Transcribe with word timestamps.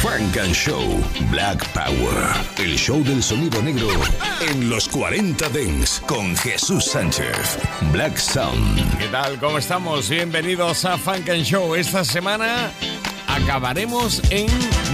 Frank 0.00 0.36
and 0.36 0.54
Show 0.54 0.80
Black 1.28 1.66
Power. 1.72 2.14
El 2.56 2.76
show 2.76 3.02
del 3.02 3.20
sonido 3.20 3.60
negro 3.60 3.88
en 4.40 4.70
los 4.70 4.88
40 4.88 5.48
Dents 5.48 6.00
con 6.06 6.36
Jesús 6.36 6.84
Sánchez. 6.84 7.58
Black 7.90 8.16
Sound. 8.16 8.98
¿Qué 8.98 9.08
tal? 9.08 9.40
¿Cómo 9.40 9.58
estamos? 9.58 10.08
Bienvenidos 10.08 10.84
a 10.84 10.98
Funk 10.98 11.28
and 11.30 11.42
Show. 11.42 11.74
Esta 11.74 12.04
semana 12.04 12.70
acabaremos 13.26 14.22
en 14.30 14.46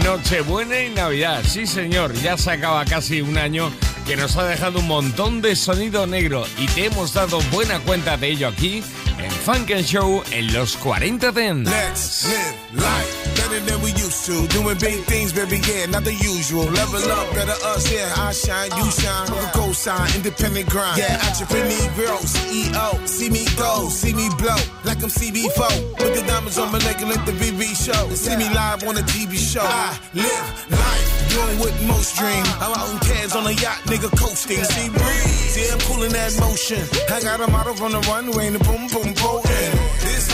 Nochebuena 0.02 0.80
y 0.80 0.90
Navidad. 0.94 1.42
Sí, 1.46 1.66
señor, 1.66 2.14
ya 2.14 2.38
se 2.38 2.52
acaba 2.52 2.82
casi 2.86 3.20
un 3.20 3.36
año 3.36 3.70
que 4.06 4.16
nos 4.16 4.38
ha 4.38 4.44
dejado 4.44 4.78
un 4.78 4.86
montón 4.86 5.42
de 5.42 5.54
sonido 5.54 6.06
negro 6.06 6.46
y 6.56 6.66
te 6.68 6.86
hemos 6.86 7.12
dado 7.12 7.40
buena 7.52 7.78
cuenta 7.80 8.16
de 8.16 8.28
ello 8.28 8.48
aquí 8.48 8.82
en 9.18 9.30
Funk 9.30 9.70
and 9.70 9.84
Show 9.84 10.22
en 10.30 10.50
los 10.54 10.78
40 10.78 11.30
Dents. 11.30 11.70
Let's 11.70 12.24
live 12.24 12.82
life 12.82 13.23
better 13.54 13.70
than 13.70 13.80
we 13.82 13.90
used 13.90 14.26
to. 14.26 14.46
Doing 14.48 14.78
big 14.78 15.04
things, 15.04 15.32
baby, 15.32 15.60
yeah, 15.68 15.86
not 15.86 16.04
the 16.04 16.14
usual. 16.14 16.64
Level 16.64 17.10
up, 17.10 17.34
better 17.34 17.58
us, 17.66 17.90
yeah. 17.92 18.12
I 18.16 18.32
shine, 18.32 18.70
you 18.76 18.90
shine. 18.90 19.28
Coca 19.28 19.50
co-sign, 19.54 20.08
independent 20.16 20.68
grind. 20.68 20.98
Yeah, 20.98 21.20
entrepreneur, 21.26 21.86
girl, 21.96 22.18
CEO. 22.18 23.08
See 23.08 23.30
me 23.30 23.44
go, 23.56 23.88
see 23.88 24.14
me 24.14 24.28
blow, 24.38 24.56
like 24.84 25.02
I'm 25.02 25.10
CB4. 25.10 25.96
Put 25.98 26.14
the 26.14 26.22
diamonds 26.26 26.58
on 26.58 26.72
my 26.72 26.78
neck 26.78 27.00
and 27.00 27.10
let 27.10 27.24
the 27.26 27.32
BB 27.32 27.74
show. 27.74 28.08
See 28.14 28.36
me 28.36 28.48
live 28.50 28.82
on 28.84 28.96
a 28.96 29.02
TV 29.02 29.36
show. 29.36 29.62
I 29.62 29.98
live 30.14 30.70
life, 30.70 31.08
doing 31.30 31.58
what 31.58 31.74
most 31.86 32.16
dream. 32.16 32.44
I'm 32.60 32.74
out 32.74 32.90
in 32.90 32.98
cans 33.00 33.34
on 33.34 33.46
a 33.46 33.52
yacht, 33.52 33.80
nigga 33.86 34.10
coasting. 34.18 34.64
See 34.64 34.88
breeze, 34.88 35.56
yeah, 35.56 35.74
I'm 35.74 35.80
coolin' 35.86 36.12
that 36.12 36.34
motion. 36.40 36.82
I 37.10 37.20
got 37.20 37.40
a 37.40 37.50
model 37.50 37.74
on 37.84 37.92
the 37.92 38.00
runway 38.08 38.46
and 38.48 38.56
the 38.56 38.64
boom 38.64 38.88
boom 38.88 39.14
potent. 39.14 39.53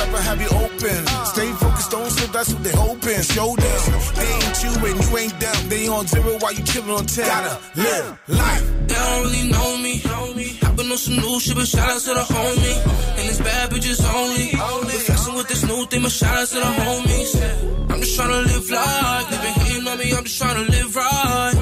Type 0.01 0.15
of 0.15 0.25
have 0.25 0.41
you 0.41 0.49
open. 0.49 1.01
Stay 1.27 1.53
focused, 1.61 1.91
don't 1.91 2.11
slip, 2.11 2.33
that's 2.33 2.55
what 2.55 2.65
they 2.65 2.73
hoping. 2.73 3.21
Show 3.21 3.55
them 3.55 3.81
they 4.17 4.29
ain't 4.33 4.57
you 4.65 4.73
and 4.89 4.97
you 4.97 5.19
ain't 5.19 5.37
them. 5.41 5.69
They 5.69 5.89
on 5.89 6.07
zero 6.07 6.39
while 6.41 6.55
you 6.55 6.65
chillin' 6.65 6.99
on 6.99 7.05
ten. 7.05 7.27
Gotta 7.27 7.61
live 7.77 8.19
life. 8.29 8.65
They 8.89 8.95
don't 8.95 9.23
really 9.25 9.51
know 9.53 9.77
me. 9.77 10.01
I've 10.63 10.75
been 10.75 10.91
on 10.91 10.97
some 10.97 11.17
new 11.17 11.39
shit, 11.39 11.55
but 11.55 11.69
shout 11.69 11.91
out 11.91 12.01
to 12.01 12.15
the 12.15 12.25
homie. 12.33 12.77
And 13.19 13.29
it's 13.29 13.41
bad 13.41 13.71
bitches 13.71 14.01
only. 14.15 14.57
We 14.89 14.99
flexing 15.05 15.35
with 15.35 15.49
this 15.49 15.65
new 15.69 15.85
thing, 15.85 16.03
but 16.03 16.13
shout 16.13 16.35
out 16.35 16.49
to 16.49 16.55
the 16.55 16.73
homies. 16.81 17.91
I'm 17.91 18.01
just 18.01 18.19
tryna 18.19 18.47
live 18.47 18.71
life. 18.71 19.31
They 19.31 19.37
been 19.37 19.55
hating 19.67 19.87
on 19.87 19.99
me, 19.99 20.13
I'm 20.17 20.25
just 20.25 20.41
tryna 20.41 20.67
live 20.67 20.97
right. 20.97 21.55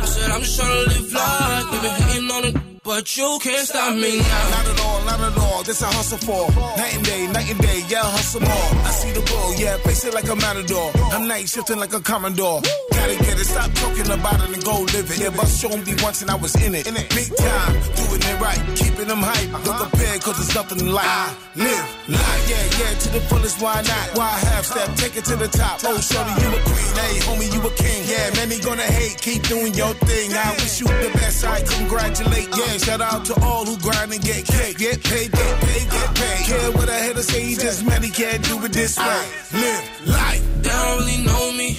I 0.00 0.04
said, 0.06 0.30
I'm 0.30 0.40
just 0.40 0.58
tryna 0.58 0.86
live 0.88 1.12
life. 1.12 1.70
They 1.72 1.78
been 1.84 2.08
hating 2.08 2.30
on 2.30 2.44
it. 2.46 2.71
But 2.84 3.16
you 3.16 3.38
can't 3.40 3.64
stop 3.64 3.94
me 3.94 4.18
now. 4.18 4.50
Not 4.50 4.66
at 4.66 4.80
all, 4.80 5.04
not 5.04 5.20
at 5.20 5.38
all. 5.38 5.62
This 5.62 5.82
a 5.82 5.86
hustle 5.86 6.18
for 6.18 6.50
night 6.76 6.96
and 6.96 7.04
day, 7.04 7.28
night 7.28 7.48
and 7.48 7.60
day. 7.60 7.84
Yeah, 7.86 8.02
hustle 8.02 8.40
more. 8.40 8.68
I 8.82 8.90
see 8.90 9.12
the 9.12 9.20
bull, 9.20 9.54
yeah, 9.54 9.76
face 9.86 10.04
it 10.04 10.12
like 10.12 10.28
a 10.28 10.34
matador. 10.34 10.90
I'm 11.14 11.28
night 11.28 11.48
shifting 11.48 11.78
like 11.78 11.94
a 11.94 12.00
commodore. 12.00 12.60
Gotta 12.90 13.14
get 13.22 13.38
it, 13.38 13.46
stop 13.46 13.70
talking 13.74 14.10
about 14.10 14.42
it 14.42 14.50
and 14.50 14.64
go 14.64 14.82
live 14.82 15.06
it. 15.06 15.18
Yeah, 15.20 15.30
bust 15.30 15.62
showing 15.62 15.84
me 15.84 15.94
once 16.02 16.22
and 16.22 16.30
I 16.32 16.34
was 16.34 16.56
in 16.58 16.74
it. 16.74 16.88
In 16.88 16.96
it, 16.96 17.08
big 17.14 17.30
time, 17.36 17.72
doing 18.02 18.18
it 18.18 18.40
right, 18.42 18.58
keeping 18.74 19.06
them 19.06 19.22
hype. 19.22 19.62
Don't 19.62 19.78
compare, 19.78 20.18
cause 20.18 20.42
it's 20.42 20.54
nothing 20.54 20.90
like 20.90 21.06
I 21.06 21.30
live 21.54 21.86
life. 22.10 22.50
Yeah, 22.50 22.66
yeah, 22.82 22.98
to 22.98 23.08
the 23.14 23.20
fullest, 23.30 23.62
why 23.62 23.78
not? 23.86 24.18
Why 24.18 24.26
half 24.50 24.66
step, 24.66 24.90
take 24.96 25.16
it 25.16 25.24
to 25.30 25.36
the 25.36 25.46
top. 25.46 25.78
Oh, 25.86 26.02
shorty, 26.02 26.34
you 26.42 26.50
a 26.50 26.58
queen. 26.66 26.90
Hey, 26.98 27.14
homie, 27.30 27.46
you 27.46 27.62
a 27.62 27.70
king. 27.78 28.02
Yeah, 28.10 28.26
many 28.42 28.58
gonna 28.58 28.82
hate, 28.82 29.22
keep 29.22 29.46
doing 29.46 29.72
your 29.74 29.94
thing. 30.02 30.34
I 30.34 30.50
wish 30.58 30.80
you 30.80 30.90
the 30.90 31.10
best, 31.14 31.44
I 31.46 31.62
congratulate. 31.62 32.50
Yeah, 32.50 32.71
shout 32.80 33.00
out 33.00 33.24
to 33.26 33.34
all 33.42 33.64
who 33.64 33.76
grind 33.78 34.12
and 34.12 34.22
get 34.22 34.46
cake. 34.46 34.78
Get 34.78 35.02
paid, 35.02 35.32
get 35.32 35.60
paid, 35.60 35.90
get 35.90 36.14
paid. 36.14 36.46
Care 36.46 36.72
what 36.72 36.88
I 36.88 36.98
had 36.98 37.16
to 37.16 37.22
say, 37.22 37.42
he 37.42 37.54
just 37.54 37.84
many 37.84 38.08
can't 38.08 38.42
do 38.44 38.64
it 38.64 38.72
this 38.72 38.98
way. 38.98 39.24
Live 39.52 40.08
life. 40.08 40.62
They 40.62 40.68
don't 40.70 40.98
really 40.98 41.24
know 41.24 41.52
me. 41.52 41.76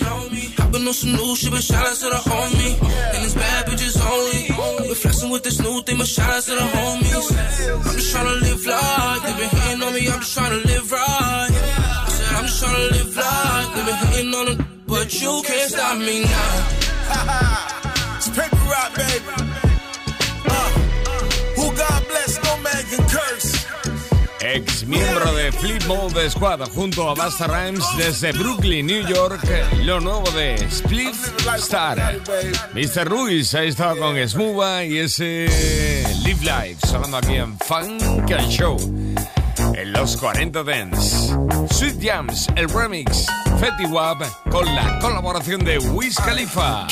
I've 0.59 0.71
been 0.71 0.87
on 0.87 0.93
some 0.93 1.13
new 1.13 1.35
shit, 1.35 1.51
but 1.51 1.63
shout 1.63 1.85
out 1.85 1.95
to 1.95 2.09
the 2.09 2.21
homie. 2.29 2.73
And 3.13 3.25
it's 3.25 3.33
bad 3.33 3.65
bitches 3.65 3.97
only. 3.99 4.87
We're 4.87 4.95
flexing 4.95 5.29
with 5.29 5.43
this 5.43 5.59
new 5.59 5.81
thing, 5.81 5.97
but 5.97 6.07
shout 6.07 6.29
out 6.29 6.43
to 6.43 6.51
the 6.51 6.61
homies. 6.61 7.87
I'm 7.87 7.95
just 7.95 8.15
tryna 8.15 8.41
live 8.41 8.65
life. 8.65 9.23
They 9.23 9.33
been 9.39 9.49
hating 9.49 9.83
on 9.83 9.93
me, 9.93 10.07
I'm 10.09 10.19
just 10.19 10.37
tryna 10.37 10.65
live 10.65 10.91
right. 10.91 11.49
I 11.49 12.09
said, 12.09 12.35
I'm 12.37 12.45
just 12.45 12.63
tryna 12.63 12.91
live 12.91 13.15
life. 13.17 13.75
They 13.75 13.85
been 13.85 13.95
hating 14.07 14.33
on 14.33 14.47
it, 14.49 14.87
but 14.87 15.21
you 15.21 15.41
can't 15.45 15.69
stop 15.71 15.97
me 15.97 16.23
now. 16.23 18.15
it's 18.17 18.29
paper 18.29 18.55
rock, 18.69 18.95
baby. 18.95 19.42
Ex 24.43 24.85
miembro 24.85 25.33
de 25.33 25.53
Flip 25.53 25.81
Mode 25.85 26.29
Squad 26.29 26.59
junto 26.75 27.09
a 27.09 27.15
Basta 27.15 27.47
Rhymes 27.47 27.85
desde 27.97 28.33
Brooklyn, 28.33 28.85
New 28.85 29.07
York, 29.07 29.41
lo 29.83 30.01
nuevo 30.01 30.29
de 30.31 30.55
Split 30.55 31.15
Star. 31.59 32.19
Mr. 32.73 33.07
Ruiz 33.07 33.53
ha 33.55 33.63
estado 33.63 33.97
con 33.97 34.17
Smuba 34.27 34.83
y 34.83 34.97
ese 34.97 35.47
Live 36.25 36.41
Life, 36.41 36.87
sonando 36.87 37.17
aquí 37.17 37.35
en 37.35 37.57
Funk 37.59 38.03
and 38.31 38.49
Show. 38.49 38.77
En 39.75 39.93
los 39.93 40.17
40 40.17 40.61
Dance. 40.63 41.33
Sweet 41.71 42.01
Jams, 42.01 42.47
el 42.57 42.67
remix. 42.67 43.25
Fetty 43.59 43.85
Wap 43.85 44.23
con 44.51 44.65
la 44.75 44.99
colaboración 44.99 45.63
de 45.63 45.77
Wiz 45.77 46.17
Khalifa. 46.17 46.85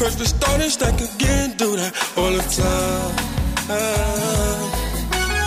Yeah. 0.00 0.06
Press 0.06 0.16
the 0.16 0.26
start 0.26 0.60
and 0.60 0.72
stack 0.72 1.00
again, 1.00 1.56
do 1.56 1.76
that 1.76 1.92
all 2.16 2.32
the 2.32 2.42
time. 2.56 3.14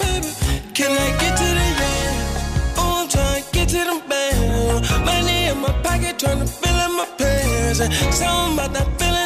baby. 0.00 0.30
Can 0.74 0.92
I 0.92 1.10
get 1.20 1.36
to 1.36 1.48
the 1.60 1.68
yams? 1.80 2.78
Oh, 2.78 3.02
I'm 3.02 3.08
trying 3.08 3.42
to 3.44 3.50
get 3.52 3.68
to 3.70 3.78
them 3.78 4.00
bands. 4.08 4.90
Money 5.04 5.38
in 5.50 5.58
my 5.60 5.72
pocket, 5.82 6.18
trying 6.18 6.40
to 6.40 6.46
fill 6.46 6.78
in 6.86 6.92
my 6.96 7.06
pants. 7.18 7.80
Something 8.16 8.54
about 8.54 8.72
that 8.74 8.88
feeling 8.98 9.19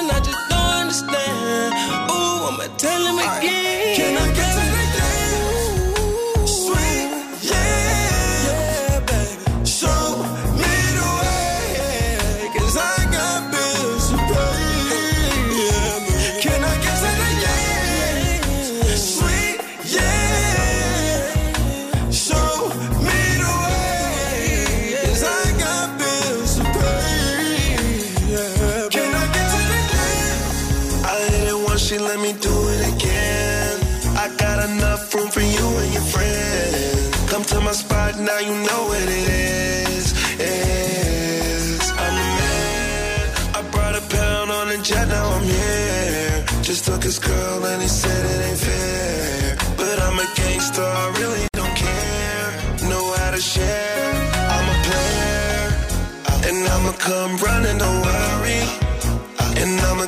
but 2.65 2.79
tell 2.79 3.05
him 3.05 3.19
again. 3.19 3.95
Can 3.95 4.17
I 4.17 4.34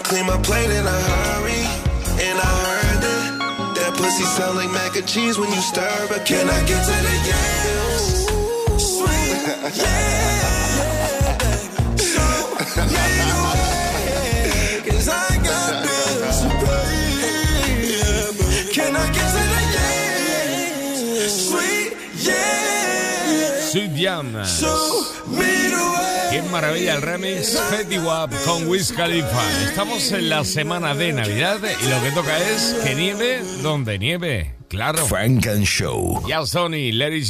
clean 0.08 0.26
my 0.26 0.38
plate 0.43 0.70
in 0.70 0.87
a 0.87 0.99
hurry. 1.11 1.62
And 2.26 2.38
I 2.38 2.53
heard 2.67 3.00
that 3.06 3.75
that 3.76 3.93
pussy 3.99 4.25
sound 4.25 4.56
like 4.56 4.70
mac 4.70 4.97
and 4.97 5.06
cheese 5.06 5.37
when 5.38 5.50
you 5.50 5.61
stir. 5.61 6.06
But 6.08 6.25
can 6.25 6.49
I 6.49 6.61
get 6.70 6.85
to 6.88 6.97
the 7.06 7.14
yams? 7.29 8.26
Sweet, 8.93 9.32
yeah, 9.82 11.37
baby. 11.43 11.99
So, 11.99 12.25
yeah, 12.94 13.17
Cause 14.87 15.08
I 15.08 15.29
got 15.49 15.70
bills 15.85 16.38
to 16.43 16.49
pay. 16.62 16.94
Can 18.76 18.93
I 18.94 19.06
get 19.17 19.29
to 19.35 19.43
the 19.52 19.62
yams? 19.76 21.32
Sweet, 21.49 21.91
yeah. 22.26 23.70
Sweet 23.73 23.93
Jam. 23.94 24.26
Show 24.44 24.82
me 25.26 25.38
way. 25.38 25.56
Qué 26.31 26.43
maravilla 26.43 26.94
el 26.94 27.02
remix 27.02 27.58
Fetty 27.70 27.99
Wap 27.99 28.32
con 28.44 28.67
Wiz 28.69 28.93
Khalifa. 28.93 29.62
Estamos 29.64 30.12
en 30.12 30.28
la 30.28 30.44
semana 30.44 30.94
de 30.94 31.12
Navidad 31.12 31.58
y 31.62 31.88
lo 31.88 32.02
que 32.02 32.11
toca 32.11 32.38
es 32.38 32.76
que 32.84 32.94
nieve 32.94 33.40
donde 33.62 33.99
nieve. 33.99 34.55
Claro. 34.69 35.06
Frank 35.06 35.46
and 35.46 35.64
Show. 35.64 36.23
Ya 36.26 36.44
Sony, 36.44 36.93
let 36.93 37.12
it 37.12 37.25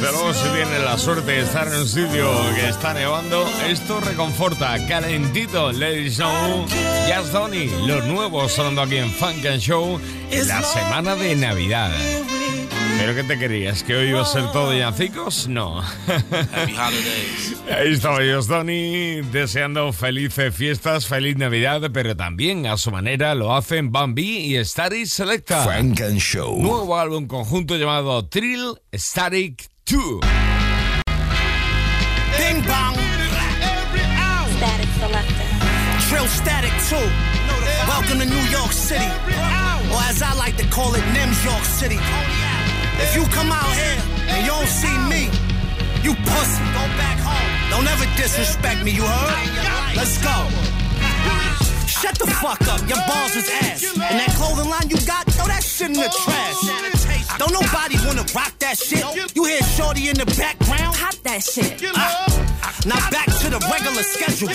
Desde 0.00 0.12
luego, 0.12 0.32
si 0.32 0.48
tiene 0.50 0.78
la 0.78 0.96
suerte 0.96 1.32
de 1.32 1.40
estar 1.40 1.66
en 1.66 1.74
un 1.74 1.88
sitio 1.88 2.30
que 2.54 2.68
está 2.68 2.94
nevando, 2.94 3.44
esto 3.66 3.98
reconforta. 3.98 4.86
Calentito, 4.86 5.72
Lady 5.72 6.08
Show, 6.08 6.66
Jazz 7.08 7.32
Donny, 7.32 7.68
los 7.84 8.04
nuevos 8.04 8.52
sonando 8.52 8.82
aquí 8.82 8.98
en 8.98 9.10
Funk 9.10 9.44
and 9.44 9.58
Show, 9.58 10.00
en 10.30 10.46
la 10.46 10.62
semana 10.62 11.16
de 11.16 11.34
Navidad. 11.34 11.90
¿Pero 12.96 13.12
qué 13.16 13.24
te 13.24 13.40
querías? 13.40 13.82
¿Que 13.82 13.96
hoy 13.96 14.10
iba 14.10 14.22
a 14.22 14.24
ser 14.24 14.52
todo 14.52 14.72
llancicos? 14.72 15.48
No. 15.48 15.80
Happy 15.80 16.76
holidays. 16.76 17.56
Ahí 17.68 17.92
estaba 17.92 18.22
Jazz 18.22 18.46
Donny 18.46 19.22
deseando 19.32 19.92
felices 19.92 20.54
fiestas, 20.54 21.08
feliz 21.08 21.36
Navidad, 21.36 21.90
pero 21.92 22.16
también 22.16 22.68
a 22.68 22.76
su 22.76 22.92
manera 22.92 23.34
lo 23.34 23.52
hacen 23.52 23.90
Bambi 23.90 24.56
y 24.56 24.64
Static 24.64 25.06
Selecta. 25.06 25.64
Frank 25.64 26.00
and 26.02 26.18
Show. 26.18 26.56
Nuevo 26.62 26.96
álbum 26.96 27.26
conjunto 27.26 27.76
llamado 27.76 28.28
Trill 28.28 28.74
Static 28.92 29.68
2. 29.88 30.20
Bing 32.36 32.60
bong. 32.68 32.92
Statik 34.52 34.90
Selektah. 35.00 35.48
Trill 36.04 36.28
static 36.28 36.76
too. 36.92 37.08
Welcome 37.88 38.20
to 38.20 38.26
New 38.26 38.46
York 38.52 38.72
City, 38.72 39.08
or 39.88 40.00
as 40.04 40.20
I 40.20 40.34
like 40.36 40.58
to 40.58 40.66
call 40.68 40.94
it, 40.94 41.00
Nems 41.16 41.42
York 41.42 41.64
City. 41.64 41.96
If 43.00 43.16
you 43.16 43.24
come 43.32 43.50
out 43.50 43.72
here 43.72 43.96
and 44.28 44.44
you 44.44 44.52
don't 44.52 44.68
see 44.68 44.92
me, 45.08 45.32
you 46.04 46.12
pussy. 46.20 46.60
Go 46.76 46.84
back 47.00 47.16
home. 47.24 47.48
Don't 47.72 47.88
ever 47.88 48.04
disrespect 48.20 48.84
me, 48.84 48.90
you 48.90 49.04
heard? 49.08 49.96
Let's 49.96 50.20
go. 50.20 50.36
Shut 51.88 52.18
the 52.18 52.26
fuck 52.26 52.60
up, 52.68 52.86
your 52.86 53.00
balls 53.08 53.34
is 53.36 53.48
ass. 53.64 53.88
And 53.96 54.20
that 54.20 54.36
clothing 54.36 54.68
line 54.68 54.90
you 54.90 55.00
got, 55.06 55.24
throw 55.32 55.46
that 55.46 55.64
shit 55.64 55.88
in 55.88 55.92
the 55.94 56.12
trash. 56.12 56.97
Don't 57.38 57.52
nobody 57.52 57.96
wanna 58.06 58.24
rock 58.34 58.52
that 58.58 58.76
shit. 58.78 59.04
You 59.34 59.44
hear 59.44 59.62
Shorty 59.76 60.08
in 60.08 60.16
the 60.16 60.26
background? 60.26 60.96
Pop 60.96 61.14
that 61.22 61.42
shit. 61.42 61.82
Ah. 61.94 62.26
Now 62.86 62.98
back 63.10 63.26
to 63.42 63.48
the 63.50 63.58
regular 63.70 64.02
schedule. 64.02 64.48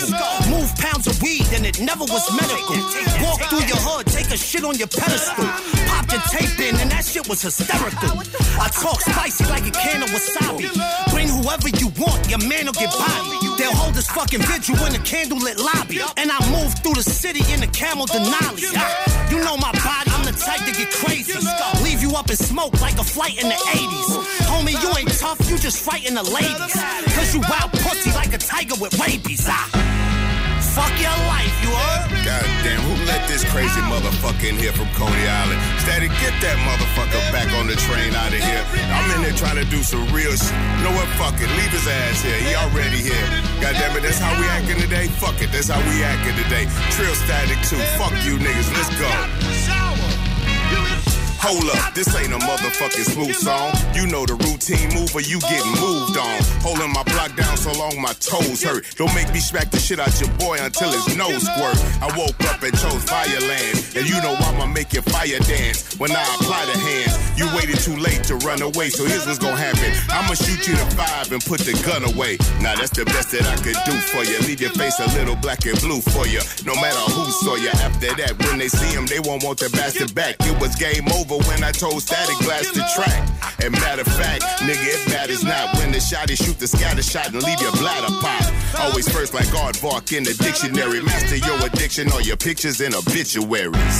Move 0.50 0.68
pounds 0.76 1.06
of 1.06 1.20
weed 1.22 1.46
and 1.52 1.64
it 1.66 1.80
never 1.80 2.04
was 2.04 2.24
medical. 2.36 2.76
Walk 3.24 3.40
through 3.48 3.64
your 3.68 3.80
hood, 3.84 4.06
take 4.06 4.28
a 4.32 4.36
shit 4.36 4.64
on 4.64 4.76
your 4.76 4.88
pedestal. 4.88 5.44
Pop 5.88 6.10
your 6.12 6.22
tape 6.32 6.58
in 6.60 6.76
and 6.80 6.90
that 6.90 7.04
shit 7.04 7.28
was 7.28 7.42
hysterical. 7.42 8.20
I 8.60 8.68
talk 8.72 9.00
spicy 9.00 9.44
like 9.46 9.66
a 9.66 9.70
can 9.72 10.02
of 10.02 10.10
wasabi. 10.10 10.68
Bring 11.12 11.28
whoever 11.28 11.68
you 11.68 11.88
want, 12.00 12.28
your 12.28 12.40
man 12.48 12.66
will 12.66 12.72
get 12.76 12.92
body. 12.92 13.32
They'll 13.58 13.74
hold 13.76 13.94
this 13.94 14.08
fucking 14.08 14.40
vigil 14.42 14.76
in 14.86 14.94
a 14.94 15.02
candlelit 15.04 15.58
lobby. 15.60 16.00
And 16.16 16.30
I 16.32 16.38
move 16.50 16.72
through 16.82 16.94
the 17.00 17.04
city 17.06 17.40
in 17.52 17.62
a 17.62 17.68
camel 17.68 18.06
Denali. 18.06 18.64
Ah, 18.76 19.30
You 19.30 19.38
know 19.40 19.56
my 19.56 19.72
body, 19.72 20.10
the 20.34 20.40
type 20.40 20.64
to 20.66 20.72
get 20.72 20.90
crazy. 20.90 21.38
Leave 21.82 22.02
you 22.02 22.16
up 22.16 22.30
in 22.30 22.36
smoke 22.36 22.80
like 22.80 22.98
a 22.98 23.04
flight 23.04 23.40
in 23.42 23.48
the 23.48 23.54
80s. 23.54 24.10
Homie, 24.50 24.74
you 24.74 24.90
ain't 24.98 25.12
tough, 25.18 25.38
you 25.50 25.58
just 25.58 25.82
frighten 25.82 26.14
the 26.14 26.22
ladies. 26.22 26.74
Cause 27.14 27.34
you 27.34 27.40
wild 27.48 27.70
pussy 27.72 28.10
like 28.12 28.34
a 28.34 28.38
tiger 28.38 28.74
with 28.80 28.98
rabies. 28.98 29.46
Ah, 29.46 29.68
fuck 30.74 30.94
your 30.98 31.14
life, 31.30 31.54
you 31.62 31.70
heard? 31.70 32.10
God 32.24 32.46
damn, 32.64 32.80
who 32.82 32.94
let 33.06 33.28
this 33.28 33.44
crazy 33.52 33.80
motherfucker 33.86 34.48
in 34.48 34.56
here 34.56 34.72
from 34.72 34.88
Coney 34.98 35.28
Island? 35.28 35.60
Steady, 35.84 36.08
get 36.18 36.34
that 36.42 36.58
motherfucker 36.66 37.20
back 37.30 37.52
on 37.54 37.66
the 37.66 37.76
train 37.76 38.14
out 38.14 38.32
of 38.32 38.40
here. 38.40 38.64
I'm 38.90 39.06
in 39.14 39.22
there 39.22 39.36
trying 39.36 39.60
to 39.60 39.68
do 39.70 39.82
some 39.82 40.02
real 40.10 40.34
shit. 40.34 40.50
You 40.50 40.90
know 40.90 40.94
what? 40.96 41.06
Fuck 41.20 41.38
it. 41.38 41.50
Leave 41.54 41.70
his 41.70 41.86
ass 41.86 42.22
here. 42.22 42.38
He 42.42 42.56
already 42.56 42.98
here. 42.98 43.28
God 43.60 43.76
damn 43.78 43.96
it, 43.96 44.02
that's 44.02 44.18
how 44.18 44.34
we 44.40 44.46
acting 44.48 44.80
today? 44.80 45.06
Fuck 45.20 45.40
it, 45.40 45.52
that's 45.52 45.68
how 45.68 45.80
we 45.86 46.02
acting 46.02 46.34
today. 46.42 46.66
TrillStatik 46.96 47.60
too. 47.68 47.80
Fuck 48.00 48.16
you 48.24 48.40
niggas. 48.40 48.72
Let's 48.74 48.90
go. 48.98 49.53
Hold 51.44 51.68
up, 51.76 51.92
this 51.92 52.08
ain't 52.16 52.32
a 52.32 52.40
motherfucking 52.40 53.04
smooth 53.04 53.36
song. 53.36 53.68
You 53.92 54.08
know 54.08 54.24
the 54.24 54.32
routine 54.32 54.88
move 54.96 55.12
or 55.12 55.20
you 55.20 55.36
getting 55.44 55.76
moved 55.76 56.16
on. 56.16 56.40
Holding 56.64 56.88
my 56.88 57.04
block 57.04 57.36
down 57.36 57.60
so 57.60 57.68
long 57.76 58.00
my 58.00 58.16
toes 58.16 58.64
hurt. 58.64 58.88
Don't 58.96 59.12
make 59.12 59.28
me 59.28 59.44
smack 59.44 59.68
the 59.70 59.76
shit 59.76 60.00
out 60.00 60.08
your 60.16 60.32
boy 60.40 60.56
until 60.56 60.88
his 60.88 61.04
nose 61.20 61.44
squirt. 61.44 61.76
I 62.00 62.08
woke 62.16 62.40
up 62.48 62.64
and 62.64 62.72
chose 62.72 63.04
Fireland. 63.04 63.76
And 63.92 64.08
you 64.08 64.16
know 64.24 64.32
I'ma 64.40 64.72
make 64.72 64.96
your 64.96 65.04
fire 65.04 65.36
dance. 65.44 66.00
When 66.00 66.16
I 66.16 66.24
apply 66.40 66.64
the 66.64 66.80
hands, 66.80 67.12
you 67.36 67.44
waited 67.52 67.76
too 67.76 68.00
late 68.00 68.24
to 68.32 68.40
run 68.40 68.64
away. 68.64 68.88
So 68.88 69.04
here's 69.04 69.28
what's 69.28 69.36
gonna 69.36 69.60
happen. 69.60 69.92
I'ma 70.08 70.32
shoot 70.40 70.64
you 70.64 70.72
to 70.80 70.86
five 70.96 71.28
and 71.28 71.44
put 71.44 71.60
the 71.60 71.76
gun 71.84 72.08
away. 72.08 72.40
Now 72.64 72.72
that's 72.72 72.96
the 72.96 73.04
best 73.04 73.36
that 73.36 73.44
I 73.44 73.60
could 73.60 73.76
do 73.84 73.92
for 74.16 74.24
you. 74.24 74.40
Leave 74.48 74.64
your 74.64 74.72
face 74.72 74.96
a 74.96 75.12
little 75.12 75.36
black 75.36 75.68
and 75.68 75.76
blue 75.84 76.00
for 76.00 76.24
you. 76.24 76.40
No 76.64 76.72
matter 76.80 77.04
who 77.12 77.28
saw 77.44 77.60
you 77.60 77.68
after 77.84 78.16
that, 78.16 78.32
when 78.48 78.56
they 78.56 78.72
see 78.72 78.96
him, 78.96 79.04
they 79.04 79.20
won't 79.20 79.44
want 79.44 79.60
the 79.60 79.68
bastard 79.76 80.16
back. 80.16 80.40
It 80.40 80.56
was 80.56 80.72
game 80.80 81.04
over 81.12 81.33
when 81.48 81.64
I 81.64 81.72
told 81.72 82.02
Statik 82.02 82.38
blast 82.44 82.74
the 82.74 82.84
track. 82.94 83.22
And 83.62 83.72
matter 83.72 84.02
of 84.02 84.08
fact, 84.08 84.42
nigga, 84.62 84.84
it 84.84 85.08
matters 85.08 85.44
not 85.44 85.74
when 85.76 85.92
the 85.92 85.98
shotty 85.98 86.36
shoot 86.36 86.58
the 86.58 86.66
scatter 86.66 87.02
shot 87.02 87.32
and 87.32 87.42
leave 87.42 87.60
your 87.60 87.72
bladder 87.72 88.12
pop. 88.20 88.44
Always 88.80 89.08
first 89.08 89.34
like 89.34 89.46
aardvark 89.48 90.16
in 90.16 90.24
the 90.24 90.34
dictionary. 90.34 91.02
Master 91.02 91.36
your 91.36 91.58
addiction 91.66 92.10
or 92.12 92.20
your 92.22 92.36
pictures 92.36 92.80
in 92.80 92.94
obituaries. 92.94 93.98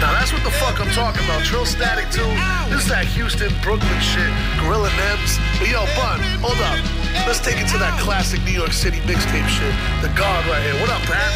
Now 0.00 0.12
that's 0.14 0.32
what 0.32 0.44
the 0.44 0.50
fuck 0.50 0.80
I'm 0.80 0.90
talking 0.94 1.24
about. 1.24 1.42
TrillStatik 1.42 2.12
2. 2.14 2.22
This 2.70 2.84
is 2.84 2.88
that 2.88 3.06
Houston, 3.18 3.50
Brooklyn 3.62 4.00
shit. 4.00 4.30
Gorilla 4.62 4.90
Nems. 4.90 5.38
But 5.58 5.68
yo, 5.68 5.82
Bun, 5.98 6.20
hold 6.38 6.60
up. 6.62 6.78
Let's 7.26 7.40
take 7.40 7.58
it 7.58 7.66
to 7.74 7.78
that 7.78 7.98
classic 8.00 8.42
New 8.44 8.52
York 8.54 8.72
City 8.72 9.00
mixtape 9.00 9.48
shit. 9.48 9.74
The 10.02 10.08
God 10.14 10.46
right 10.46 10.62
here. 10.62 10.78
What 10.80 10.90
up, 10.90 11.02
Pat? 11.02 11.34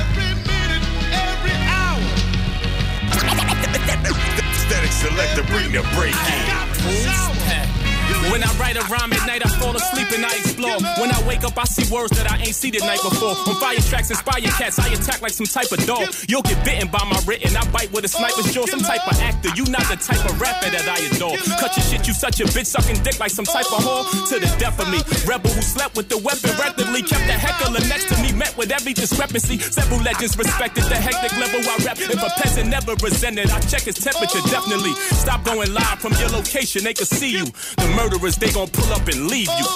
Selector, 4.73 5.43
bring 5.53 5.71
the 5.71 5.83
break 5.95 6.15
in. 6.15 7.82
When 8.31 8.43
I 8.43 8.51
write 8.59 8.77
a 8.77 8.85
rhyme 8.89 9.13
at 9.13 9.27
night, 9.27 9.43
I 9.45 9.49
fall 9.61 9.75
asleep 9.77 10.09
and 10.13 10.25
I 10.25 10.33
explore. 10.37 10.79
When 11.01 11.11
I 11.11 11.21
wake 11.27 11.45
up, 11.45 11.57
I 11.59 11.65
see 11.65 11.87
words 11.93 12.13
that 12.17 12.31
I 12.31 12.39
ain't 12.39 12.55
seen 12.55 12.73
the 12.73 12.81
night 12.81 13.01
before. 13.03 13.37
On 13.37 13.57
fire 13.61 13.81
tracks, 13.81 14.11
inspire 14.11 14.43
cats, 14.59 14.79
I 14.79 14.89
attack 14.93 15.21
like 15.23 15.33
some 15.33 15.47
type 15.47 15.71
of 15.73 15.85
dog. 15.87 16.09
You'll 16.29 16.43
get 16.43 16.63
bitten 16.65 16.89
by 16.89 17.05
my 17.05 17.21
written, 17.27 17.57
I 17.57 17.65
bite 17.71 17.93
with 17.93 18.05
a 18.05 18.09
sniper's 18.09 18.53
jaw. 18.53 18.67
Some 18.67 18.81
type 18.81 19.05
of 19.07 19.19
actor, 19.21 19.51
you 19.57 19.65
not 19.71 19.85
the 19.89 19.97
type 19.97 20.23
of 20.25 20.41
rapper 20.41 20.71
that 20.71 20.87
I 20.89 20.99
adore. 21.13 21.37
Cut 21.61 21.77
your 21.77 21.85
shit, 21.85 22.07
you 22.07 22.15
such 22.15 22.41
a 22.41 22.45
bitch, 22.45 22.67
sucking 22.67 23.03
dick 23.03 23.19
like 23.21 23.31
some 23.31 23.45
type 23.45 23.67
of 23.73 23.81
whore. 23.85 24.05
To 24.29 24.39
the 24.39 24.51
death 24.59 24.79
of 24.81 24.89
me, 24.89 25.01
rebel 25.27 25.51
who 25.51 25.63
slept 25.63 25.97
with 25.97 26.09
the 26.09 26.19
weapon 26.19 26.51
rapidly, 26.59 27.03
kept 27.03 27.27
the 27.27 27.37
heckler 27.37 27.81
next 27.89 28.09
to 28.09 28.17
me, 28.23 28.33
met 28.33 28.57
with 28.57 28.73
every 28.73 28.93
discrepancy. 28.93 29.59
Several 29.59 30.01
legends 30.01 30.37
respected 30.37 30.85
the 30.85 30.97
hectic 30.97 31.33
level 31.39 31.61
I 31.65 31.77
rap. 31.85 31.99
If 31.99 32.23
a 32.23 32.31
peasant 32.41 32.69
never 32.69 32.95
resented, 33.03 33.51
I 33.51 33.61
check 33.61 33.83
his 33.83 33.97
temperature 33.97 34.41
definitely. 34.49 34.95
Stop 35.21 35.45
going 35.45 35.73
live 35.73 35.99
from 36.01 36.13
your 36.21 36.31
location, 36.31 36.85
they 36.85 36.95
can 36.95 37.07
see 37.07 37.33
you. 37.33 37.45
The 37.45 37.89
murderers, 38.03 38.37
they 38.37 38.51
gon' 38.51 38.69
pull 38.69 38.93
up 38.93 39.07
and 39.09 39.29
leave 39.29 39.49
you. 39.59 39.67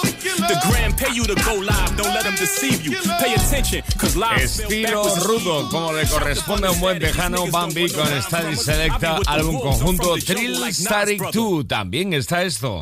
The 0.47 0.59
grand 0.67 0.97
pay 0.97 1.13
you 1.13 1.23
to 1.25 1.35
go 1.35 1.55
live, 1.55 1.95
don't 1.97 2.13
let 2.13 2.23
them 2.23 2.35
deceive 2.35 2.85
you. 2.85 2.91
Pay 3.19 3.33
attention, 3.35 3.81
cause 3.97 4.15
live 4.15 4.43
Estilo 4.43 5.03
rudo, 5.25 5.69
como 5.69 5.93
le 5.93 6.05
corresponde 6.07 6.67
a 6.67 6.71
un 6.71 6.79
buen 6.79 6.99
tejano, 6.99 7.47
Bambi 7.47 7.89
con 7.89 8.07
Static 8.21 8.57
Selecta, 8.57 9.19
álbum 9.25 9.59
conjunto 9.59 10.15
Trill 10.17 10.73
Static 10.73 11.31
2. 11.31 11.67
También 11.67 12.13
está 12.13 12.43
esto. 12.43 12.81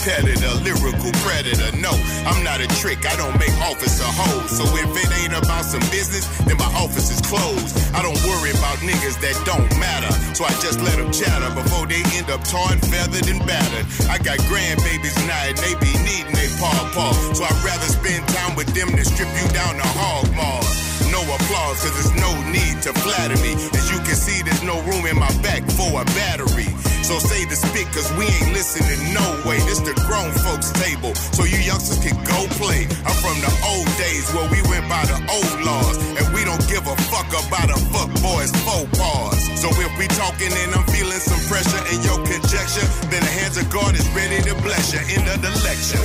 Competitor, 0.00 0.48
lyrical 0.64 1.12
predator. 1.20 1.76
No, 1.76 1.92
I'm 2.24 2.42
not 2.42 2.60
a 2.60 2.68
trick, 2.80 3.04
I 3.04 3.14
don't 3.16 3.36
make 3.36 3.52
officer 3.60 4.08
hoes. 4.08 4.48
So 4.48 4.64
if 4.72 4.88
it 4.96 5.10
ain't 5.20 5.36
about 5.36 5.64
some 5.64 5.84
business, 5.92 6.24
then 6.48 6.56
my 6.56 6.72
office 6.72 7.12
is 7.12 7.20
closed. 7.20 7.76
I 7.92 8.00
don't 8.00 8.16
worry 8.24 8.50
about 8.50 8.80
niggas 8.80 9.20
that 9.20 9.36
don't 9.44 9.68
matter. 9.76 10.08
So 10.34 10.44
I 10.44 10.52
just 10.64 10.80
let 10.80 10.96
them 10.96 11.12
chatter 11.12 11.52
before 11.52 11.86
they 11.86 12.00
end 12.16 12.32
up 12.32 12.40
torn, 12.48 12.80
feathered, 12.80 13.28
and 13.28 13.44
battered. 13.44 13.84
I 14.08 14.16
got 14.16 14.40
grandbabies 14.48 15.16
now 15.28 15.52
and 15.52 15.58
they 15.60 15.76
be 15.76 15.92
needing 16.00 16.32
they 16.32 16.48
paw 16.56 16.72
paw. 16.96 17.12
So 17.36 17.44
I'd 17.44 17.60
rather 17.60 17.88
spend 17.92 18.24
time 18.28 18.56
with 18.56 18.72
them 18.72 18.88
than 18.96 19.04
strip 19.04 19.28
you 19.36 19.48
down 19.52 19.76
to 19.76 19.84
hog 19.84 20.32
maw. 20.32 20.89
No 21.20 21.36
applause, 21.36 21.84
cause 21.84 21.92
there's 22.00 22.16
no 22.16 22.32
need 22.48 22.80
to 22.80 22.96
flatter 23.04 23.36
me. 23.44 23.52
As 23.76 23.92
you 23.92 24.00
can 24.08 24.16
see, 24.16 24.40
there's 24.40 24.64
no 24.64 24.80
room 24.88 25.04
in 25.04 25.20
my 25.20 25.28
back 25.44 25.60
for 25.76 26.00
a 26.00 26.04
battery. 26.16 26.72
So 27.04 27.20
say 27.20 27.44
the 27.44 27.60
spit, 27.60 27.92
cause 27.92 28.08
we 28.16 28.24
ain't 28.24 28.56
listening 28.56 29.12
no 29.12 29.20
way. 29.44 29.60
This 29.68 29.84
the 29.84 29.92
grown 30.08 30.32
folks 30.40 30.72
table, 30.80 31.12
so 31.36 31.44
you 31.44 31.60
youngsters 31.60 32.00
can 32.00 32.16
go 32.24 32.48
play. 32.56 32.88
I'm 33.04 33.12
from 33.20 33.36
the 33.44 33.52
old 33.68 33.84
days 34.00 34.32
where 34.32 34.48
we 34.48 34.64
went 34.72 34.88
by 34.88 35.04
the 35.12 35.20
old 35.28 35.60
laws, 35.60 36.00
and 36.16 36.24
we 36.32 36.40
don't 36.48 36.64
give 36.72 36.88
a 36.88 36.96
fuck 37.12 37.28
about 37.36 37.68
a 37.68 37.76
fuck 37.92 38.08
boy's 38.24 38.48
faux 38.64 38.88
pause. 38.96 39.44
So 39.60 39.68
if 39.76 39.92
we 40.00 40.08
talking 40.16 40.48
and 40.48 40.72
I'm 40.72 40.88
feeling 40.88 41.20
some 41.20 41.42
pressure 41.52 41.84
in 41.92 42.00
your 42.00 42.16
conjecture, 42.24 42.88
then 43.12 43.20
the 43.20 43.34
hands 43.44 43.60
of 43.60 43.68
God 43.68 43.92
is 43.92 44.08
ready 44.16 44.40
to 44.48 44.56
bless 44.64 44.96
you. 44.96 45.04
End 45.20 45.28
of 45.28 45.36
the 45.44 45.52
lecture. 45.68 46.00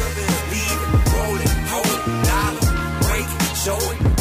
Live 0.51 0.75
it 0.75 1.07
or 1.15 1.31
leave 1.39 1.55
it, 4.12 4.14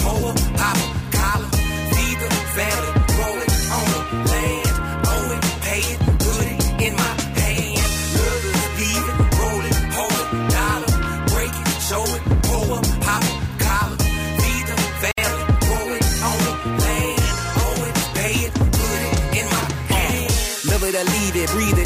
breathe 21.46 21.78
it 21.78 21.83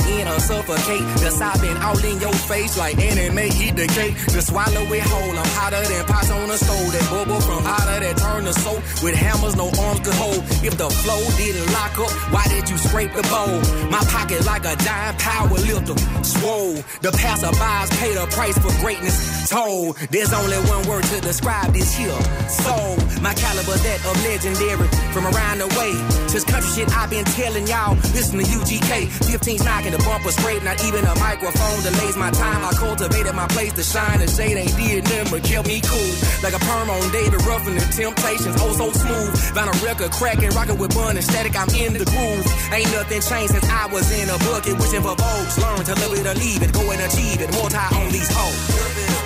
suffocate. 0.68 1.02
Cause 1.22 1.40
I've 1.40 1.60
been 1.60 1.76
all 1.78 1.98
in 2.04 2.20
your 2.20 2.32
face 2.32 2.76
like 2.76 2.98
anime 2.98 3.38
eat 3.38 3.76
the 3.76 3.86
cake. 3.88 4.14
To 4.32 4.42
swallow 4.42 4.84
it 4.92 5.02
whole, 5.02 5.30
I'm 5.30 5.48
hotter 5.56 5.82
than 5.88 6.04
pots 6.04 6.30
on 6.30 6.50
a 6.50 6.58
stove. 6.58 6.92
That 6.92 7.06
bubble 7.10 7.40
from 7.40 7.64
hotter 7.64 8.00
that 8.00 8.16
turn 8.16 8.44
to 8.44 8.52
soap. 8.52 8.82
With 9.02 9.14
hammers 9.14 9.56
no 9.56 9.70
arms 9.80 10.00
could 10.00 10.14
hold. 10.14 10.42
If 10.64 10.76
the 10.76 10.90
flow 10.90 11.22
didn't 11.36 11.72
lock 11.72 11.98
up, 11.98 12.12
why 12.32 12.44
did 12.48 12.68
you 12.68 12.76
scrape 12.78 13.12
the 13.14 13.22
bowl? 13.32 13.60
My 13.90 14.02
pocket 14.12 14.44
like 14.44 14.64
a 14.64 14.76
giant 14.76 15.18
power 15.18 15.48
lifter. 15.48 15.96
Swole. 16.22 16.76
The 17.00 17.12
passerbys 17.16 17.90
pay 17.98 18.14
the 18.14 18.26
price 18.30 18.58
for 18.58 18.72
greatness. 18.80 19.48
Told. 19.48 19.96
There's 20.10 20.32
only 20.32 20.58
one 20.68 20.86
word 20.86 21.04
to 21.04 21.20
describe 21.20 21.72
this 21.72 21.94
here. 21.96 22.20
Soul. 22.48 22.96
My 23.22 23.34
caliber 23.34 23.76
that 23.76 24.00
of 24.04 24.16
legendary. 24.24 24.88
From 25.12 25.24
around 25.26 25.58
the 25.58 25.68
way. 25.78 25.92
This 26.28 26.44
country 26.44 26.70
shit 26.70 26.88
I've 26.96 27.10
been 27.10 27.24
telling 27.24 27.66
y'all. 27.66 27.96
Listen 28.12 28.38
to 28.38 28.44
UGK. 28.44 29.08
15's 29.32 29.64
knocking 29.64 29.92
the 29.92 29.98
bumper 30.04 30.32
Not 30.64 30.82
even 30.84 31.04
a 31.06 31.14
microphone 31.22 31.78
delays 31.86 32.16
my 32.16 32.30
time. 32.30 32.64
I 32.64 32.72
cultivated 32.74 33.34
my 33.34 33.46
place 33.48 33.72
to 33.74 33.84
shine. 33.86 34.18
The 34.18 34.26
shade 34.26 34.58
ain't 34.58 34.74
did 34.74 35.04
nothing 35.04 35.30
but 35.30 35.42
kept 35.46 35.68
me 35.68 35.80
cool. 35.86 36.12
Like 36.42 36.54
a 36.54 36.58
perm 36.58 36.90
on 36.90 37.06
David 37.14 37.40
Ruffin. 37.46 37.78
The 37.78 37.86
temptations. 37.94 38.58
Oh 38.58 38.74
so 38.74 38.90
smooth. 38.90 39.38
Found 39.54 39.70
a 39.70 39.76
record 39.86 40.10
cracking. 40.10 40.50
Rocking 40.50 40.78
with 40.78 40.94
bun 40.94 41.14
and 41.14 41.24
static. 41.24 41.54
I'm 41.54 41.70
in 41.78 41.94
the 41.94 42.02
groove. 42.02 42.42
Ain't 42.74 42.90
nothing 42.90 43.22
changed 43.22 43.54
since 43.54 43.68
I 43.70 43.86
was 43.86 44.10
in 44.10 44.26
a 44.26 44.38
bucket. 44.50 44.74
Wishing 44.82 45.02
for 45.06 45.14
vogues. 45.14 45.54
Learn 45.62 45.86
to 45.86 45.94
live 45.94 46.18
it 46.18 46.26
or 46.26 46.34
leave 46.34 46.62
it. 46.62 46.72
Go 46.74 46.82
and 46.90 47.00
achieve 47.06 47.40
it. 47.40 47.50
More 47.54 47.68
Multi 47.68 47.96
on 47.96 48.12
these 48.12 48.30
hoes. 48.32 48.58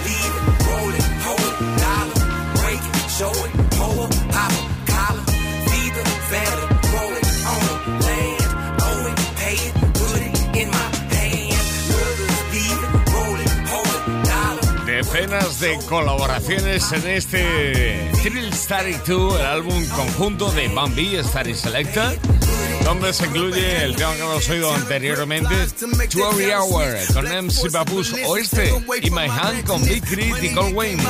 Leave 0.05 0.35
it. 0.35 0.67
Roll 0.67 0.91
it. 0.91 1.05
Hold 1.23 1.47
it. 1.49 1.57
Dollar. 1.83 2.19
Break 2.59 2.83
it. 2.83 3.11
Show 3.11 3.31
it. 3.31 3.53
Pull 3.79 4.05
it. 4.05 4.13
Pop 4.35 4.53
it. 4.53 4.65
Collar. 4.91 5.23
Feed 5.71 5.95
the 5.95 6.05
family. 6.31 6.62
Decenas 15.13 15.61
de 15.61 15.79
colaboraciones 15.91 16.91
en 16.93 17.07
este 17.07 18.11
Thrill 18.23 18.51
Static 18.51 19.05
2, 19.05 19.41
el 19.41 19.47
álbum 19.47 19.87
conjunto 19.89 20.51
de 20.53 20.69
Bambi, 20.69 21.19
Static 21.23 21.55
Selecta, 21.55 22.15
donde 22.85 23.13
se 23.13 23.27
incluye 23.27 23.85
el 23.85 23.95
tema 23.95 24.15
que 24.15 24.23
hemos 24.23 24.49
oído 24.49 24.73
anteriormente, 24.73 25.55
Two 26.09 26.25
Hour, 26.25 26.97
con 27.13 27.27
MC 27.27 27.71
Papus, 27.71 28.15
o 28.25 28.39
este, 28.39 28.71
In 29.03 29.15
My 29.15 29.29
Hand, 29.29 29.65
con 29.67 29.85
Big 29.85 30.03
Crit 30.03 30.43
y 30.43 30.55
Cole 30.55 30.73
Wayne. 30.73 31.03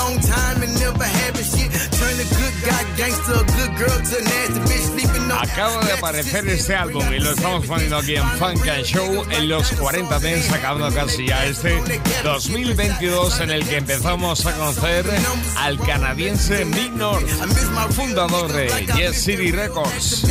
Long 0.00 0.18
time 0.20 0.62
and 0.62 0.72
never 0.80 1.04
having 1.04 1.44
shit. 1.44 1.70
Turn 1.98 2.16
a 2.16 2.26
good 2.38 2.56
guy 2.64 2.82
gangster, 2.96 3.36
a 3.36 3.44
good 3.56 3.72
girl 3.76 3.98
to 4.08 4.16
a 4.16 4.22
nasty 4.24 4.60
bitch 4.68 4.86
sleeping 4.92 5.30
on. 5.30 5.48
Acaba 5.48 5.84
de 5.84 5.92
aparecer 5.92 6.48
este 6.48 6.74
álbum 6.74 7.04
y 7.12 7.18
lo 7.20 7.30
estamos 7.32 7.66
poniendo 7.66 7.96
aquí 7.98 8.16
en 8.16 8.28
Funk 8.38 8.66
and 8.68 8.84
Show 8.84 9.24
en 9.30 9.48
los 9.48 9.70
40 9.72 10.18
Dents, 10.20 10.50
acabando 10.52 10.94
casi 10.94 11.26
ya 11.26 11.44
este 11.46 11.80
2022 12.24 13.40
en 13.40 13.50
el 13.50 13.66
que 13.66 13.76
empezamos 13.76 14.46
a 14.46 14.52
conocer 14.52 15.04
al 15.58 15.78
canadiense 15.80 16.64
Big 16.64 16.92
North, 16.92 17.28
fundador 17.92 18.52
de 18.52 18.68
Yes 18.96 19.16
City 19.22 19.50
Records. 19.52 20.26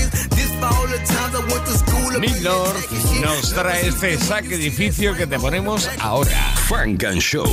Big 2.20 2.42
North 2.42 2.92
nos 3.22 3.54
trae 3.54 3.88
este 3.88 4.18
sacrificio 4.18 5.16
que 5.16 5.26
te 5.26 5.40
ponemos 5.40 5.90
ahora. 6.00 6.38
Funk 6.68 7.04
and 7.06 7.22
Show. 7.22 7.48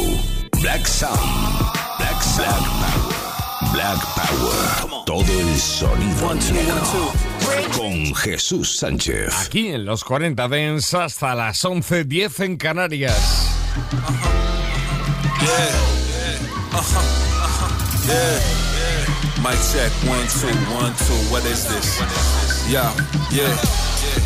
Black 0.60 0.86
Sound. 0.86 1.85
Black 2.36 2.58
Sound. 2.58 3.72
Black 3.72 3.98
Power. 4.14 5.04
Todo 5.06 5.22
el 5.22 5.56
sonido 5.56 6.34
negro. 6.34 7.12
Con 7.76 8.14
Jesús 8.14 8.76
Sánchez. 8.76 9.32
Aquí 9.46 9.68
en 9.68 9.84
los 9.86 10.04
40 10.04 10.48
Dents 10.48 10.94
hasta 10.94 11.34
las 11.34 11.64
11.10 11.64 12.44
en 12.44 12.56
Canarias. 12.56 13.48
Mic 19.42 19.58
check, 19.72 19.92
one, 20.08 20.26
two, 20.26 20.48
one, 20.74 20.92
two. 21.06 21.14
What 21.30 21.44
is 21.44 21.64
this? 21.66 22.00
Yeah, 22.70 22.92
yeah. 23.30 23.56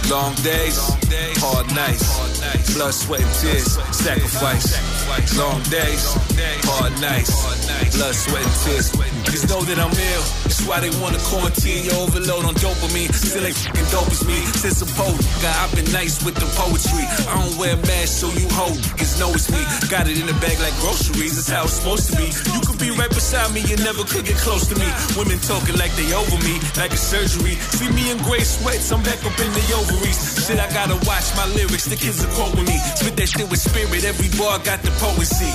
Long 0.09 0.35
days, 0.43 0.79
hard 1.39 1.67
nights, 1.75 2.30
blood, 2.75 2.95
sweat, 2.95 3.21
and 3.21 3.35
tears, 3.41 3.77
sacrifice. 3.93 4.79
Long 5.37 5.61
days, 5.69 6.15
hard 6.65 6.95
nights, 7.01 7.35
blood, 7.97 8.15
sweat, 8.15 8.45
and 8.45 8.57
tears. 8.65 8.89
Just 9.29 9.49
know 9.49 9.61
that 9.63 9.79
I'm 9.79 9.93
ill. 9.93 10.25
That's 10.47 10.65
why 10.67 10.81
they 10.81 10.91
wanna 11.03 11.19
quarantine 11.21 11.85
your 11.85 11.99
overload 12.07 12.45
on 12.45 12.55
dopamine. 12.55 13.13
Still 13.13 13.45
ain't 13.45 13.57
fucking 13.57 13.91
dope 13.91 14.11
as 14.11 14.25
me. 14.25 14.39
Since 14.57 14.83
a 14.83 14.89
poet, 14.95 15.21
I've 15.45 15.75
been 15.75 15.91
nice 15.93 16.25
with 16.25 16.35
the 16.35 16.47
poetry. 16.57 17.05
I 17.29 17.35
don't 17.37 17.57
wear 17.59 17.77
masks, 17.85 18.23
so 18.23 18.29
you 18.39 18.49
hold 18.55 18.79
niggas 19.11 19.19
know 19.19 19.31
it's 19.35 19.51
me. 19.51 19.63
Got 19.89 20.09
it 20.09 20.21
in 20.21 20.27
the 20.27 20.35
bag 20.41 20.59
like 20.61 20.75
groceries. 20.81 21.35
That's 21.37 21.51
how 21.51 21.65
it's 21.65 21.75
supposed 21.75 22.11
to 22.11 22.17
be. 22.17 22.29
You 22.55 22.61
could 22.61 22.79
be 22.79 22.91
right 22.91 23.09
beside 23.11 23.53
me, 23.53 23.61
you 23.61 23.77
never 23.77 24.05
could 24.05 24.25
get 24.25 24.37
close 24.37 24.67
to 24.69 24.77
me. 24.77 24.87
Women 25.17 25.39
talking 25.41 25.77
like 25.77 25.93
they 25.97 26.13
over 26.15 26.39
me, 26.45 26.61
like 26.77 26.93
a 26.93 27.01
surgery. 27.01 27.57
See 27.77 27.91
me 27.91 28.11
in 28.11 28.19
gray 28.23 28.45
sweats, 28.45 28.91
I'm 28.93 29.03
back 29.03 29.21
up 29.25 29.37
in 29.39 29.51
the 29.53 29.65
ovaries. 29.75 30.47
Shit, 30.47 30.59
I 30.59 30.69
gotta 30.73 30.97
watch 31.07 31.35
my 31.37 31.47
lyrics. 31.55 31.87
The 31.87 31.97
kids 31.97 32.23
are 32.25 32.33
quoting 32.41 32.65
me. 32.65 32.77
Spit 32.97 33.17
that 33.17 33.29
shit 33.29 33.49
with 33.51 33.61
spirit. 33.61 34.05
Every 34.05 34.31
bar 34.41 34.59
got 34.65 34.81
the 34.81 34.93
poesy. 34.97 35.53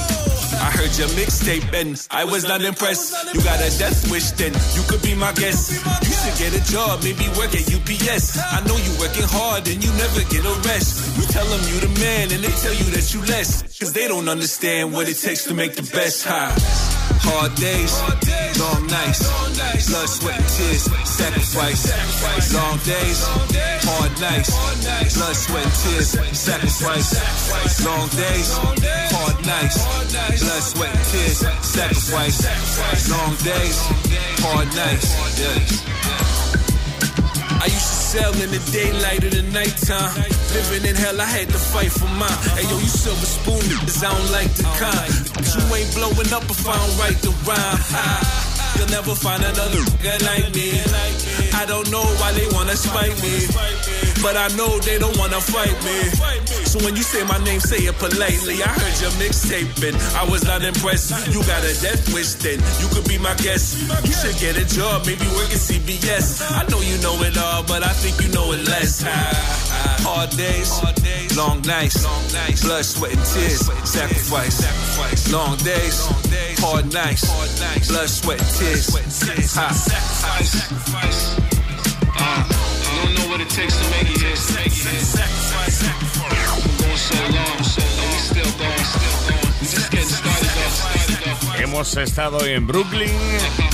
I 0.61 0.69
heard 0.69 0.93
your 0.97 1.09
mixtape 1.17 1.73
and 1.73 1.97
I 2.11 2.23
was 2.23 2.43
not 2.45 2.61
impressed. 2.61 3.11
You 3.33 3.41
got 3.41 3.59
a 3.59 3.69
death 3.77 4.09
wish, 4.11 4.31
then 4.37 4.53
you 4.77 4.83
could 4.87 5.01
be 5.01 5.15
my 5.15 5.33
guest. 5.33 5.73
You 5.73 6.13
should 6.13 6.37
get 6.37 6.51
a 6.53 6.63
job, 6.71 7.03
maybe 7.03 7.25
work 7.33 7.51
at 7.57 7.65
UPS. 7.65 8.37
I 8.37 8.61
know 8.67 8.77
you 8.77 8.93
working 9.01 9.25
hard 9.25 9.67
and 9.67 9.83
you 9.83 9.91
never 9.97 10.21
get 10.29 10.45
a 10.45 10.55
rest. 10.69 11.17
You 11.17 11.23
tell 11.27 11.45
them 11.45 11.61
you 11.73 11.77
the 11.81 11.91
man 11.99 12.31
and 12.31 12.41
they 12.43 12.53
tell 12.61 12.73
you 12.73 12.87
that 12.93 13.13
you 13.13 13.21
less. 13.25 13.65
Cause 13.79 13.91
they 13.91 14.07
don't 14.07 14.29
understand 14.29 14.93
what 14.93 15.09
it 15.09 15.17
takes 15.17 15.43
to 15.45 15.53
make 15.53 15.75
the 15.75 15.83
best 15.91 16.23
high. 16.23 16.53
Hard 17.21 17.55
days, 17.55 17.93
long 18.59 18.87
nights, 18.87 19.21
blood, 19.89 20.09
sweat, 20.09 20.39
and 20.39 20.49
tears, 20.49 20.83
sacrifice. 21.07 22.53
Long 22.53 22.77
days, 22.85 23.23
hard 23.85 24.13
nights, 24.19 24.51
blood, 25.15 25.35
sweat, 25.35 25.65
and 25.65 25.75
tears, 25.75 26.09
sacrifice. 26.37 27.13
Long 27.85 28.07
days, 28.09 28.51
hard 29.11 29.45
nights, 29.45 29.77
blood, 30.41 30.63
sweat, 30.63 30.95
and 30.95 31.05
tears, 31.11 31.37
sacrifice. 31.65 32.37
Long 33.09 33.35
days, 33.43 33.77
hard 34.41 34.67
nights, 34.75 35.07
yeah. 35.39 36.74
I 37.61 37.65
used 37.65 37.89
to 37.91 37.97
sell 38.15 38.33
in 38.33 38.49
the 38.51 38.61
daylight 38.71 39.23
or 39.23 39.29
the 39.29 39.43
nighttime. 39.51 40.15
Living 40.55 40.89
in 40.89 40.95
hell, 40.95 41.19
I 41.19 41.25
had 41.25 41.47
to 41.49 41.59
fight 41.59 41.91
for 41.91 42.09
mine. 42.15 42.39
Hey 42.55 42.63
yo, 42.67 42.77
you 42.77 42.91
silver 42.91 43.25
spoon 43.25 43.61
niggas, 43.69 44.03
I 44.03 44.11
don't 44.11 44.31
like 44.31 44.51
the 44.55 44.63
kind. 44.79 45.11
But 45.35 45.47
you 45.51 45.63
ain't 45.75 45.91
blowing 45.95 46.31
up 46.31 46.45
if 46.47 46.67
I 46.67 46.75
don't 46.75 46.95
write 46.99 47.19
the 47.23 47.31
rhyme. 47.47 48.55
You'll 48.75 48.91
never 48.91 49.15
find 49.15 49.41
another 49.43 49.79
nigga 49.87 50.19
like 50.27 50.51
me. 50.53 50.83
I 51.55 51.65
don't 51.65 51.89
know 51.91 52.03
why 52.19 52.33
they 52.33 52.47
wanna 52.51 52.75
spite 52.75 53.15
me. 53.23 53.47
But 54.21 54.35
I 54.35 54.47
know 54.57 54.79
they 54.79 54.99
don't 54.99 55.15
wanna 55.17 55.39
fight 55.39 55.75
me. 55.83 56.11
So 56.75 56.83
when 56.83 56.97
you 56.97 57.03
say 57.03 57.23
my 57.23 57.41
name, 57.45 57.61
say 57.61 57.77
it 57.87 57.95
politely. 57.95 58.59
I 58.61 58.67
heard 58.67 58.99
your 58.99 59.11
mixtape 59.15 59.79
and 59.87 59.95
I 60.11 60.29
was 60.29 60.43
not 60.43 60.61
impressed. 60.61 61.07
You 61.31 61.39
got 61.47 61.63
a 61.63 61.71
death 61.79 62.13
wish 62.13 62.33
then, 62.43 62.59
you 62.83 62.89
could 62.91 63.07
be 63.07 63.17
my 63.17 63.33
guest. 63.35 63.79
You 64.03 64.11
should 64.11 64.35
get 64.43 64.57
a 64.59 64.65
job, 64.67 65.05
maybe 65.05 65.23
work 65.39 65.47
at 65.55 65.63
CBS. 65.63 66.43
I 66.43 66.67
know 66.67 66.81
you 66.81 66.97
know 66.99 67.15
it 67.23 67.37
all, 67.37 67.63
but 67.63 67.81
I 67.81 67.93
think 67.93 68.19
you 68.19 68.27
know 68.35 68.51
it 68.51 68.67
less. 68.67 69.03
Hard 70.03 70.31
days, 70.31 70.67
long 71.37 71.61
nights, 71.61 72.03
blood, 72.61 72.83
sweat, 72.83 73.15
and 73.15 73.23
tears, 73.23 73.71
sacrifice. 73.87 75.31
Long 75.31 75.55
days, 75.63 75.95
hard 76.59 76.91
nights, 76.91 77.23
blood, 77.87 78.09
sweat, 78.09 78.41
and 78.41 78.51
tears. 78.51 79.55
Ha. 79.55 79.71
What 83.35 83.41
it 83.41 83.49
takes 83.49 83.75
to 83.75 83.83
make 83.91 84.07
it 84.07 84.21
here. 84.21 84.31
Been 84.31 84.71
going 86.79 86.95
so 86.95 87.19
long, 87.35 87.63
so 87.63 87.83
long, 87.83 88.07
we 88.07 88.19
still 88.31 88.51
going, 88.55 88.85
still 88.95 89.19
going. 89.27 89.51
We 89.59 89.67
just 89.67 89.91
getting 89.91 90.07
started 90.07 90.55
off. 90.63 91.59
Hemos 91.59 91.97
estado 91.97 92.45
en 92.45 92.65
Brooklyn, 92.65 93.09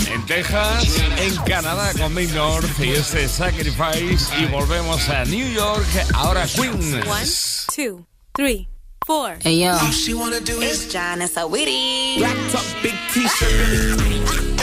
en 0.09 0.25
Texas, 0.25 0.99
en 1.19 1.35
Canadá 1.45 1.93
con 1.93 2.15
Big 2.15 2.33
North 2.33 2.79
y 2.79 2.89
este 2.89 3.27
Sacrifice 3.27 4.33
y 4.39 4.45
volvemos 4.45 5.07
a 5.09 5.25
New 5.25 5.47
York, 5.53 5.85
ahora 6.15 6.47
Queens. 6.47 7.05
One, 7.05 7.27
two, 7.75 8.05
three, 8.33 8.67
four. 9.05 9.37
Hey 9.41 9.59
yo. 9.59 9.73
All 9.73 9.91
she 9.91 10.15
wanna 10.15 10.39
do 10.39 10.59
is 10.61 10.91
John 10.91 11.21
is 11.21 11.33
so 11.33 11.47
witty. 11.47 12.17
Black 12.17 12.37
top, 12.51 12.65
big 12.81 12.95
t-shirt. 13.13 13.99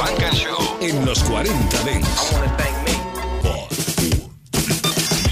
Funk 0.00 0.22
and 0.22 0.36
Show. 0.36 0.69
En 0.80 1.04
los 1.04 1.22
40 1.24 1.84
Dents. 1.84 2.32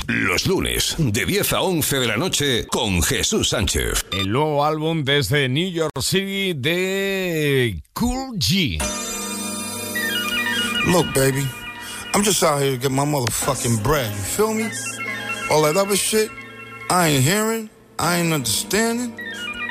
Los 0.06 0.46
lunes, 0.46 0.94
de 0.98 1.24
10 1.24 1.52
a 1.54 1.62
11 1.62 2.00
de 2.00 2.06
la 2.06 2.16
noche, 2.18 2.66
con 2.66 3.02
Jesús 3.02 3.48
Sánchez. 3.48 4.04
El 4.12 4.30
nuevo 4.30 4.64
álbum 4.64 5.04
desde 5.04 5.48
New 5.48 5.70
York 5.70 5.92
City 6.00 6.52
de 6.54 7.82
Cool 7.94 8.38
G. 8.38 8.78
Look, 10.86 11.06
baby, 11.14 11.46
I'm 12.14 12.22
just 12.22 12.42
out 12.42 12.60
here 12.60 12.72
to 12.72 12.78
get 12.78 12.90
my 12.90 13.04
motherfucking 13.04 13.82
bread. 13.82 14.10
You 14.10 14.22
feel 14.22 14.52
me? 14.52 14.70
All 15.50 15.62
that 15.62 15.76
other 15.78 15.96
shit, 15.96 16.30
I 16.90 17.08
ain't 17.08 17.24
hearing, 17.24 17.70
I 17.98 18.18
ain't 18.18 18.34
understanding, 18.34 19.18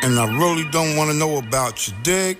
and 0.01 0.19
I 0.19 0.25
really 0.39 0.67
don't 0.71 0.97
want 0.97 1.11
to 1.11 1.15
know 1.15 1.37
about 1.37 1.87
you, 1.87 1.93
dig? 2.01 2.37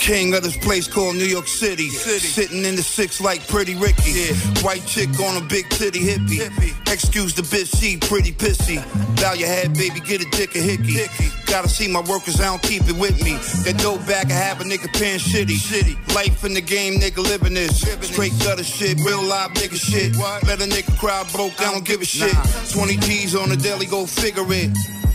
King 0.00 0.32
of 0.34 0.42
this 0.42 0.56
place 0.56 0.88
called 0.88 1.14
New 1.14 1.26
York 1.26 1.46
City. 1.46 1.90
Sitting 1.90 2.64
in 2.64 2.74
the 2.74 2.82
six 2.82 3.20
like 3.20 3.46
Pretty 3.46 3.74
Ricky. 3.74 4.12
Yeah. 4.12 4.34
White 4.64 4.84
chick 4.86 5.10
on 5.20 5.36
a 5.36 5.46
big 5.46 5.68
titty 5.68 6.00
hippie. 6.00 6.40
hippie. 6.40 6.90
Excuse 6.90 7.34
the 7.34 7.42
bitch, 7.42 7.78
she 7.78 7.98
pretty 7.98 8.32
pissy. 8.32 8.80
Bow 9.20 9.34
your 9.34 9.48
head, 9.48 9.74
baby, 9.74 10.00
get 10.00 10.22
a 10.22 10.30
dick 10.30 10.56
a 10.56 10.58
hickey. 10.58 11.04
Gotta 11.44 11.68
see 11.68 11.86
my 11.86 12.00
workers, 12.00 12.40
I 12.40 12.46
don't 12.46 12.62
keep 12.62 12.88
it 12.88 12.96
with 12.96 13.22
me. 13.22 13.34
That 13.64 13.78
dope 13.78 14.04
bag, 14.06 14.30
I 14.32 14.34
have 14.34 14.62
a 14.62 14.64
nigga 14.64 14.90
paying 14.98 15.18
shitty. 15.20 15.60
shitty. 15.60 16.14
Life 16.14 16.44
in 16.44 16.54
the 16.54 16.62
game, 16.62 16.98
nigga 16.98 17.18
living 17.18 17.52
this. 17.52 17.82
Straight 18.00 18.32
gutter 18.40 18.64
shit, 18.64 18.98
real 19.04 19.22
live 19.22 19.50
nigga 19.50 19.76
shit. 19.76 20.16
Let 20.16 20.62
a 20.62 20.64
nigga 20.64 20.98
cry 20.98 21.24
broke, 21.30 21.60
I 21.60 21.72
don't 21.72 21.84
give 21.84 22.00
a 22.00 22.06
shit. 22.06 22.34
20 22.72 22.96
G's 22.96 23.34
on 23.34 23.50
the 23.50 23.56
deli, 23.56 23.84
go 23.84 24.06
figure 24.06 24.46
it. 24.48 24.70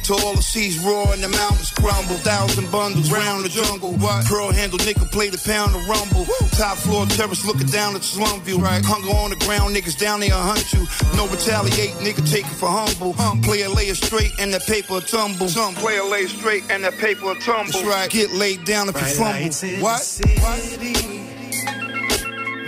To 0.05 0.13
all 0.13 0.35
the 0.35 0.43
seas 0.43 0.77
roar 0.85 1.13
and 1.13 1.23
the 1.23 1.29
mountains 1.29 1.71
crumble. 1.71 2.13
Thousand 2.21 2.71
bundles 2.71 3.11
round 3.11 3.43
the 3.43 3.49
jungle. 3.49 3.93
What? 3.93 4.23
Pearl 4.25 4.51
handle 4.51 4.77
nigga 4.77 5.11
play 5.11 5.29
the 5.29 5.41
pound 5.41 5.73
of 5.73 5.81
rumble. 5.89 6.25
Top 6.51 6.77
floor 6.77 7.07
terrace 7.07 7.43
looking 7.43 7.65
down 7.65 7.95
at 7.95 8.01
the 8.01 8.07
slum 8.07 8.39
view. 8.41 8.59
Hunger 8.59 9.09
on 9.09 9.31
the 9.31 9.35
ground, 9.37 9.75
niggas 9.75 9.97
down 9.97 10.19
there 10.19 10.29
hunt 10.29 10.71
you. 10.73 10.85
No 11.17 11.25
retaliate, 11.27 11.97
nigga 12.05 12.21
take 12.29 12.45
it 12.45 12.53
for 12.53 12.69
humble. 12.69 13.13
Player 13.41 13.67
lay 13.69 13.89
it 13.89 13.95
straight 13.97 14.31
and 14.37 14.53
that 14.53 14.61
paper 14.67 15.01
tumble. 15.01 15.49
Some 15.49 15.73
player 15.73 16.03
lay 16.03 16.21
it 16.21 16.29
straight 16.29 16.69
and 16.69 16.83
that 16.83 16.93
paper 16.99 17.33
tumble. 17.41 17.73
That's 17.73 17.83
right. 17.83 18.07
Get 18.07 18.31
laid 18.31 18.63
down 18.63 18.89
if 18.89 19.01
you 19.01 19.07
fumble. 19.17 19.49
What? 19.81 20.05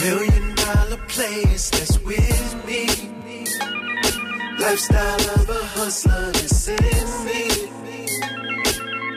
Million 0.01 0.55
dollar 0.55 0.97
place 1.05 1.69
that's 1.69 2.01
with 2.01 2.65
me. 2.65 3.07
Lifestyle 4.59 5.29
of 5.35 5.49
a 5.49 5.65
hustler 5.77 6.31
that's 6.31 6.67
in 6.67 7.25
me. 7.25 7.43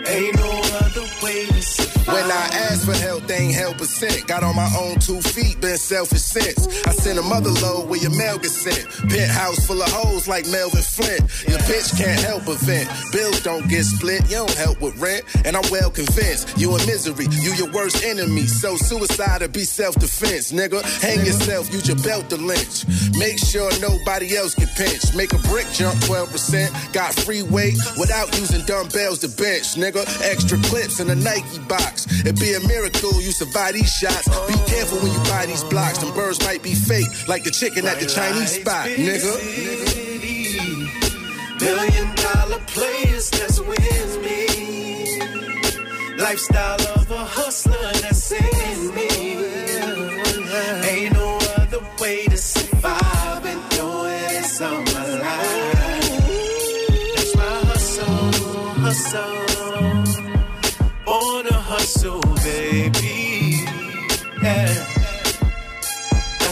Ain't 0.06 0.36
no 0.36 0.50
other 0.84 1.06
way 1.22 1.46
to 1.46 1.62
survive. 1.62 1.79
When 2.06 2.30
I 2.30 2.48
asked 2.70 2.86
for 2.86 2.94
help, 2.94 3.26
they 3.26 3.36
ain't 3.36 3.54
help 3.54 3.80
a 3.80 3.84
cent. 3.84 4.26
Got 4.26 4.42
on 4.42 4.56
my 4.56 4.68
own 4.78 4.98
two 4.98 5.20
feet, 5.20 5.60
been 5.60 5.76
selfish 5.76 6.22
since. 6.22 6.66
I 6.86 6.92
sent 6.92 7.18
a 7.18 7.22
mother 7.22 7.50
load 7.50 7.88
where 7.88 8.00
your 8.00 8.16
mail 8.16 8.38
gets 8.38 8.56
sent. 8.56 8.88
Penthouse 9.08 9.66
full 9.66 9.80
of 9.82 9.90
hoes 9.92 10.26
like 10.26 10.46
Melvin 10.48 10.82
Flynt. 10.82 11.20
Your 11.48 11.58
bitch 11.68 11.96
can't 11.96 12.20
help 12.20 12.48
a 12.48 12.54
vent. 12.54 12.88
Bills 13.12 13.42
don't 13.42 13.68
get 13.68 13.84
split, 13.84 14.22
you 14.30 14.36
don't 14.36 14.54
help 14.54 14.80
with 14.80 14.96
rent. 14.98 15.24
And 15.44 15.56
I'm 15.56 15.68
well 15.70 15.90
convinced 15.90 16.58
you 16.58 16.74
in 16.76 16.84
misery, 16.86 17.26
you 17.30 17.52
your 17.54 17.70
worst 17.72 18.02
enemy. 18.02 18.46
So 18.46 18.76
suicide 18.76 19.42
or 19.42 19.48
be 19.48 19.64
self-defense, 19.64 20.52
nigga. 20.52 20.82
Hang 21.02 21.20
yourself, 21.24 21.72
use 21.72 21.86
your 21.86 21.98
belt 21.98 22.30
to 22.30 22.36
lynch. 22.36 22.86
Make 23.18 23.38
sure 23.38 23.70
nobody 23.80 24.36
else 24.36 24.54
get 24.54 24.74
pinched. 24.74 25.14
Make 25.14 25.32
a 25.32 25.38
brick 25.48 25.66
jump 25.72 25.94
12%. 26.08 26.92
Got 26.92 27.14
free 27.14 27.42
weight 27.42 27.76
without 27.98 28.34
using 28.38 28.64
dumbbells 28.66 29.20
to 29.20 29.28
bench, 29.28 29.76
nigga. 29.76 30.02
Extra 30.22 30.58
clips 30.58 31.00
in 31.00 31.10
a 31.10 31.14
Nike 31.14 31.58
box. 31.68 31.89
It'd 32.20 32.38
be 32.38 32.54
a 32.54 32.60
miracle 32.60 33.20
you 33.20 33.32
survive 33.32 33.74
these 33.74 33.90
shots. 33.90 34.28
Be 34.46 34.54
careful 34.70 34.98
when 34.98 35.12
you 35.12 35.22
buy 35.30 35.46
these 35.46 35.64
blocks. 35.64 35.98
Them 35.98 36.14
birds 36.14 36.40
might 36.40 36.62
be 36.62 36.74
fake, 36.74 37.08
like 37.28 37.44
the 37.44 37.50
chicken 37.50 37.86
at 37.86 37.98
the 38.00 38.06
Chinese 38.06 38.60
spot, 38.60 38.86
nigga. 38.86 39.32
Million 41.60 42.14
dollar 42.16 42.60
players 42.66 43.30
that's 43.30 43.60
with 43.60 44.22
me. 44.24 44.46
Lifestyle 46.16 46.80
of 46.96 47.10
a 47.10 47.24
hustler 47.24 47.92
that's 48.02 48.32
in 48.32 48.94
me. 48.94 49.08
Ain't 50.88 51.14
no 51.14 51.38
other 51.56 51.80
way 52.00 52.26
to 52.26 52.36
survive 52.36 53.44
and 53.46 53.70
doing 53.70 54.22
this 54.28 54.60
all 54.60 54.82
my 54.82 55.06
life. 55.18 56.18
That's 57.14 57.36
my 57.36 57.42
hustle, 57.68 58.32
hustle. 58.82 59.39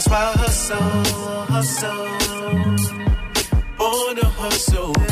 My 0.09 0.31
hustle, 0.41 0.77
hustle. 1.53 2.07
On 3.79 4.17
a 4.17 4.25
hustle, 4.25 5.08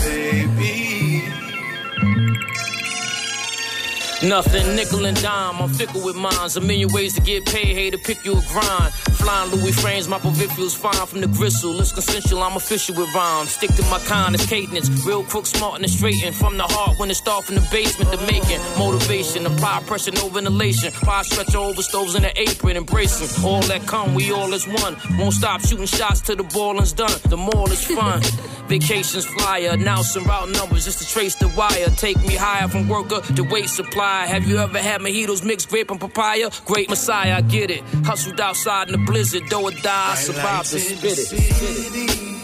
Nothing, 4.24 4.76
nickel 4.76 5.06
and 5.06 5.22
dime. 5.22 5.62
I'm 5.62 5.70
fickle 5.70 6.04
with 6.04 6.16
mines. 6.16 6.58
A 6.58 6.62
million 6.62 6.90
ways 6.92 7.14
to 7.14 7.22
get 7.22 7.46
paid. 7.46 7.76
Hey, 7.76 7.92
to 7.92 8.00
pick 8.00 8.26
you 8.26 8.34
a 8.34 8.42
grind. 8.48 8.92
Flying 9.22 9.52
Louis 9.52 9.72
frames, 9.80 10.08
my 10.08 10.18
feels 10.20 10.74
fine 10.74 11.06
from 11.06 11.22
the 11.22 11.28
gristle. 11.28 11.80
It's 11.80 11.92
consensual, 11.92 12.42
I'm 12.42 12.56
official 12.56 12.96
with 12.96 13.14
rhymes. 13.14 13.52
Stick 13.52 13.72
to 13.76 13.84
my 13.84 14.00
kind, 14.00 14.34
it's 14.34 14.48
cadence. 14.48 14.90
Real 15.06 15.24
crook, 15.24 15.46
smart 15.46 15.82
and 15.82 15.90
straighten. 15.90 16.34
From 16.34 16.58
the 16.58 16.64
heart 16.64 16.98
when 16.98 17.12
it 17.12 17.16
start 17.16 17.46
from 17.46 17.56
the 17.56 17.68
basement, 17.72 18.10
the 18.10 18.18
making. 18.26 18.60
Motivation, 18.80 19.46
apply 19.46 19.84
pressure, 19.86 20.12
no 20.12 20.30
ventilation. 20.30 20.92
Fire 20.92 21.24
stretcher 21.24 21.60
over 21.60 21.82
stoves 21.84 22.16
in 22.16 22.24
the 22.24 22.42
apron, 22.42 22.76
embracing. 22.76 23.46
All 23.46 23.62
that 23.64 23.86
come, 23.86 24.16
we 24.16 24.32
all 24.32 24.52
as 24.54 24.68
one. 24.68 24.98
Won't 25.20 25.34
stop 25.34 25.62
shooting 25.62 25.86
shots 25.86 26.22
till 26.22 26.38
the 26.38 26.44
balling's 26.44 26.94
done. 26.94 27.20
The 27.26 27.38
more 27.38 27.70
is 27.72 27.86
fun. 27.86 28.22
Vacations 28.68 29.26
flyer, 29.26 29.70
announcing 29.72 30.24
route 30.26 30.50
numbers 30.50 30.86
just 30.86 31.00
to 31.00 31.08
trace 31.08 31.36
the 31.36 31.48
wire. 31.50 31.90
Take 31.96 32.18
me 32.26 32.36
higher 32.36 32.68
from 32.68 32.88
worker 32.88 33.22
to 33.36 33.44
weight 33.44 33.70
supply. 33.70 34.26
Have 34.26 34.46
you 34.46 34.58
ever 34.58 34.80
had 34.80 35.02
mojitos 35.02 35.44
mixed 35.44 35.70
grape 35.70 35.90
and 35.90 36.00
papaya? 36.00 36.50
Great 36.66 36.90
Messiah, 36.90 37.38
I 37.38 37.42
get 37.42 37.72
it. 37.72 37.82
Hustled 38.06 38.40
outside 38.40 38.90
in 38.90 38.94
the 38.94 39.06
blizzard, 39.06 39.44
though 39.50 39.64
or 39.64 39.72
die, 39.72 40.12
I 40.12 40.16
survived 40.16 40.70
to 40.72 40.80
spit 40.80 41.18
it. 41.18 42.37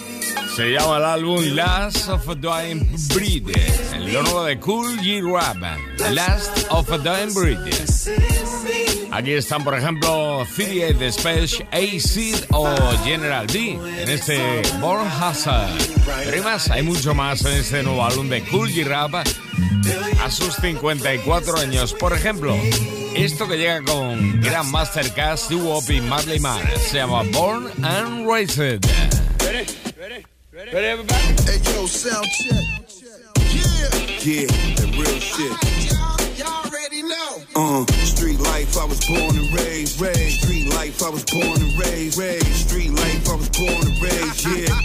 Se 0.56 0.72
llama 0.72 0.98
el 0.98 1.04
álbum 1.06 1.44
Last 1.56 2.10
of 2.10 2.30
a 2.30 2.36
Dying 2.36 2.88
Breed, 3.14 3.50
lo 4.12 4.22
nuevo 4.22 4.44
de 4.44 4.60
Cool 4.60 5.00
G 5.00 5.22
Rap, 5.24 5.58
Last 6.12 6.68
of 6.70 6.92
a 6.92 6.98
Dying 6.98 7.34
Breed. 7.34 7.58
Aquí 9.12 9.34
están, 9.34 9.64
por 9.64 9.78
ejemplo, 9.78 10.46
38 10.56 11.12
Special, 11.12 11.70
Acid 11.72 12.36
o 12.52 12.68
General 13.04 13.46
D 13.48 13.80
en 14.00 14.10
este 14.10 14.62
Born 14.80 15.08
Hazard. 15.08 15.70
Pero 16.26 16.48
hay 16.48 16.60
hay 16.72 16.84
mucho 16.84 17.14
más 17.14 17.44
en 17.46 17.54
este 17.54 17.84
nuevo 17.84 18.04
álbum 18.04 18.30
de 18.30 18.44
Cool 18.44 18.70
G 18.70 18.86
Rap 18.86 19.14
a 19.16 20.32
sus 20.32 20.56
54 20.56 21.58
años. 21.60 21.94
Por 21.94 22.14
ejemplo, 22.14 22.56
esto 23.16 23.48
que 23.48 23.58
llega 23.58 23.82
con 23.84 24.42
Grand 24.42 24.70
Master 24.70 25.12
Cast, 25.14 25.52
Doo-Wop 25.52 25.90
y 25.90 26.02
Marley 26.02 26.40
Marr 26.40 26.64
se 26.80 26.98
llama 26.98 27.24
Born 27.32 27.72
and 27.84 28.28
Raised. 28.28 28.82
Ready? 30.04 30.26
Ready? 30.52 30.72
Ready, 30.74 30.88
everybody? 30.88 31.22
Hey, 31.48 31.64
yo, 31.72 31.86
sound 31.86 32.28
check. 32.36 32.60
Yeah. 33.56 33.88
Yeah, 34.20 34.48
that 34.76 34.92
real 35.00 35.20
shit. 35.24 35.56
Y'all 36.38 36.66
already 36.68 37.04
know. 37.04 37.40
Uh, 37.56 37.86
street 38.04 38.38
life, 38.38 38.78
I 38.78 38.84
was 38.84 39.00
born 39.08 39.32
and 39.38 39.48
raised, 39.54 40.02
raised. 40.02 40.42
Street 40.44 40.68
life, 40.74 41.02
I 41.02 41.10
was 41.10 41.24
born 41.24 41.56
and 41.56 41.80
raised, 41.80 42.20
raised. 42.20 42.68
Street 42.68 42.92
life, 42.92 43.30
I 43.30 43.36
was 43.36 43.48
born 43.48 43.80
and 43.80 44.02
raised, 44.04 44.44
yeah. 44.44 44.76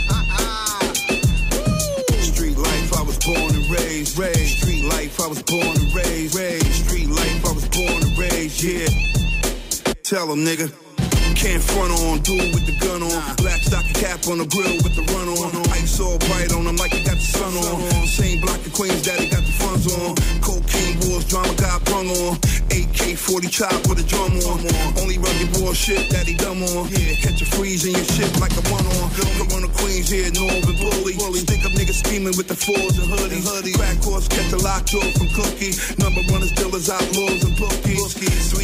Street 2.23 2.57
life, 2.57 2.95
I 2.95 3.03
was 3.03 3.19
born 3.19 3.57
and 3.59 3.71
raised, 3.75 4.17
raised. 4.17 4.63
Street 4.63 4.85
life, 4.85 5.21
I 5.21 5.27
was 5.27 5.43
born 5.43 5.67
and 5.83 5.93
raised, 5.97 6.37
raised. 6.39 6.87
Street 6.87 7.09
life, 7.11 7.45
I 7.45 7.53
was 7.59 7.69
born 7.71 8.03
and 8.07 8.17
raised, 8.17 8.63
yeah. 8.63 8.87
Tell 10.05 10.31
'em, 10.31 10.47
nigga. 10.47 10.88
Can't 11.39 11.63
front 11.63 11.95
on, 12.03 12.19
dude 12.27 12.51
with 12.51 12.67
the 12.67 12.75
gun 12.83 12.99
on. 12.99 13.15
Black 13.39 13.63
stocking 13.63 13.95
cap 13.95 14.27
on 14.27 14.43
the 14.43 14.47
grill 14.51 14.75
with 14.83 14.99
the 14.99 15.07
run 15.15 15.31
on. 15.31 15.55
Ice 15.79 16.03
all 16.03 16.19
bright 16.27 16.51
on, 16.51 16.67
I'm 16.67 16.75
like 16.75 16.91
you 16.91 17.07
got 17.07 17.15
the 17.15 17.23
sun 17.23 17.55
on. 17.55 17.79
Same 18.11 18.43
block 18.43 18.59
of 18.67 18.75
Queens, 18.75 19.07
daddy 19.07 19.31
got 19.31 19.47
the 19.47 19.55
funds 19.55 19.87
on. 19.87 20.19
Cocaine 20.43 20.99
wars, 21.07 21.23
drama 21.31 21.55
got 21.55 21.79
brung 21.87 22.11
on. 22.11 22.35
AK 22.75 23.15
40 23.15 23.47
chop 23.55 23.71
with 23.87 24.03
a 24.03 24.07
drum 24.11 24.35
on. 24.51 24.67
Only 24.99 25.23
rugged 25.23 25.63
war 25.63 25.79
shit 25.79 26.11
that 26.11 26.27
he 26.27 26.35
dumb 26.35 26.59
on. 26.75 26.91
Catch 27.23 27.39
a 27.39 27.47
freeze 27.47 27.87
in 27.87 27.95
your 27.95 28.09
shit 28.19 28.35
like 28.43 28.59
a 28.59 28.63
one 28.75 28.83
on. 28.99 29.07
Come 29.39 29.55
on 29.55 29.63
the 29.63 29.71
Queens 29.79 30.11
here, 30.11 30.35
Northern 30.35 30.75
Bully. 30.75 31.15
Stick 31.39 31.63
up 31.63 31.71
niggas 31.71 32.03
scheming 32.03 32.35
with 32.35 32.51
the 32.51 32.59
fours 32.59 32.99
and 32.99 33.15
hoodies. 33.15 33.47
Crack 33.79 34.03
horse, 34.03 34.27
catch 34.27 34.51
a 34.51 34.59
lockjaw 34.59 35.07
from 35.15 35.31
Cookie. 35.39 35.71
Number 36.03 36.19
runners, 36.35 36.51
dealers, 36.59 36.91
outlaws, 36.91 37.47
and 37.47 37.55
bookies. 37.55 38.58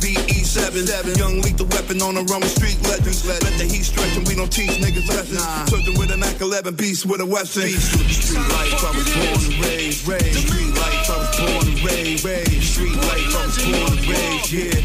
Sweet 0.00 0.16
F5VE7. 0.16 1.18
Young 1.18 1.40
lethal 1.42 1.66
weapon 1.66 2.00
on 2.02 2.14
the 2.14 2.24
with 2.24 2.48
street 2.48 2.80
legends. 2.88 3.26
Let 3.26 3.40
the 3.58 3.64
heat 3.64 3.84
stretch 3.84 4.16
and 4.16 4.26
we 4.26 4.34
don't 4.34 4.50
teach 4.50 4.70
niggas 4.80 5.08
lessons. 5.08 5.42
Surgeon 5.70 5.98
with 5.98 6.10
an 6.10 6.20
Mac 6.20 6.40
11 6.40 6.74
beast 6.74 7.06
with 7.06 7.20
a 7.20 7.26
Western. 7.26 7.68
Street 7.68 8.38
life, 8.38 8.84
I 8.84 8.90
was 8.96 9.04
born 9.12 9.40
and 9.44 9.64
raised, 9.64 10.08
raised. 10.08 10.48
Street 10.48 10.72
life, 10.74 11.10
I 11.10 11.16
was 11.20 11.36
born 11.36 11.68
and 11.68 11.84
raised, 11.84 12.24
raised. 12.24 12.62
Street 12.62 12.96
life, 12.96 13.36
I 13.36 13.44
was 13.44 13.58
born 13.60 13.92
and 13.92 14.06
raised, 14.08 14.52
yeah. 14.52 14.80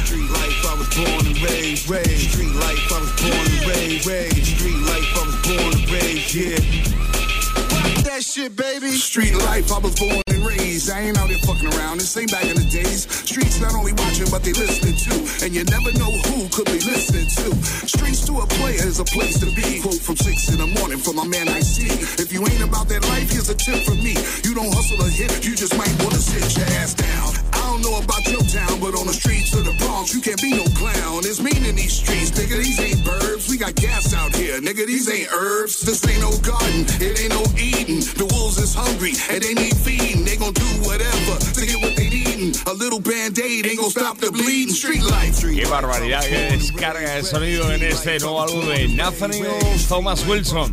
Street 0.00 0.30
life, 0.30 0.60
I 0.64 0.74
was 0.80 0.88
born 0.96 1.26
and 1.26 1.38
raised, 1.42 1.88
raised. 1.88 2.30
Street 2.32 2.54
life, 2.64 2.80
I 2.88 3.00
was 3.00 3.12
born 3.20 3.44
and 3.44 3.66
raised, 3.68 4.06
raised. 4.06 4.46
Street 4.56 4.80
life, 4.88 5.10
I 5.16 5.22
was 5.28 5.36
born 5.44 5.72
and 5.76 5.90
raised, 5.90 6.34
yeah. 6.34 6.60
That 8.08 8.22
shit, 8.24 8.56
baby. 8.56 8.92
Street 8.96 9.34
life, 9.34 9.70
I 9.70 9.78
was 9.78 9.94
born 10.00 10.22
I 10.88 11.00
ain't 11.00 11.18
out 11.18 11.28
here 11.28 11.38
fucking 11.44 11.68
around. 11.76 11.98
This 11.98 12.16
ain't 12.16 12.30
back 12.30 12.46
in 12.46 12.56
the 12.56 12.64
days. 12.64 13.04
Streets 13.10 13.60
not 13.60 13.74
only 13.74 13.92
watching, 13.92 14.30
but 14.30 14.42
they 14.42 14.52
listening 14.52 14.96
too. 14.96 15.20
And 15.44 15.52
you 15.52 15.64
never 15.64 15.92
know 15.98 16.08
who 16.30 16.48
could 16.48 16.66
be 16.66 16.80
listening 16.80 17.26
to. 17.26 17.52
Streets 17.86 18.24
to 18.26 18.38
a 18.40 18.46
player 18.56 18.86
is 18.86 19.00
a 19.00 19.04
place 19.04 19.38
to 19.40 19.46
be. 19.52 19.82
Quote 19.82 20.00
from 20.00 20.16
six 20.16 20.48
in 20.48 20.58
the 20.58 20.70
morning 20.80 20.98
from 20.98 21.16
my 21.16 21.26
man 21.26 21.48
I 21.48 21.60
see. 21.60 21.90
If 22.22 22.32
you 22.32 22.40
ain't 22.46 22.62
about 22.62 22.88
that 22.88 23.02
life, 23.10 23.30
here's 23.30 23.50
a 23.50 23.54
tip 23.54 23.84
from 23.84 23.98
me. 23.98 24.14
You 24.44 24.54
don't 24.54 24.72
hustle 24.72 25.04
a 25.04 25.10
hit, 25.10 25.44
you 25.44 25.54
just 25.56 25.76
might 25.76 25.92
wanna 26.00 26.22
sit 26.22 26.56
your 26.56 26.66
ass 26.80 26.94
down. 26.94 27.39
Don't 27.70 27.82
know 27.82 28.02
about 28.02 28.26
your 28.26 28.42
town, 28.42 28.80
but 28.80 28.98
on 28.98 29.06
the 29.06 29.12
streets 29.12 29.54
of 29.54 29.64
the 29.64 29.70
Bronx, 29.78 30.12
you 30.12 30.20
can't 30.20 30.42
be 30.42 30.50
no 30.50 30.64
clown. 30.74 31.22
It's 31.22 31.38
mean 31.38 31.64
in 31.64 31.76
these 31.76 31.92
streets, 32.02 32.32
nigga. 32.32 32.58
These 32.58 32.80
ain't 32.80 32.98
burbs. 33.06 33.48
We 33.48 33.58
got 33.58 33.76
gas 33.76 34.12
out 34.12 34.34
here, 34.34 34.58
nigga. 34.58 34.88
These 34.88 35.08
ain't 35.08 35.30
herbs. 35.30 35.78
This 35.78 36.02
ain't 36.02 36.18
no 36.18 36.34
garden. 36.42 36.82
It 36.98 37.22
ain't 37.22 37.30
no 37.30 37.46
eating. 37.54 38.02
The 38.18 38.26
wolves 38.34 38.58
is 38.58 38.74
hungry 38.74 39.14
and 39.30 39.40
they 39.40 39.54
need 39.54 39.76
feeding. 39.76 40.24
They 40.24 40.34
gon' 40.34 40.52
do 40.52 40.66
whatever 40.82 41.38
to 41.38 41.62
get 41.62 41.78
what 41.78 41.94
they 41.94 42.10
A 42.40 42.72
little 42.72 43.00
band-aid 43.00 43.66
ain't 43.66 43.78
gon' 43.78 43.90
stop 43.90 44.16
the 44.16 44.30
bleeding. 44.30 44.72
Street 44.72 45.02
life. 45.02 45.42
Qué 45.42 45.66
barbaridad 45.66 46.22
que 46.22 46.56
descarga 46.56 47.16
de 47.16 47.22
sonido 47.22 47.70
en 47.70 47.82
este 47.82 48.18
nuevo 48.18 48.40
álbum 48.40 48.66
de 48.66 48.88
Nathaniel 48.88 49.52
Thomas 49.86 50.26
Wilson, 50.26 50.72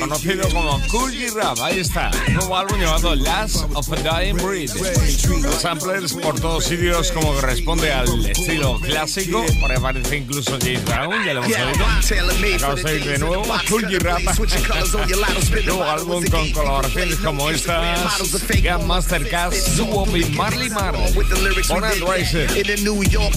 conocido 0.00 0.48
como 0.48 0.80
Cool 0.90 1.12
G 1.12 1.34
Rap. 1.34 1.58
Ahí 1.60 1.80
está, 1.80 2.10
nuevo 2.32 2.56
álbum 2.56 2.80
llamado 2.80 3.14
Last 3.14 3.64
of 3.74 3.92
a 3.92 3.96
Dying 3.96 4.36
Breed. 4.36 4.70
Los 5.42 5.60
samplers 5.60 6.14
por 6.14 6.40
todos 6.40 6.64
sitios 6.64 7.12
como 7.12 7.34
corresponde 7.34 7.92
al 7.92 8.24
estilo 8.24 8.80
clásico, 8.80 9.44
por 9.60 9.70
ahí 9.70 9.76
aparece 9.76 10.16
incluso 10.16 10.56
James 10.58 10.82
Brown, 10.86 11.24
ya 11.26 11.34
lo 11.34 11.44
hemos 11.44 11.58
oído. 11.58 12.56
Acabamos 12.56 12.82
de 12.84 12.96
ir 12.96 13.04
de 13.04 13.18
nuevo, 13.18 13.44
Cool 13.68 13.84
G 13.84 13.98
Rap. 13.98 14.22
nuevo 15.66 15.84
álbum 15.84 16.24
con 16.30 16.50
colaboraciones 16.52 17.16
como 17.16 17.50
estas, 17.50 18.18
Gun 18.62 18.86
Mastercast, 18.86 19.68
Doo 19.76 20.06
y 20.16 20.24
Marley 20.30 20.70
Bonald 21.68 22.02
Riser. 22.08 22.50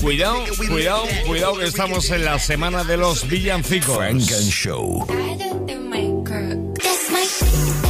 Cuidado, 0.02 0.44
cuidado, 0.68 1.04
cuidado 1.26 1.58
que 1.58 1.66
estamos 1.66 2.10
en 2.12 2.26
la 2.26 2.38
semana 2.40 2.84
de 2.84 2.98
los 2.98 3.28
villancicos. 3.28 3.98
Frank 3.98 4.22
and 4.32 4.50
Show. 4.50 5.08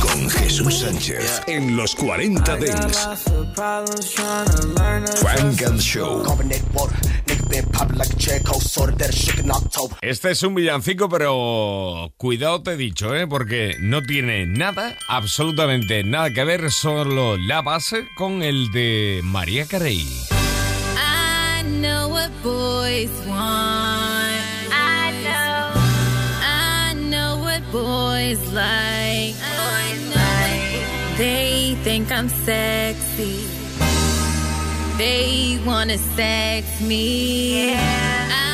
Con 0.02 0.30
Jesús 0.30 0.80
Sánchez 0.80 1.42
en 1.48 1.76
los 1.76 1.96
40 1.96 2.56
Dents. 2.58 3.08
Frank 5.22 5.62
and 5.64 5.80
Show. 5.82 6.24
Este 10.02 10.32
es 10.32 10.44
un 10.44 10.56
villancico, 10.56 11.10
pero 11.10 12.14
cuidado 12.18 12.62
te 12.62 12.72
he 12.72 12.78
dicho, 12.78 13.16
¿eh? 13.16 13.28
porque 13.28 13.76
no 13.80 14.02
tiene 14.02 14.46
nada, 14.46 14.98
absolutamente 15.08 16.04
nada 16.04 16.32
que 16.32 16.44
ver, 16.44 16.72
solo 16.72 17.38
la 17.38 17.62
base 17.62 18.08
con 18.16 18.44
el 18.44 18.72
de 18.72 19.22
María 19.24 19.66
Carey. 19.66 20.06
I 20.98 21.64
know 21.64 22.10
what 22.10 22.32
boys 22.44 23.12
want. 23.28 23.40
I 24.72 25.12
know. 25.24 25.72
I 26.42 26.94
know 26.96 27.38
what 27.42 27.62
boys 27.72 28.40
like. 28.54 29.36
I 29.36 29.98
know. 30.10 31.18
They 31.18 31.78
think 31.84 32.12
I'm 32.12 32.30
sexy. 32.30 33.59
They 35.00 35.58
wanna 35.66 35.98
sex 35.98 36.82
me. 36.82 37.74
I 37.74 38.49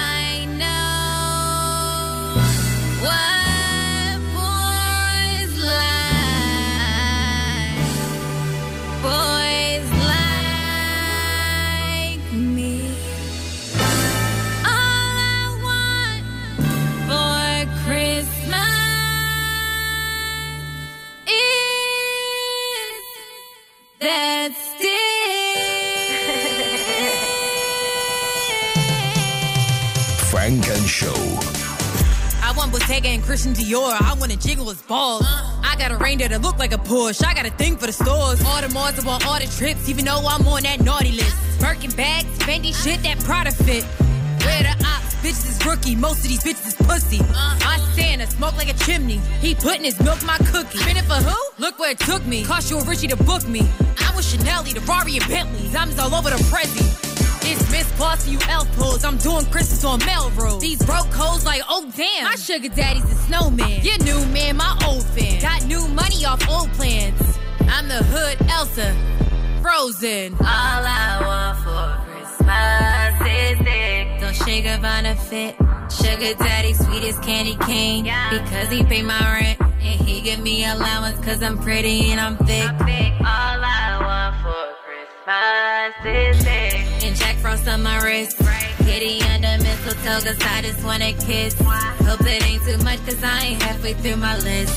Funk 30.56 30.78
and 30.78 30.88
Show. 30.88 31.14
I 32.42 32.54
want 32.56 32.72
Bottega 32.72 33.10
and 33.10 33.22
Christian 33.22 33.54
Dior. 33.54 33.92
I 34.02 34.16
want 34.18 34.32
to 34.32 34.38
jiggle 34.38 34.70
his 34.70 34.82
balls. 34.84 35.26
I 35.28 35.76
got 35.78 35.92
a 35.92 35.98
reindeer 35.98 36.30
that 36.30 36.42
look 36.42 36.58
like 36.58 36.72
a 36.72 36.78
Porsche. 36.78 37.26
I 37.26 37.34
got 37.34 37.46
a 37.46 37.50
thing 37.50 37.76
for 37.76 37.88
the 37.88 37.92
stores. 37.92 38.42
All 38.46 38.62
the 38.62 38.70
malls, 38.70 38.98
I 38.98 39.06
want 39.06 39.28
all 39.28 39.38
the 39.38 39.48
trips, 39.48 39.90
even 39.90 40.06
though 40.06 40.24
I'm 40.26 40.48
on 40.48 40.64
that 40.64 40.82
naughty 40.82 41.12
list. 41.12 41.36
Birkin 41.60 41.92
bags, 41.92 42.28
Fendi 42.40 42.74
shit, 42.74 43.04
that 43.04 43.20
Prada 43.20 43.52
fit. 43.52 43.84
Where 44.46 44.64
the 44.64 44.76
ops, 44.86 45.16
bitches 45.16 45.50
is 45.50 45.66
rookie. 45.66 45.96
Most 45.96 46.20
of 46.20 46.30
these 46.30 46.44
bitches 46.44 46.68
is 46.68 46.76
pussy. 46.88 47.20
Uh-huh. 47.20 47.60
My 47.66 47.78
Santa 47.94 48.28
smoke 48.28 48.56
like 48.56 48.70
a 48.70 48.78
chimney. 48.86 49.18
He 49.42 49.56
putting 49.56 49.84
his 49.84 50.00
milk 50.00 50.22
in 50.22 50.28
my 50.28 50.38
cookie. 50.38 50.78
Spin 50.78 50.96
it 50.96 51.04
for 51.06 51.16
who? 51.16 51.36
Look 51.58 51.80
where 51.80 51.92
it 51.92 52.00
took 52.00 52.26
me. 52.26 52.46
Cost 52.46 52.72
you 52.72 52.78
a 52.78 52.86
Richie 52.86 53.08
to 53.08 53.18
book 53.18 53.46
me. 53.48 53.68
I'm 53.98 54.16
with 54.16 54.26
Chanel, 54.26 54.64
the 54.64 54.80
Rari 54.88 55.18
and 55.18 55.28
Bentley. 55.28 55.70
Diamonds 55.74 56.00
all 56.00 56.16
over 56.16 56.30
the 56.30 56.38
Prezi. 56.48 57.05
It's 57.48 57.72
Miss 57.72 57.86
for 57.92 58.30
you 58.30 58.40
elf 58.50 58.68
pulls. 58.76 59.04
I'm 59.04 59.18
doing 59.18 59.46
Christmas 59.46 59.84
on 59.84 60.00
Melrose. 60.00 60.60
These 60.60 60.84
broke 60.84 61.14
hoes 61.14 61.46
like, 61.46 61.62
oh 61.70 61.90
damn. 61.96 62.24
My 62.24 62.36
sugar 62.36 62.70
daddy's 62.70 63.04
a 63.04 63.16
snowman. 63.28 63.82
Your 63.84 64.00
new 64.00 64.26
man, 64.34 64.58
my 64.58 64.76
old 64.88 65.04
fan. 65.04 65.40
Got 65.42 65.66
new 65.66 65.88
money 65.90 66.26
off 66.26 66.42
old 66.50 66.72
plans. 66.74 67.22
I'm 67.70 67.88
the 67.88 68.04
hood 68.04 68.38
Elsa. 68.50 68.96
Frozen. 69.62 70.34
All 70.34 70.42
I 70.42 71.22
want 71.22 71.58
for 71.64 71.86
Christmas 72.12 73.22
is 73.30 73.58
dick. 73.60 74.20
Don't 74.22 74.36
shake 74.48 74.66
up 74.66 74.84
on 74.84 75.06
a 75.06 75.16
fit. 75.16 75.56
Sugar 75.92 76.34
daddy, 76.44 76.74
sweetest 76.74 77.22
candy 77.22 77.56
cane. 77.66 78.06
Because 78.32 78.70
he 78.70 78.84
pay 78.84 79.04
my 79.04 79.20
rent. 79.40 79.62
And 79.62 80.02
he 80.02 80.22
give 80.22 80.40
me 80.40 80.66
allowance 80.66 81.24
cause 81.24 81.44
I'm 81.44 81.60
pretty 81.60 82.12
and 82.12 82.20
I'm 82.20 82.38
thick. 82.38 82.70
All 82.72 83.62
I 83.62 84.00
want 84.02 84.36
for 84.42 84.66
Christmas 84.84 86.38
is 86.38 86.38
dick. 86.38 86.45
And 86.45 86.45
Jack 86.45 86.45
Frost 87.46 87.68
on 87.68 87.84
my 87.84 88.02
wrist. 88.02 88.40
Kitty 88.80 89.22
under 89.22 89.64
mistletoe 89.64 90.20
cause 90.26 90.38
I 90.42 90.64
just 90.64 90.84
wanna 90.84 91.14
kiss. 91.14 91.54
Hope 91.54 92.22
it 92.22 92.44
ain't 92.44 92.64
too 92.64 92.76
much 92.84 92.98
cause 93.06 93.24
I 93.24 93.40
ain't 93.46 93.62
halfway 93.62 93.94
through 93.94 94.16
my 94.16 94.36
list. 94.38 94.74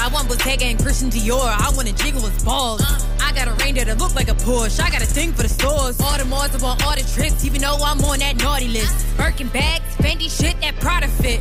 I 0.00 0.08
want 0.10 0.30
Bottega 0.30 0.64
and 0.64 0.78
Christian 0.82 1.10
Dior. 1.10 1.44
I 1.44 1.70
want 1.76 1.88
to 1.88 1.94
jiggle 2.02 2.22
with 2.22 2.42
balls. 2.42 2.80
I 3.20 3.34
got 3.34 3.48
a 3.48 3.52
reindeer 3.62 3.84
that 3.84 3.98
look 3.98 4.14
like 4.14 4.28
a 4.28 4.34
Porsche. 4.46 4.80
I 4.80 4.88
got 4.88 5.02
a 5.02 5.06
thing 5.06 5.34
for 5.34 5.42
the 5.42 5.50
stores. 5.50 6.00
All 6.00 6.16
the 6.16 6.24
malls, 6.24 6.54
I 6.54 6.64
want 6.64 6.82
all 6.86 6.96
the 6.96 7.02
trips, 7.14 7.44
even 7.44 7.60
though 7.60 7.76
I'm 7.84 8.02
on 8.02 8.20
that 8.20 8.36
naughty 8.38 8.68
list. 8.68 9.06
Birkin 9.18 9.48
bags, 9.48 9.84
Fendi 9.96 10.30
shit, 10.30 10.58
that 10.62 10.80
Prada 10.80 11.08
fit. 11.08 11.40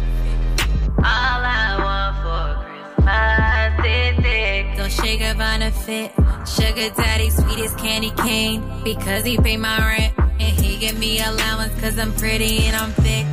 All 0.98 1.42
I 1.56 1.80
want 1.88 2.16
for 2.20 2.66
Christmas 2.66 3.80
is 3.88 4.24
dick. 4.26 4.76
Don't 4.76 4.92
shake 4.92 5.22
up 5.22 5.40
on 5.40 5.62
a 5.62 5.72
fit. 5.72 6.23
Sugar 6.46 6.90
daddy, 6.90 7.30
sweet 7.30 7.60
as 7.60 7.74
candy 7.76 8.12
cane. 8.12 8.64
Because 8.84 9.24
he 9.24 9.38
pay 9.38 9.58
my 9.58 9.78
rent. 9.80 10.14
And 10.40 10.60
he 10.60 10.78
give 10.78 10.98
me 10.98 11.20
allowance 11.22 11.74
cause 11.80 11.98
I'm 11.98 12.14
pretty 12.14 12.66
and 12.66 12.76
I'm 12.76 12.92
thick. 12.94 13.26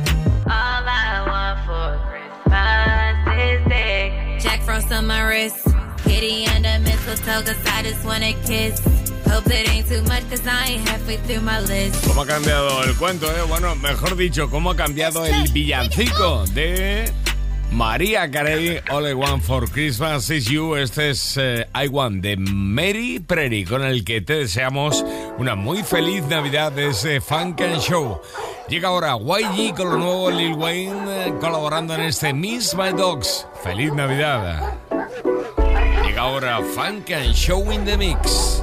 All 0.45 0.83
I 0.87 1.25
want 1.27 1.59
for 1.67 1.99
Christmas 2.07 3.41
is 3.43 3.61
dick. 3.67 4.41
Jack 4.41 4.61
Frost 4.63 4.91
on 4.91 5.07
my 5.07 5.21
wrist. 5.23 5.67
Kitty 6.03 6.45
under 6.47 6.79
mistletoe 6.79 7.43
cause 7.43 7.57
I 7.65 7.83
just 7.83 8.05
wanna 8.05 8.33
kiss. 8.45 8.79
Hope 9.27 9.47
it 9.47 9.69
ain't 9.69 9.87
too 9.87 10.01
much 10.03 10.29
cause 10.29 10.45
I 10.45 10.67
ain't 10.67 10.87
halfway 10.89 11.17
through 11.17 11.41
my 11.41 11.59
list. 11.61 12.05
¿Cómo 12.05 12.21
ha 12.21 12.27
cambiado 12.27 12.83
el 12.83 12.95
cuento, 12.95 13.29
eh? 13.31 13.41
Bueno, 13.47 13.75
mejor 13.75 14.15
dicho, 14.15 14.49
¿cómo 14.49 14.71
ha 14.71 14.75
cambiado 14.75 15.25
el 15.25 15.49
villancico 15.51 16.45
de 16.53 17.11
María 17.71 18.29
Carey, 18.29 18.81
All 18.91 19.07
I 19.07 19.13
Want 19.13 19.43
for 19.43 19.65
Christmas 19.69 20.29
is 20.29 20.45
You? 20.49 20.75
Este 20.75 21.11
es 21.11 21.37
eh, 21.37 21.65
I 21.73 21.87
Want 21.87 22.21
de 22.21 22.35
Mary 22.35 23.19
Prairie, 23.19 23.65
con 23.65 23.81
el 23.83 24.03
que 24.03 24.19
te 24.19 24.39
deseamos 24.39 25.05
una 25.37 25.55
muy 25.55 25.81
feliz 25.81 26.23
Navidad 26.25 26.73
desde 26.73 27.21
Funk 27.21 27.61
and 27.61 27.79
Show. 27.79 28.19
Llega 28.67 28.89
ahora 28.89 29.15
YG 29.15 29.73
con 29.73 29.89
lo 29.89 29.97
nuevo 29.97 30.29
Lil 30.29 30.53
Wayne 30.53 31.27
eh, 31.27 31.33
colaborando 31.39 31.95
en 31.95 32.01
este 32.01 32.33
Miss 32.33 32.75
My 32.75 32.91
Dogs. 32.91 33.47
¡Feliz 33.63 33.93
Navidad! 33.93 34.73
Llega 36.05 36.21
ahora 36.21 36.59
Funk 36.75 37.09
and 37.11 37.33
Show 37.33 37.71
in 37.71 37.85
the 37.85 37.97
Mix. 37.97 38.61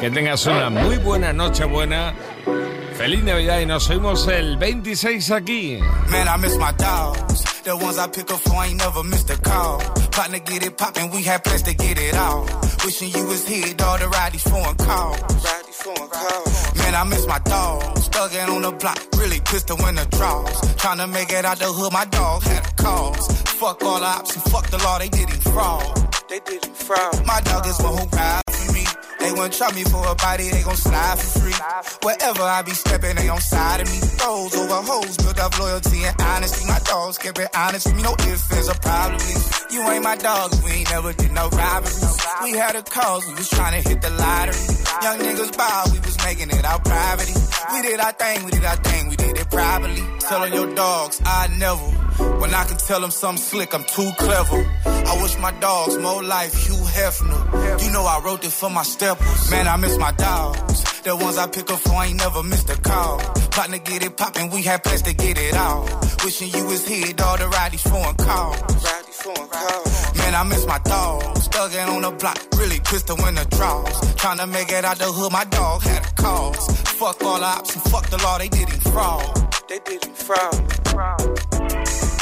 Que 0.00 0.10
tengas 0.10 0.44
una 0.46 0.68
muy 0.68 0.96
buena 0.96 1.32
noche 1.32 1.64
buena. 1.64 2.12
Feliz 2.98 3.22
Navidad 3.22 3.60
y 3.60 3.66
nos 3.66 3.88
oímos 3.88 4.26
el 4.26 4.56
26 4.56 5.30
aquí. 5.30 5.78
Man, 6.08 6.40
miss 6.40 6.56
my 6.56 6.72
dogs. 6.76 7.55
The 7.66 7.76
ones 7.76 7.98
I 7.98 8.06
pick 8.06 8.30
up 8.30 8.38
for 8.38 8.62
ain't 8.62 8.76
never 8.78 9.02
missed 9.02 9.28
a 9.28 9.36
call. 9.36 9.80
Partner 10.12 10.38
get 10.38 10.64
it 10.64 10.78
poppin', 10.78 11.10
we 11.10 11.24
had 11.24 11.42
plans 11.42 11.62
to 11.62 11.74
get 11.74 11.98
it 11.98 12.14
all. 12.14 12.46
Wishing 12.84 13.10
you 13.10 13.26
was 13.26 13.44
here, 13.44 13.74
dog, 13.74 13.98
to 13.98 14.08
ride 14.08 14.34
these 14.34 14.44
foreign 14.44 14.76
calls. 14.76 15.18
Man, 16.78 16.94
I 16.94 17.02
miss 17.10 17.26
my 17.26 17.40
dogs. 17.40 18.08
Thuggin' 18.08 18.48
on 18.54 18.62
the 18.62 18.70
block, 18.70 19.00
really 19.18 19.40
pistol 19.40 19.84
in 19.88 19.96
the 19.96 20.06
draws. 20.16 20.60
Tryna 20.78 21.10
make 21.12 21.32
it 21.32 21.44
out 21.44 21.58
the 21.58 21.64
hood, 21.64 21.92
my 21.92 22.04
dog 22.04 22.44
had 22.44 22.64
a 22.64 22.74
cause. 22.80 23.26
Fuck 23.58 23.82
all 23.82 23.98
the 23.98 24.06
ops 24.06 24.36
and 24.36 24.44
fuck 24.44 24.70
the 24.70 24.78
law, 24.78 25.00
they 25.00 25.08
did 25.08 25.28
him 25.28 25.40
fraud. 25.40 26.14
They 26.28 26.38
did 26.38 26.64
him 26.64 26.72
fraud. 26.72 27.26
My 27.26 27.40
dog 27.40 27.66
is 27.66 27.80
one 27.80 27.98
who 27.98 28.06
ride. 28.16 28.35
They 29.26 29.32
won't 29.32 29.52
try 29.52 29.72
me 29.72 29.82
for 29.82 30.06
a 30.06 30.14
body, 30.14 30.50
they 30.50 30.62
gon' 30.62 30.76
slide 30.76 31.18
for 31.18 31.40
free. 31.40 31.58
Wherever 32.06 32.42
I 32.42 32.62
be 32.62 32.70
stepping, 32.70 33.16
they 33.16 33.28
on 33.28 33.40
side 33.40 33.80
of 33.80 33.88
me. 33.90 33.98
Those 34.22 34.54
over 34.54 34.82
hoes, 34.86 35.16
build 35.16 35.40
up 35.40 35.58
loyalty 35.58 36.04
and 36.04 36.14
honesty. 36.22 36.64
My 36.68 36.78
dogs 36.86 37.18
kept 37.18 37.36
it 37.40 37.50
honest 37.52 37.86
with 37.86 37.96
me, 37.96 38.02
no 38.04 38.14
ifs, 38.30 38.68
or 38.70 38.78
problems. 38.78 39.50
You 39.72 39.82
ain't 39.90 40.04
my 40.04 40.14
dog, 40.14 40.54
we 40.62 40.70
ain't 40.70 40.90
never 40.90 41.12
did 41.12 41.32
no 41.32 41.48
robberies. 41.48 42.16
We 42.44 42.52
had 42.52 42.76
a 42.76 42.82
cause, 42.82 43.26
we 43.26 43.34
was 43.34 43.50
trying 43.50 43.82
to 43.82 43.88
hit 43.88 44.00
the 44.00 44.10
lottery. 44.10 44.62
Young 45.02 45.18
niggas 45.18 45.58
ball, 45.58 45.90
we 45.90 45.98
was 46.06 46.16
making 46.24 46.50
it 46.50 46.64
out 46.64 46.84
privately. 46.84 47.34
We 47.74 47.82
did 47.82 47.98
our 47.98 48.12
thing, 48.12 48.44
we 48.44 48.52
did 48.52 48.64
our 48.64 48.76
thing, 48.76 49.08
we 49.08 49.16
did 49.16 49.36
it 49.38 49.50
properly. 49.50 50.04
Telling 50.20 50.54
your 50.54 50.72
dogs, 50.76 51.20
I 51.26 51.48
never. 51.58 51.95
When 52.18 52.54
I 52.54 52.64
can 52.64 52.76
tell 52.76 53.00
them 53.00 53.10
something 53.10 53.42
slick, 53.42 53.74
I'm 53.74 53.84
too 53.84 54.10
clever. 54.18 54.64
I 54.84 55.18
wish 55.22 55.38
my 55.38 55.52
dogs 55.60 55.96
more 55.98 56.22
life, 56.22 56.66
Hugh 56.66 56.74
Hefner. 56.74 57.84
You 57.84 57.92
know 57.92 58.04
I 58.04 58.20
wrote 58.24 58.42
this 58.42 58.58
for 58.58 58.70
my 58.70 58.82
steppers. 58.82 59.50
Man, 59.50 59.68
I 59.68 59.76
miss 59.76 59.96
my 59.98 60.12
dogs. 60.12 60.82
The 61.02 61.14
ones 61.14 61.38
I 61.38 61.46
pick 61.46 61.70
up 61.70 61.78
for 61.78 62.02
ain't 62.02 62.16
never 62.16 62.42
missed 62.42 62.68
a 62.70 62.80
call. 62.80 63.18
Partner 63.50 63.78
get 63.78 64.04
it 64.04 64.16
poppin', 64.16 64.50
we 64.50 64.62
had 64.62 64.82
plans 64.82 65.02
to 65.02 65.14
get 65.14 65.38
it 65.38 65.54
all. 65.54 65.84
Wishing 66.24 66.50
you 66.50 66.66
was 66.66 66.86
here, 66.86 67.14
all 67.24 67.36
the 67.36 67.44
righties 67.44 67.88
phone 67.88 68.14
calls. 68.16 68.58
Man, 70.18 70.34
I 70.34 70.42
miss 70.42 70.66
my 70.66 70.78
dogs. 70.80 71.48
Thuggin' 71.48 71.88
on 71.88 72.02
the 72.02 72.10
block, 72.10 72.38
really 72.56 72.80
pistol 72.80 73.16
when 73.18 73.34
the 73.34 73.44
draws. 73.56 73.92
Tryna 74.16 74.50
make 74.50 74.72
it 74.72 74.84
out 74.84 74.98
the 74.98 75.04
hood, 75.04 75.32
my 75.32 75.44
dog 75.44 75.82
had 75.82 76.04
a 76.04 76.14
cause. 76.20 76.66
Fuck 76.98 77.22
all 77.22 77.38
the 77.38 77.46
ops 77.46 77.74
and 77.74 77.84
fuck 77.84 78.08
the 78.10 78.18
law, 78.18 78.38
they 78.38 78.48
did 78.48 78.68
him 78.68 78.80
fraud. 78.92 79.54
They 79.68 79.78
did 79.78 80.04
him 80.04 80.14
fraud. 80.14 81.55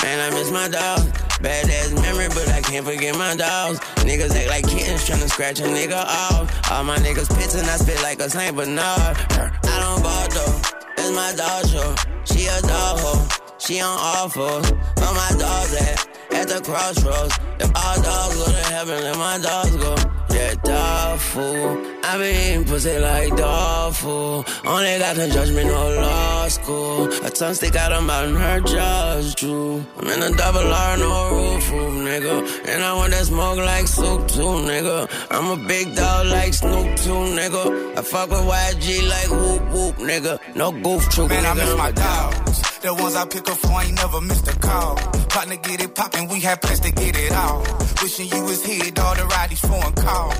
Man, 0.04 0.20
I 0.20 0.36
miss 0.36 0.50
my 0.50 0.68
dog. 0.68 1.00
Bad 1.40 1.64
ass 1.70 1.92
memory, 1.94 2.28
but 2.28 2.46
I 2.50 2.60
can't 2.60 2.84
forget 2.84 3.16
my 3.16 3.34
dogs. 3.34 3.80
Niggas 4.04 4.36
act 4.36 4.48
like 4.50 4.68
kittens 4.68 5.08
tryna 5.08 5.30
scratch 5.30 5.60
a 5.60 5.62
nigga 5.62 5.96
off. 5.96 6.70
All 6.70 6.84
my 6.84 6.98
niggas 6.98 7.34
pits 7.38 7.54
and 7.54 7.66
I 7.66 7.76
spit 7.78 8.02
like 8.02 8.20
a 8.20 8.28
Saint 8.28 8.54
Bernard. 8.54 8.76
I 8.84 9.76
don't 9.80 10.02
ball 10.02 10.28
though. 10.28 10.60
That's 10.94 11.10
my 11.10 11.32
dog 11.34 11.66
show. 11.68 11.94
She 12.26 12.44
a 12.44 12.60
dog 12.60 13.00
hoe. 13.00 13.56
She 13.56 13.80
on 13.80 13.96
all 13.98 14.28
fours. 14.28 14.70
Where 14.72 15.14
my 15.14 15.30
dogs 15.38 15.74
at? 15.74 16.13
At 16.34 16.48
the 16.48 16.60
crossroads. 16.64 17.38
If 17.60 17.70
all 17.74 18.02
dogs 18.02 18.36
go 18.36 18.44
to 18.46 18.64
heaven, 18.74 19.02
let 19.02 19.16
my 19.16 19.38
dogs 19.38 19.76
go. 19.76 19.94
Yeah, 20.34 20.54
dog 20.64 21.18
fool. 21.20 21.78
I 22.02 22.18
been 22.18 22.34
eating 22.34 22.64
pussy 22.64 22.98
like 22.98 23.36
dog 23.36 23.94
food. 23.94 24.44
Only 24.66 24.98
got 24.98 25.14
the 25.16 25.28
judgment, 25.28 25.68
no 25.68 25.90
law 26.00 26.48
school. 26.48 27.04
A 27.24 27.30
tongue 27.30 27.54
stick 27.54 27.76
out 27.76 27.92
of 27.92 28.02
mouth 28.02 28.26
and 28.28 28.36
her 28.36 28.60
jaw's 28.60 29.34
true. 29.36 29.84
I'm 29.98 30.08
in 30.08 30.22
a 30.22 30.36
double 30.36 30.60
R, 30.72 30.96
no 30.96 31.30
roof, 31.30 31.70
roof, 31.70 31.94
nigga. 32.08 32.66
And 32.68 32.82
I 32.82 32.92
want 32.94 33.12
that 33.12 33.26
smoke 33.26 33.58
like 33.58 33.86
soup 33.86 34.26
too, 34.26 34.40
nigga. 34.70 35.08
I'm 35.30 35.46
a 35.58 35.68
big 35.68 35.94
dog 35.94 36.26
like 36.26 36.52
Snoop 36.52 36.96
too, 36.96 37.22
nigga. 37.38 37.96
I 37.96 38.02
fuck 38.02 38.30
with 38.30 38.40
YG 38.40 39.08
like 39.08 39.30
whoop 39.30 39.62
whoop, 39.72 39.96
nigga. 39.96 40.40
No 40.56 40.72
goof 40.72 41.08
troop, 41.10 41.28
Man, 41.30 41.44
nigga. 41.44 41.50
I 41.50 41.54
miss 41.54 41.76
my 41.76 41.84
I'm 41.86 41.92
a 41.92 41.92
dog. 41.92 42.44
dogs. 42.46 42.73
The 42.84 42.92
ones 42.92 43.16
I 43.16 43.24
pick 43.24 43.48
up 43.48 43.56
for 43.56 43.80
ain't 43.80 43.94
never 43.94 44.20
missed 44.20 44.46
a 44.46 44.58
call. 44.58 44.96
Partner 45.32 45.56
get 45.56 45.80
it 45.82 45.94
poppin', 45.94 46.28
we 46.28 46.38
had 46.40 46.60
plans 46.60 46.80
to 46.80 46.92
get 46.92 47.16
it 47.16 47.32
all. 47.32 47.64
Wishing 48.02 48.28
you 48.28 48.44
was 48.44 48.62
here, 48.62 48.92
all 49.00 49.14
the 49.14 49.22
righties 49.22 49.64
phone 49.64 49.94
calls. 49.94 50.36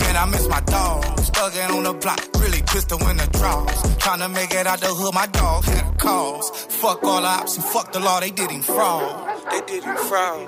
Man, 0.00 0.16
I 0.16 0.24
miss 0.30 0.48
my 0.48 0.62
dogs. 0.62 1.30
Thuggin' 1.30 1.76
on 1.76 1.82
the 1.82 1.92
block, 1.92 2.20
really 2.40 2.62
pistol 2.62 3.06
in 3.06 3.18
the 3.18 3.26
draws. 3.26 3.70
Tryna 4.00 4.32
make 4.32 4.54
it 4.54 4.66
out 4.66 4.80
the 4.80 4.86
hood, 4.86 5.12
my 5.12 5.26
dog 5.26 5.64
had 5.64 5.92
a 5.92 5.96
cause. 5.98 6.48
Fuck 6.80 7.04
all 7.04 7.20
the 7.20 7.28
ops 7.28 7.56
and 7.56 7.66
fuck 7.66 7.92
the 7.92 8.00
law, 8.00 8.20
they 8.20 8.30
did 8.30 8.50
him 8.50 8.62
fraud. 8.62 9.44
They 9.50 9.60
did 9.66 9.84
him 9.84 9.96
fraud. 10.08 10.46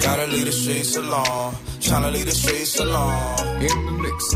Gotta 0.00 0.26
leave 0.28 0.46
the 0.46 0.52
streets 0.52 0.96
alone. 0.96 1.67
Tryna 1.88 2.12
leave 2.12 2.26
the 2.26 2.32
streets 2.32 2.78
alone. 2.80 3.62
In 3.62 3.86
the 3.86 3.92
mix. 4.04 4.34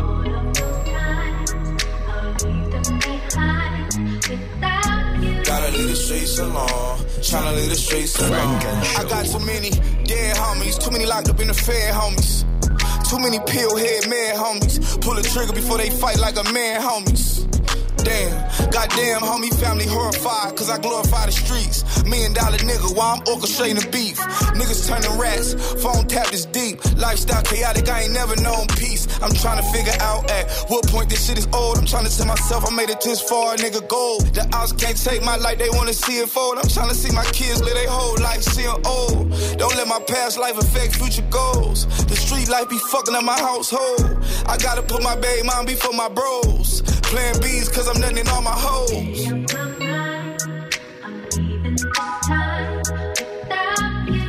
Gotta 5.44 5.76
leave 5.76 5.88
the 5.88 5.96
streets 5.96 6.38
alone. 6.38 6.98
Tryna 7.20 7.56
leave 7.56 7.68
the 7.68 7.76
streets 7.76 8.18
alone. 8.20 8.56
I 8.96 9.04
got 9.06 9.26
too 9.26 9.44
many 9.44 9.68
dead 9.68 10.36
homies. 10.36 10.82
Too 10.82 10.90
many 10.92 11.04
locked 11.04 11.28
up 11.28 11.40
in 11.40 11.48
the 11.48 11.54
fed 11.54 11.92
homies. 11.92 12.46
Too 13.10 13.18
many 13.18 13.38
pill 13.40 13.76
head 13.76 14.08
mad 14.08 14.36
homies. 14.36 15.02
Pull 15.02 15.16
the 15.16 15.22
trigger 15.22 15.52
before 15.52 15.76
they 15.76 15.90
fight 15.90 16.18
like 16.20 16.38
a 16.38 16.52
man 16.54 16.80
homies. 16.80 17.46
Damn, 18.04 18.70
goddamn, 18.70 19.20
homie, 19.20 19.54
family 19.60 19.86
horrified, 19.86 20.56
cause 20.56 20.68
I 20.68 20.78
glorify 20.78 21.26
the 21.26 21.32
streets. 21.32 21.84
Million 22.04 22.32
dollar 22.32 22.58
nigga, 22.58 22.96
while 22.96 23.16
I'm 23.16 23.22
orchestrating 23.24 23.90
beef. 23.92 24.18
Niggas 24.58 24.88
turning 24.88 25.18
rats, 25.18 25.54
phone 25.82 26.06
tap 26.08 26.32
is 26.32 26.46
deep. 26.46 26.82
Lifestyle 26.96 27.42
chaotic, 27.42 27.88
I 27.88 28.02
ain't 28.02 28.12
never 28.12 28.34
known 28.42 28.66
peace. 28.78 29.06
I'm 29.22 29.32
trying 29.34 29.62
to 29.62 29.68
figure 29.70 29.94
out 30.00 30.28
at 30.30 30.50
what 30.68 30.86
point 30.88 31.10
this 31.10 31.26
shit 31.26 31.38
is 31.38 31.46
old. 31.52 31.78
I'm 31.78 31.86
trying 31.86 32.06
to 32.06 32.16
tell 32.16 32.26
myself 32.26 32.66
I 32.66 32.74
made 32.74 32.90
it 32.90 33.00
this 33.00 33.20
far, 33.20 33.56
nigga, 33.56 33.86
gold. 33.88 34.26
The 34.34 34.48
odds 34.52 34.72
can't 34.72 34.96
take 34.96 35.22
my 35.22 35.36
life, 35.36 35.58
they 35.58 35.70
wanna 35.70 35.94
see 35.94 36.18
it 36.18 36.28
fold. 36.28 36.58
I'm 36.58 36.68
trying 36.68 36.88
to 36.88 36.94
see 36.94 37.12
my 37.14 37.24
kids 37.26 37.62
live 37.62 37.74
their 37.74 37.88
whole 37.88 38.18
life, 38.18 38.42
seeing 38.42 38.68
old. 38.84 39.30
Don't 39.58 39.76
let 39.76 39.86
my 39.86 40.00
past 40.08 40.38
life 40.38 40.58
affect 40.58 40.96
future 40.96 41.26
goals. 41.30 41.86
The 42.06 42.16
street 42.16 42.48
life 42.48 42.68
be 42.68 42.78
fucking 42.78 43.14
up 43.14 43.24
my 43.24 43.38
household. 43.38 44.18
I 44.46 44.56
gotta 44.58 44.82
put 44.82 45.02
my 45.02 45.14
baby 45.14 45.46
mom 45.46 45.66
before 45.66 45.92
my 45.92 46.08
bros. 46.08 46.82
Playing 47.12 47.40
B's 47.40 47.68
cause 47.68 47.91
I'm 47.94 48.00
nothing 48.00 48.18
in 48.18 48.28
all 48.28 48.40
my 48.40 48.54
hoes. 48.56 49.26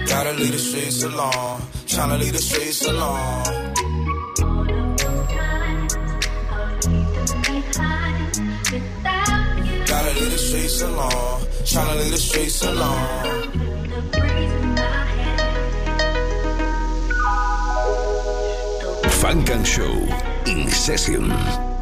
Gotta 0.05 0.33
leave 0.33 0.51
the 0.51 0.59
streets 0.59 1.03
alone. 1.03 1.61
Tryna 1.87 2.19
leave 2.19 2.33
the 2.33 2.39
streets 2.39 2.85
alone. 2.85 3.43
Gotta 9.87 10.19
leave 10.19 10.31
the 10.31 10.37
streets 10.37 10.81
alone. 10.81 11.47
Leave 11.97 12.11
the 12.11 12.17
streets 12.17 12.63
alone. 12.63 13.23
Funk 19.21 19.49
and 19.51 19.65
Show 19.65 19.93
In 20.47 20.69
Session 20.69 21.72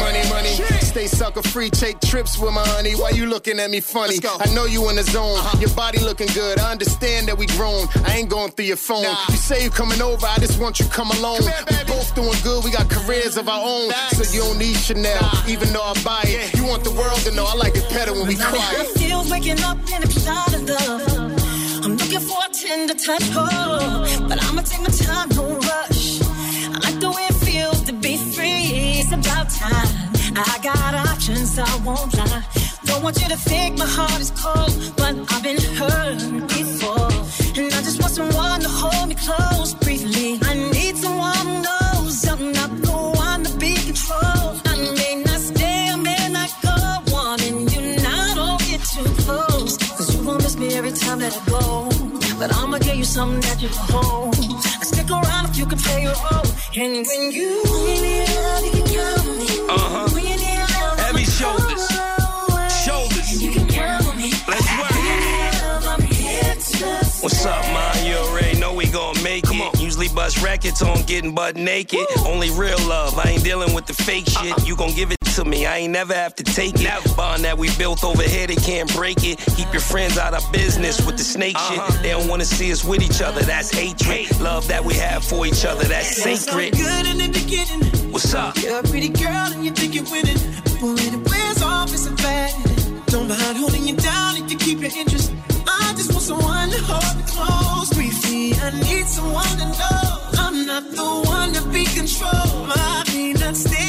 do 0.00 0.06
is 0.06 0.12
make 0.12 0.30
money, 0.30 0.58
money. 0.58 0.80
Stay 0.80 1.06
sucker 1.06 1.42
free, 1.42 1.70
take 1.70 2.00
trips 2.00 2.38
with 2.38 2.52
my 2.52 2.66
honey. 2.66 2.94
Why 2.94 3.10
you 3.10 3.26
looking 3.26 3.58
at 3.58 3.70
me 3.70 3.80
funny? 3.80 4.16
I 4.24 4.52
know 4.54 4.64
you 4.64 4.88
in 4.90 4.96
the 4.96 5.02
zone. 5.02 5.38
Uh-huh. 5.38 5.58
Your 5.60 5.70
body 5.70 5.98
looking 6.00 6.28
good. 6.28 6.58
I 6.58 6.72
understand 6.72 7.28
that 7.28 7.38
we 7.38 7.46
grown. 7.46 7.86
I 8.04 8.16
ain't 8.16 8.28
going 8.28 8.52
through 8.52 8.66
your 8.66 8.76
phone. 8.76 9.04
You 9.28 9.36
say 9.36 9.64
you 9.64 9.70
coming 9.70 10.00
over, 10.00 10.26
I 10.26 10.38
just 10.38 10.60
want 10.60 10.78
you 10.80 10.86
come 10.86 11.10
alone. 11.10 11.40
we 11.42 11.84
both 11.84 12.14
doing 12.14 12.38
good. 12.42 12.64
We 12.64 12.70
got 12.70 12.88
careers 12.90 13.36
of 13.36 13.48
our 13.48 13.62
own. 13.64 13.90
So 14.12 14.22
you 14.32 14.40
don't 14.40 14.58
need 14.58 14.76
Chanel, 14.76 15.30
even 15.48 15.72
though 15.72 15.82
I 15.82 15.94
buy 16.02 16.22
it. 16.24 16.54
You 16.54 16.64
want 16.64 16.84
the 16.84 16.92
world 16.92 17.20
to 17.20 17.30
know 17.32 17.44
I 17.44 17.54
like 17.54 17.76
it 17.76 17.88
better 17.90 18.12
when 18.12 18.26
we 18.26 18.36
quiet. 18.36 18.86
feels 18.98 19.30
waking 19.30 19.60
up 19.62 19.78
in 19.92 20.02
a 20.02 20.10
shot 20.10 20.54
of 20.54 20.62
love. 20.68 21.46
I'm 21.84 21.96
looking 21.96 22.20
for 22.20 22.38
a 22.44 22.52
tender 22.52 22.94
touch, 22.94 23.22
oh, 23.34 24.26
but 24.28 24.42
I'ma 24.42 24.62
take 24.62 24.80
my 24.80 24.88
time, 24.88 25.28
no 25.36 25.56
rush. 25.58 26.20
I 26.22 26.78
like 26.82 26.98
the 26.98 27.10
way 27.10 27.28
time. 29.50 30.16
I 30.36 30.58
got 30.62 30.94
options, 31.10 31.58
I 31.58 31.76
won't 31.84 32.14
lie. 32.16 32.44
Don't 32.84 33.02
want 33.02 33.20
you 33.22 33.28
to 33.28 33.36
think 33.36 33.78
my 33.78 33.86
heart 33.86 34.20
is 34.20 34.30
cold, 34.30 34.72
but 34.96 35.14
I've 35.32 35.42
been 35.42 35.60
hurt 35.80 36.18
before. 36.48 37.12
And 37.58 37.72
I 37.74 37.80
just 37.82 38.00
want 38.00 38.12
someone 38.12 38.60
to 38.60 38.68
hold 38.68 39.08
me 39.08 39.14
close 39.14 39.74
briefly. 39.74 40.38
I 40.42 40.54
need 40.72 40.96
someone 40.96 41.46
who 41.46 41.62
knows 41.62 42.28
I'm 42.28 42.52
not 42.52 42.70
the 42.82 42.92
one 43.26 43.44
to 43.44 43.52
be 43.58 43.74
controlled. 43.88 44.60
I 44.66 44.76
may 45.00 45.22
not 45.24 45.40
stay, 45.40 45.88
I 45.90 45.96
may 45.96 46.28
not 46.28 46.50
go, 46.62 46.76
wanting 47.12 47.68
you 47.68 47.96
now, 48.02 48.34
don't 48.34 48.60
get 48.70 48.82
too 48.94 49.08
close. 49.24 49.76
Cause 49.96 50.14
you 50.14 50.24
won't 50.26 50.42
miss 50.42 50.56
me 50.56 50.74
every 50.74 50.92
time 50.92 51.18
that 51.20 51.34
I 51.36 51.50
go. 51.50 51.88
But 52.38 52.54
I'ma 52.54 52.78
give 52.78 52.96
you 52.96 53.04
something 53.04 53.40
that 53.40 53.62
you 53.62 53.68
can 53.68 53.88
hold. 53.94 54.35
I 55.06 55.08
stick 55.08 55.28
around 55.28 55.50
if 55.50 55.56
you 55.56 55.66
can 55.66 55.78
play 55.78 56.02
your 56.02 56.14
role. 56.14 56.46
And 56.74 57.06
when 57.06 57.30
you 57.30 57.62
need 58.02 58.28
love, 58.28 58.64
you 58.64 58.70
can 58.72 58.86
count 58.86 59.20
on 59.20 59.38
me. 59.38 59.46
Uh 59.68 59.78
huh. 59.78 60.08
When 60.12 60.24
you 60.24 60.36
need 60.36 60.58
love, 60.58 60.98
Heavy 60.98 61.24
shoulders. 61.24 61.86
Shoulders. 62.84 63.42
you 63.42 63.52
can 63.52 63.68
count 63.68 64.06
on 64.06 64.16
me. 64.16 64.32
Let's 64.48 64.66
work. 64.78 64.90
Love, 64.90 65.86
I'm 65.86 66.02
here 66.02 66.54
to 66.54 66.86
What's 67.22 67.46
up, 67.46 67.62
man? 67.66 68.06
You 68.06 68.16
already 68.16 68.58
know 68.58 68.74
we 68.74 68.86
gon' 68.86 69.22
make 69.22 69.44
it. 69.46 69.80
Usually 69.80 70.08
bust 70.08 70.42
records 70.42 70.82
on 70.82 71.02
getting 71.02 71.34
butt 71.34 71.56
naked. 71.56 72.06
Only 72.26 72.50
real 72.50 72.78
love. 72.88 73.16
I 73.18 73.30
ain't 73.30 73.44
dealing 73.44 73.74
with 73.74 73.86
the 73.86 73.94
fake 73.94 74.28
shit. 74.28 74.66
You 74.66 74.76
gon' 74.76 74.94
give 74.94 75.12
it 75.12 75.15
to 75.36 75.44
me. 75.44 75.66
I 75.66 75.78
ain't 75.78 75.92
never 75.92 76.14
have 76.14 76.34
to 76.36 76.44
take 76.44 76.74
it. 76.80 77.16
Bond 77.16 77.44
that 77.44 77.58
we 77.58 77.68
built 77.76 78.02
over 78.04 78.22
here, 78.22 78.46
they 78.46 78.56
can't 78.56 78.90
break 78.94 79.18
it. 79.22 79.38
Keep 79.56 79.70
your 79.72 79.82
friends 79.82 80.16
out 80.16 80.32
of 80.34 80.42
business 80.50 81.04
with 81.04 81.16
the 81.18 81.24
snake 81.24 81.56
Uh-huh. 81.56 81.92
shit. 81.92 82.02
They 82.02 82.10
don't 82.10 82.28
wanna 82.28 82.46
see 82.46 82.72
us 82.72 82.82
with 82.84 83.02
each 83.02 83.20
other. 83.20 83.42
That's 83.42 83.70
hatred. 83.70 84.24
Love 84.40 84.66
that 84.68 84.82
we 84.84 84.94
have 84.94 85.22
for 85.24 85.46
each 85.46 85.64
other. 85.66 85.84
That's 85.84 86.16
sacred. 86.22 86.72
good 86.72 87.06
in 87.06 87.18
the 87.18 87.28
beginning. 87.28 87.84
What's 88.12 88.32
up? 88.34 88.56
You're 88.62 88.80
a 88.80 88.82
pretty 88.82 89.10
girl 89.10 89.48
and 89.54 89.62
you 89.64 89.72
think 89.72 89.94
you're 89.94 90.10
winning. 90.10 90.38
When 90.80 90.96
it 90.98 91.20
wears 91.30 91.62
off, 91.62 91.92
it's 91.92 92.06
a 92.06 92.12
bad. 92.12 92.52
Don't 93.06 93.28
mind 93.28 93.56
holding 93.58 93.86
you 93.86 93.96
down 93.96 94.36
if 94.40 94.50
you 94.50 94.56
keep 94.58 94.80
your 94.80 94.94
interest. 94.96 95.32
I 95.68 95.92
just 95.98 96.10
want 96.12 96.24
someone 96.24 96.70
to 96.70 96.80
hold 96.90 97.16
me 97.18 97.24
close. 97.34 97.88
Briefly, 97.92 98.54
I 98.54 98.70
need 98.88 99.06
someone 99.06 99.54
to 99.62 99.66
know 99.80 100.00
I'm 100.44 100.66
not 100.66 100.84
the 100.92 101.04
one 101.36 101.52
to 101.54 101.62
be 101.68 101.84
controlled. 101.98 102.72
I 102.72 103.04
may 103.12 103.32
not 103.34 103.56
stay, 103.56 103.74
I 103.76 103.84
may 103.84 103.84
not 103.84 103.85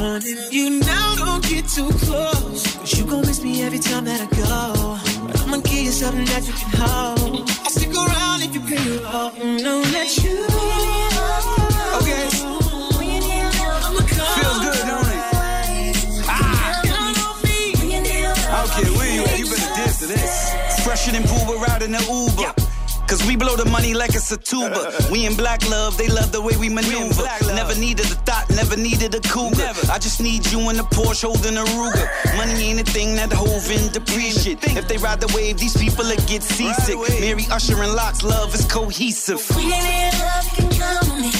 go. 0.00 0.18
You 0.50 0.80
now, 0.80 1.14
don't 1.16 1.44
get 1.44 1.68
too 1.68 1.90
close. 2.04 2.76
But 2.76 2.98
you 2.98 3.04
gon' 3.04 3.20
miss 3.26 3.42
me 3.42 3.62
every 3.62 3.78
time 3.78 4.04
that 4.06 4.20
I 4.20 4.26
go. 4.36 4.98
I'ma 5.42 5.58
give 5.58 5.84
you 5.88 5.92
something 5.92 6.24
that 6.26 6.46
you 6.46 6.52
can 6.52 6.70
hold. 6.80 7.50
I'll 7.64 7.70
stick 7.70 7.94
around 7.94 8.42
if 8.42 8.54
you 8.54 8.60
play 8.60 8.82
your 8.88 9.02
role. 9.04 9.32
Know 9.64 9.82
that 9.94 10.08
you. 10.22 10.36
Okay. 11.98 12.28
Feels 14.36 14.58
good, 14.66 14.82
don't 14.90 15.10
it? 15.14 15.22
Ah. 16.26 16.46
Care 18.80 18.92
where 18.92 19.12
you 19.14 19.22
at, 19.24 19.38
you 19.38 19.46
better 19.46 19.74
dance 19.74 19.98
to 19.98 20.06
this. 20.06 20.54
Fresher 20.84 21.12
than 21.12 21.22
Boober 21.24 21.68
out 21.68 21.82
in 21.82 21.92
the 21.92 22.00
Uber. 22.00 22.59
Cause 23.10 23.26
we 23.26 23.34
blow 23.34 23.56
the 23.56 23.64
money 23.64 23.92
like 23.92 24.14
it's 24.14 24.30
a 24.30 24.36
tuba. 24.36 24.92
We 25.10 25.26
in 25.26 25.34
black 25.34 25.68
love, 25.68 25.98
they 25.98 26.06
love 26.06 26.30
the 26.30 26.40
way 26.40 26.56
we 26.56 26.68
maneuver. 26.68 27.24
Never 27.52 27.74
needed 27.74 28.06
a 28.06 28.14
thought, 28.22 28.48
never 28.50 28.76
needed 28.76 29.12
a 29.16 29.20
cougar. 29.20 29.72
I 29.90 29.98
just 29.98 30.20
need 30.20 30.46
you 30.52 30.70
in 30.70 30.76
the 30.76 30.84
Porsche 30.84 31.26
holding 31.26 31.56
a 31.56 31.64
Ruger. 31.74 32.06
Money 32.36 32.70
ain't 32.70 32.80
a 32.80 32.84
thing 32.84 33.16
that 33.16 33.32
hove 33.32 33.68
in 33.68 33.90
depreciate. 33.90 34.62
If 34.62 34.86
they 34.86 34.96
ride 34.98 35.20
the 35.20 35.26
wave, 35.34 35.58
these 35.58 35.76
people 35.76 36.04
will 36.04 36.24
get 36.28 36.44
seasick. 36.44 36.98
Mary 37.18 37.46
Usher 37.50 37.82
and 37.82 37.94
Locks, 37.94 38.22
love 38.22 38.54
is 38.54 38.64
cohesive. 38.66 39.42
When 39.56 39.64
you 39.64 39.70
need 39.70 40.14
love, 40.14 40.46
you 40.46 40.68
can 40.68 40.70
count 40.70 41.10
on 41.10 41.20
me. 41.20 41.39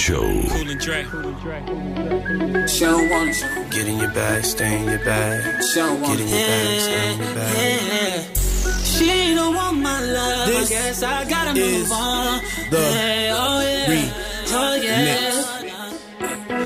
Funk 0.00 0.70
and 0.70 0.82
Show. 0.82 2.66
Show 2.66 2.96
one. 2.96 3.32
Get 3.70 3.86
in 3.86 3.98
your 3.98 4.10
bag, 4.12 4.44
stay 4.44 4.80
in 4.80 4.88
your 4.88 4.98
bag. 5.04 5.60
Get 5.60 5.76
in 5.76 6.28
your 6.28 6.38
bag, 6.38 6.80
stay 6.80 7.12
in 7.12 7.18
your 7.20 7.34
bag. 7.34 8.36
She 8.82 9.34
don't 9.34 9.54
want 9.54 9.78
my 9.78 10.00
love. 10.00 10.46
This 10.48 10.70
I 10.70 10.74
guess 10.74 11.02
I 11.02 11.28
gotta 11.28 11.60
is 11.60 11.88
move 11.88 11.92
on. 11.92 12.40
the 12.70 12.78
yeah, 12.78 13.36
oh 13.36 13.60
yeah. 13.60 14.10
Oh 14.48 14.74
yeah. 14.74 15.50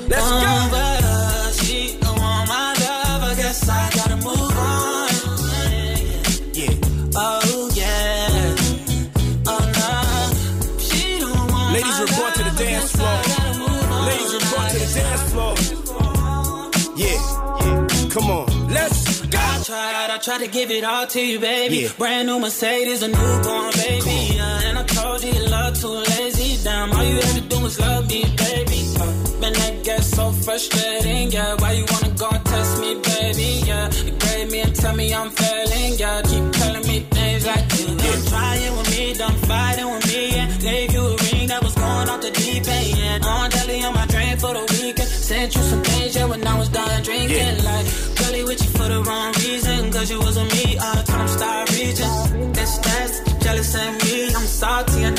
Let's 0.09 0.31
go. 0.31 0.69
but, 0.71 1.05
uh, 1.05 1.51
she 1.53 1.99
don't 2.01 2.19
want 2.19 2.49
my 2.49 2.73
love. 2.73 3.23
I 3.25 3.35
guess 3.37 3.69
I 3.69 3.91
gotta 3.97 4.14
I 20.25 20.27
tried 20.27 20.47
to 20.47 20.51
give 20.51 20.71
it 20.71 20.85
all 20.85 21.07
to 21.07 21.21
you, 21.21 21.39
baby. 21.39 21.77
Yeah. 21.81 21.89
Brand 21.99 22.29
new 22.29 22.39
Mercedes, 22.39 23.03
a 23.03 23.09
newborn 23.09 23.73
baby. 23.75 24.35
Yeah, 24.35 24.69
and 24.69 24.79
I 24.79 24.85
told 24.85 25.23
you 25.23 25.31
your 25.31 25.51
love 25.51 25.79
too 25.79 25.89
lazy. 25.89 26.65
Damn, 26.65 26.93
all 26.93 27.05
you 27.05 27.21
to 27.21 27.41
do 27.43 27.67
is 27.67 27.79
love 27.79 28.09
me, 28.09 28.25
baby. 28.35 28.81
Uh, 28.97 29.05
man, 29.41 29.53
that 29.53 29.83
gets 29.85 30.07
so 30.07 30.33
frustrating. 30.33 31.31
Yeah, 31.31 31.57
why 31.59 31.73
you 31.73 31.85
wanna 31.91 32.09
go 32.17 32.31
and 32.31 32.43
test 32.43 32.81
me, 32.81 32.95
baby? 33.05 33.69
Yeah, 33.69 33.93
you 33.93 34.13
grade 34.13 34.51
me 34.51 34.61
and 34.61 34.75
tell 34.75 34.97
me 34.97 35.13
I'm 35.13 35.29
failing. 35.29 35.93
Yeah, 35.99 36.23
keep 36.23 36.53
telling 36.53 36.87
me 36.89 37.01
things 37.01 37.45
like 37.45 37.67
you 37.79 37.87
done 37.95 38.25
trying 38.25 38.77
with 38.79 38.91
me, 38.97 39.13
done 39.13 39.37
fighting 39.45 39.91
with 39.93 40.07
me. 40.07 40.37
Yeah, 40.37 40.49
gave 40.57 40.93
you 40.95 41.05
a 41.05 41.17
ring 41.17 41.49
that 41.49 41.63
was 41.63 41.75
going 41.75 42.09
off 42.09 42.23
the 42.23 42.31
deep 42.31 42.67
end. 42.67 42.97
Yeah, 42.97 43.29
on 43.29 43.51
daily 43.51 43.85
on 43.85 43.93
my 43.93 44.07
drain 44.07 44.39
for 44.39 44.55
the 44.55 44.65
weekend. 44.73 45.09
Sent 45.09 45.55
you 45.55 45.63
some 45.63 45.83
things, 45.83 46.17
yeah, 46.17 46.25
when 46.25 46.47
I 46.47 46.59
was 46.59 46.71
done 46.71 47.03
drinking. 47.03 47.37
Yeah. 47.37 47.61
Like, 47.63 47.87
Cause 50.05 50.11
you 50.11 50.21
wasn't 50.21 50.53
me 50.53 50.77
all 50.77 50.97
the 50.97 51.03
time, 51.03 51.27
start 51.29 51.71
reaching. 51.71 52.53
That's 52.53 52.77
that's 52.77 53.23
jealous 53.43 53.75
of 53.75 54.05
me. 54.05 54.27
I'm 54.37 54.45
salty, 54.45 55.07
I 55.07 55.11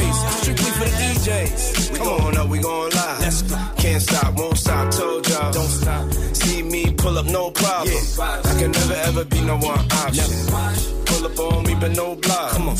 this 0.00 0.18
for 0.24 0.46
the 0.46 0.54
gotta 0.54 0.70
move 0.70 0.70
DJs. 0.70 0.70
Strictly 0.70 0.70
for 0.70 0.84
the 0.84 0.96
DJs. 1.02 1.92
We 1.92 1.98
going 1.98 2.36
up, 2.36 2.48
we 2.48 2.58
going 2.58 2.92
live. 2.92 3.20
Let's 3.20 3.42
go. 3.42 3.56
Can't 3.76 4.02
stop, 4.02 4.34
won't 4.38 4.58
stop, 4.58 4.90
told 4.90 5.28
y'all. 5.28 5.52
Don't 5.52 5.68
stop. 5.68 6.12
See 6.34 6.62
me 6.62 6.92
pull 6.94 7.18
up, 7.18 7.26
no 7.26 7.50
problem. 7.50 8.02
I 8.18 8.54
can 8.58 8.70
never 8.72 8.94
ever 8.94 9.24
be 9.24 9.40
no 9.42 9.56
one 9.56 9.78
option. 9.92 10.30
Pull 11.06 11.26
up 11.26 11.38
on 11.38 11.64
me, 11.64 11.74
but 11.80 11.92
no 11.92 12.14
block. 12.16 12.50
Come 12.52 12.68
on. 12.68 12.76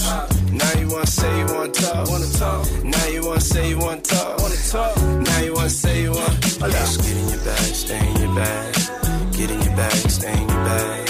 Now 0.53 0.73
you 0.81 0.89
wanna 0.89 1.07
say 1.07 1.39
you 1.39 1.47
wanna 1.47 1.73
talk. 1.73 2.09
Wanna 2.09 2.33
talk? 2.33 2.85
Now 2.85 3.07
you 3.07 3.27
wanna 3.27 3.41
say 3.41 3.69
you 3.69 3.79
wanna 3.79 4.01
talk. 4.01 4.39
Wanna 4.39 4.57
talk? 4.71 4.97
Now 5.29 5.41
you 5.41 5.55
wanna 5.55 5.71
say 5.71 6.03
you 6.03 6.13
wanna. 6.13 6.39
Let's 6.61 6.97
get 6.97 7.17
in 7.17 7.29
your 7.29 7.45
bag, 7.45 7.75
stay 7.75 8.09
in 8.09 8.17
your 8.17 8.35
bag. 8.35 8.75
Get 9.33 9.51
in 9.51 9.63
your 9.63 9.77
bag, 9.77 10.11
stay 10.11 10.33
in 10.33 10.49
your 10.49 10.65
bag. 10.65 11.10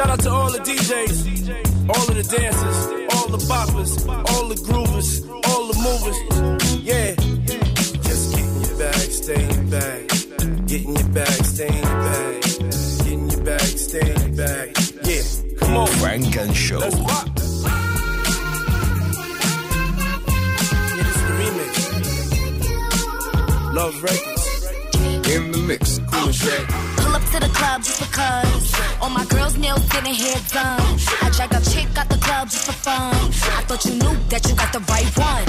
Shout 0.00 0.08
out 0.08 0.20
to 0.20 0.30
all 0.30 0.50
the 0.50 0.60
DJs, 0.60 1.90
all 1.90 2.08
of 2.08 2.14
the 2.16 2.22
dancers, 2.22 2.86
all 3.14 3.28
the 3.28 3.36
boppers, 3.44 4.08
all 4.32 4.48
the 4.48 4.54
groovers, 4.54 5.28
all 5.46 5.66
the 5.66 5.76
movers. 5.84 6.16
Yeah. 6.82 7.14
Just 8.08 8.34
get 8.34 8.46
in 8.46 8.62
your 8.62 8.78
bag, 8.78 9.10
stay 9.12 9.44
in 9.44 9.50
your 9.50 9.64
bag. 9.64 10.08
Get 10.66 10.84
in 10.86 10.96
your 10.96 11.08
bag, 11.08 11.44
stay 11.44 11.68
in 11.68 11.74
your 11.74 11.84
bag. 11.84 12.42
Get 12.42 13.12
in 13.12 13.28
your 13.28 13.44
bag, 13.44 13.60
stay 13.60 14.00
in 14.00 14.20
your 14.22 14.36
bag. 14.38 14.74
Yeah. 15.04 15.22
Come 15.58 15.76
on. 15.76 15.86
Funk 15.86 16.34
and 16.34 16.56
Show. 16.56 16.78
Let's 16.78 16.96
rock. 16.96 17.28
Yeah, 20.96 21.02
this 21.04 21.14
is 21.14 21.22
the 21.28 21.34
remix. 21.42 21.74
Love 23.74 24.02
Records. 24.02 24.39
Mix. 25.70 26.00
Cool 26.10 26.26
and 26.26 26.68
Pull 26.98 27.14
up 27.14 27.24
to 27.30 27.38
the 27.38 27.50
club 27.54 27.78
just 27.84 28.00
because. 28.00 28.74
All 29.00 29.08
my 29.08 29.24
girls' 29.26 29.56
nails 29.56 29.84
getting 29.86 30.14
hair 30.14 30.40
done. 30.50 30.98
I 31.22 31.30
drag 31.36 31.52
a 31.54 31.60
chick 31.70 31.86
out 31.96 32.08
the 32.08 32.18
club 32.18 32.50
just 32.50 32.66
for 32.66 32.72
fun. 32.72 33.14
I 33.58 33.62
thought 33.68 33.84
you 33.84 33.94
knew 34.02 34.14
that 34.30 34.42
you 34.48 34.54
got 34.56 34.72
the 34.72 34.82
right 34.90 35.10
one. 35.14 35.46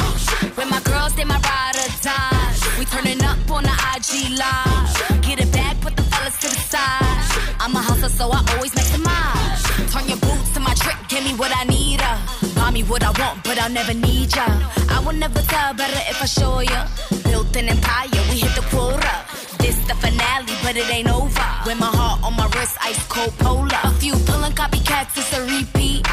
When 0.57 0.69
my 0.69 0.79
girls, 0.81 1.15
they 1.15 1.25
my 1.25 1.39
ride 1.41 1.77
or 1.83 1.89
die. 2.05 2.53
We 2.77 2.85
turning 2.85 3.23
up 3.23 3.39
on 3.49 3.63
the 3.63 3.75
IG 3.93 4.37
live. 4.37 5.23
Get 5.25 5.39
it 5.41 5.51
back, 5.51 5.81
put 5.81 5.95
the 5.95 6.03
fellas 6.03 6.37
to 6.43 6.49
the 6.53 6.61
side. 6.69 7.23
I'm 7.59 7.75
a 7.75 7.81
hustler, 7.81 8.09
so 8.09 8.29
I 8.29 8.45
always 8.53 8.75
make 8.75 8.91
the 8.93 9.01
minds. 9.01 9.61
Turn 9.91 10.05
your 10.07 10.21
boots 10.21 10.53
to 10.53 10.59
my 10.59 10.75
trick, 10.75 10.97
give 11.09 11.23
me 11.23 11.33
what 11.33 11.51
I 11.55 11.63
need. 11.63 11.99
Uh. 11.99 12.40
Buy 12.71 12.75
me 12.75 12.83
what 12.83 13.03
I 13.03 13.11
want, 13.19 13.43
but 13.43 13.59
I'll 13.59 13.69
never 13.69 13.93
need 13.93 14.33
ya. 14.33 14.45
I 14.89 15.03
will 15.05 15.11
never 15.11 15.41
tell 15.41 15.73
better 15.73 16.01
if 16.09 16.21
I 16.21 16.25
show 16.25 16.61
ya. 16.61 16.87
Built 17.23 17.53
an 17.57 17.67
empire, 17.67 18.07
we 18.29 18.39
hit 18.39 18.55
the 18.55 18.61
quota. 18.71 19.15
This 19.59 19.75
the 19.89 19.95
finale, 19.95 20.55
but 20.63 20.77
it 20.77 20.89
ain't 20.89 21.09
over. 21.09 21.47
With 21.65 21.79
my 21.79 21.91
heart 21.91 22.23
on 22.23 22.33
my 22.37 22.47
wrist, 22.55 22.77
ice 22.81 23.03
cold 23.09 23.37
polar. 23.39 23.81
A 23.83 23.91
few 23.99 24.13
pulling 24.25 24.53
copycats, 24.53 25.17
it's 25.17 25.33
a 25.37 25.41
repeat. 25.41 26.07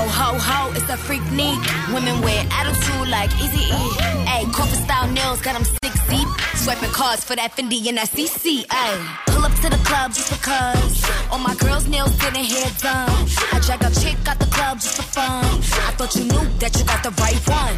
Ho, 0.00 0.08
ho, 0.08 0.38
ho, 0.40 0.72
it's 0.72 0.88
a 0.88 0.96
freak 0.96 1.20
neat. 1.30 1.60
Women 1.92 2.22
wear 2.22 2.40
attitude 2.58 3.08
like 3.08 3.28
Easy 3.36 3.68
E. 3.68 3.84
Ay, 4.32 4.48
corporate 4.56 4.80
style 4.80 5.06
nails 5.12 5.42
got 5.42 5.52
got 5.52 5.60
'em 5.60 5.64
sick 5.64 5.92
Swiping 6.56 6.92
cars 6.92 7.22
for 7.22 7.36
that 7.36 7.54
Fendi 7.54 7.86
and 7.88 7.98
that 7.98 8.08
CC. 8.08 8.64
Ay. 8.70 8.96
Pull 9.26 9.44
up 9.44 9.52
to 9.60 9.68
the 9.68 9.80
club 9.84 10.14
just 10.14 10.30
because. 10.30 11.04
All 11.30 11.38
my 11.38 11.54
girls' 11.56 11.86
nails 11.86 12.12
getting 12.16 12.44
hair 12.44 12.70
done. 12.80 13.12
I 13.52 13.60
drag 13.60 13.82
a 13.84 13.90
chick 14.00 14.16
out 14.26 14.38
the 14.38 14.46
club 14.56 14.80
just 14.80 14.96
for 14.96 15.08
fun. 15.16 15.44
I 15.88 15.90
thought 15.96 16.14
you 16.16 16.24
knew 16.24 16.44
that 16.60 16.72
you 16.78 16.84
got 16.84 17.02
the 17.02 17.12
right 17.20 17.40
one. 17.60 17.76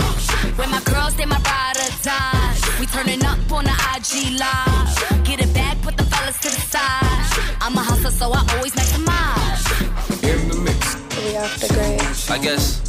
When 0.58 0.70
my 0.70 0.82
girls, 0.92 1.14
they 1.16 1.26
my 1.26 1.40
ride 1.42 1.78
or 1.84 1.90
die. 2.06 2.54
We 2.78 2.86
turning 2.86 3.24
up 3.24 3.40
on 3.50 3.64
the 3.70 3.76
IG 3.94 4.38
live. 4.38 5.24
Get 5.24 5.40
it 5.40 5.52
back, 5.54 5.74
put 5.82 5.96
the 5.96 6.04
fellas 6.04 6.38
to 6.44 6.50
the 6.54 6.62
side. 6.70 7.24
I'm 7.60 7.76
a 7.76 7.82
hustler, 7.82 8.12
so 8.12 8.30
I 8.30 8.46
always 8.54 8.74
make 8.76 8.90
the 8.94 9.02
maximize. 9.10 9.64
In 10.30 10.48
the 10.48 10.56
mix. 10.66 10.81
We 11.24 11.36
off 11.36 11.60
the 11.60 11.68
grade. 11.72 12.00
I 12.30 12.42
guess. 12.42 12.80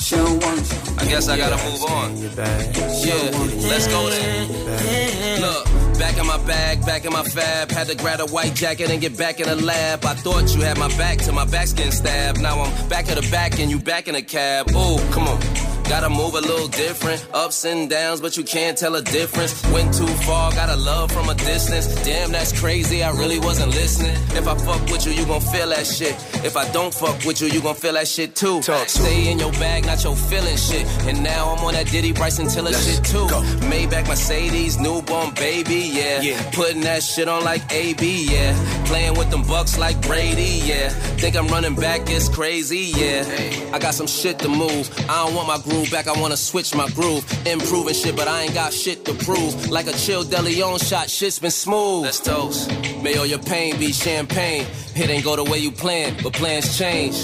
She 0.00 0.16
don't 0.16 0.42
want 0.42 0.60
you. 0.60 0.78
I 0.98 1.04
guess 1.06 1.28
I 1.28 1.36
gotta 1.38 1.56
move 1.64 1.82
on. 1.84 2.16
Yeah, 2.16 3.68
let's 3.68 3.86
go 3.86 4.10
then. 4.10 5.40
Look, 5.40 5.64
back 5.98 6.18
in 6.18 6.26
my 6.26 6.36
bag, 6.44 6.84
back 6.84 7.04
in 7.06 7.12
my 7.12 7.22
fab. 7.22 7.70
Had 7.70 7.86
to 7.86 7.94
grab 7.96 8.20
a 8.20 8.26
white 8.26 8.54
jacket 8.54 8.90
and 8.90 9.00
get 9.00 9.16
back 9.16 9.40
in 9.40 9.48
the 9.48 9.56
lab. 9.56 10.04
I 10.04 10.14
thought 10.14 10.54
you 10.54 10.60
had 10.60 10.76
my 10.78 10.88
back 10.98 11.18
till 11.18 11.34
my 11.34 11.46
back's 11.46 11.72
getting 11.72 11.92
stabbed. 11.92 12.42
Now 12.42 12.60
I'm 12.60 12.88
back 12.88 13.08
at 13.08 13.16
the 13.16 13.26
back 13.30 13.58
and 13.58 13.70
you 13.70 13.78
back 13.78 14.08
in 14.08 14.14
the 14.14 14.22
cab. 14.22 14.66
Oh, 14.74 14.98
come 15.12 15.28
on. 15.28 15.40
Gotta 15.88 16.08
move 16.08 16.34
a 16.34 16.40
little 16.40 16.68
different. 16.68 17.26
Ups 17.34 17.64
and 17.64 17.88
downs, 17.90 18.20
but 18.20 18.36
you 18.36 18.44
can't 18.44 18.76
tell 18.76 18.94
a 18.96 19.02
difference. 19.02 19.52
Went 19.72 19.92
too 19.94 20.06
far, 20.26 20.50
gotta 20.52 20.76
love 20.76 21.12
from 21.12 21.28
a 21.28 21.34
distance. 21.34 21.86
Damn, 22.04 22.32
that's 22.32 22.58
crazy, 22.58 23.02
I 23.02 23.10
really 23.12 23.38
wasn't 23.38 23.72
listening. 23.74 24.16
If 24.36 24.48
I 24.48 24.56
fuck 24.56 24.80
with 24.90 25.06
you, 25.06 25.12
you 25.12 25.26
gon' 25.26 25.40
feel 25.40 25.68
that 25.68 25.86
shit. 25.86 26.14
If 26.44 26.56
I 26.56 26.70
don't 26.72 26.92
fuck 26.92 27.24
with 27.24 27.40
you, 27.40 27.48
you 27.48 27.60
gon' 27.60 27.74
feel 27.74 27.92
that 27.94 28.08
shit 28.08 28.34
too. 28.34 28.62
Stay 28.62 29.30
in 29.30 29.38
your 29.38 29.52
bag, 29.52 29.84
not 29.86 30.02
your 30.02 30.16
feeling 30.16 30.56
shit. 30.56 30.86
And 31.06 31.22
now 31.22 31.50
I'm 31.50 31.64
on 31.64 31.74
that 31.74 31.86
Diddy 31.88 32.12
Bryson 32.12 32.48
Tiller 32.48 32.72
shit 32.72 33.04
too. 33.04 33.26
Maybach 33.70 34.08
Mercedes, 34.08 34.78
newborn 34.78 35.34
baby, 35.34 35.90
yeah. 35.92 36.50
Putting 36.52 36.80
that 36.82 37.02
shit 37.02 37.28
on 37.28 37.44
like 37.44 37.62
AB, 37.72 38.26
yeah. 38.30 38.84
Playing 38.86 39.14
with 39.14 39.30
them 39.30 39.42
bucks 39.42 39.78
like 39.78 40.00
Brady, 40.02 40.60
yeah. 40.64 40.88
Think 41.20 41.36
I'm 41.36 41.48
running 41.48 41.74
back, 41.74 42.02
it's 42.06 42.28
crazy, 42.28 42.92
yeah. 42.96 43.24
I 43.72 43.78
got 43.78 43.94
some 43.94 44.06
shit 44.06 44.38
to 44.40 44.48
move. 44.48 44.90
I 45.08 45.24
don't 45.24 45.34
want 45.34 45.48
my 45.48 45.58
groove 45.72 45.90
back, 45.90 46.06
I 46.06 46.20
wanna 46.20 46.36
switch 46.36 46.74
my 46.74 46.88
groove. 46.90 47.24
Improving 47.46 47.94
shit, 47.94 48.14
but 48.16 48.28
I 48.28 48.42
ain't 48.42 48.54
got 48.54 48.72
shit 48.72 49.04
to 49.06 49.14
prove. 49.14 49.70
Like 49.70 49.86
a 49.86 49.92
chill 49.92 50.22
Deleon 50.24 50.78
shot, 50.88 51.08
shit's 51.08 51.38
been 51.38 51.50
smooth. 51.50 52.04
Let's 52.04 52.20
toast. 52.20 52.70
May 53.02 53.16
all 53.16 53.26
your 53.26 53.38
pain 53.38 53.78
be 53.78 53.92
champagne. 53.92 54.66
It 54.94 55.08
ain't 55.08 55.24
go 55.24 55.36
the 55.36 55.44
way 55.44 55.58
you 55.58 55.70
planned, 55.70 56.22
but 56.22 56.32
plans 56.34 56.76
change. 56.78 57.16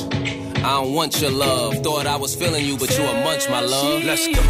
I 0.69 0.71
don't 0.79 0.95
want 0.95 1.21
your 1.21 1.31
love. 1.31 1.75
Thought 1.85 2.07
I 2.07 2.17
was 2.17 2.35
feeling 2.35 2.65
you, 2.65 2.77
but 2.77 2.91
you 2.97 3.05
a 3.05 3.15
munch, 3.25 3.49
my 3.49 3.61
love. 3.61 4.05
Let's 4.05 4.27
go. 4.27 4.43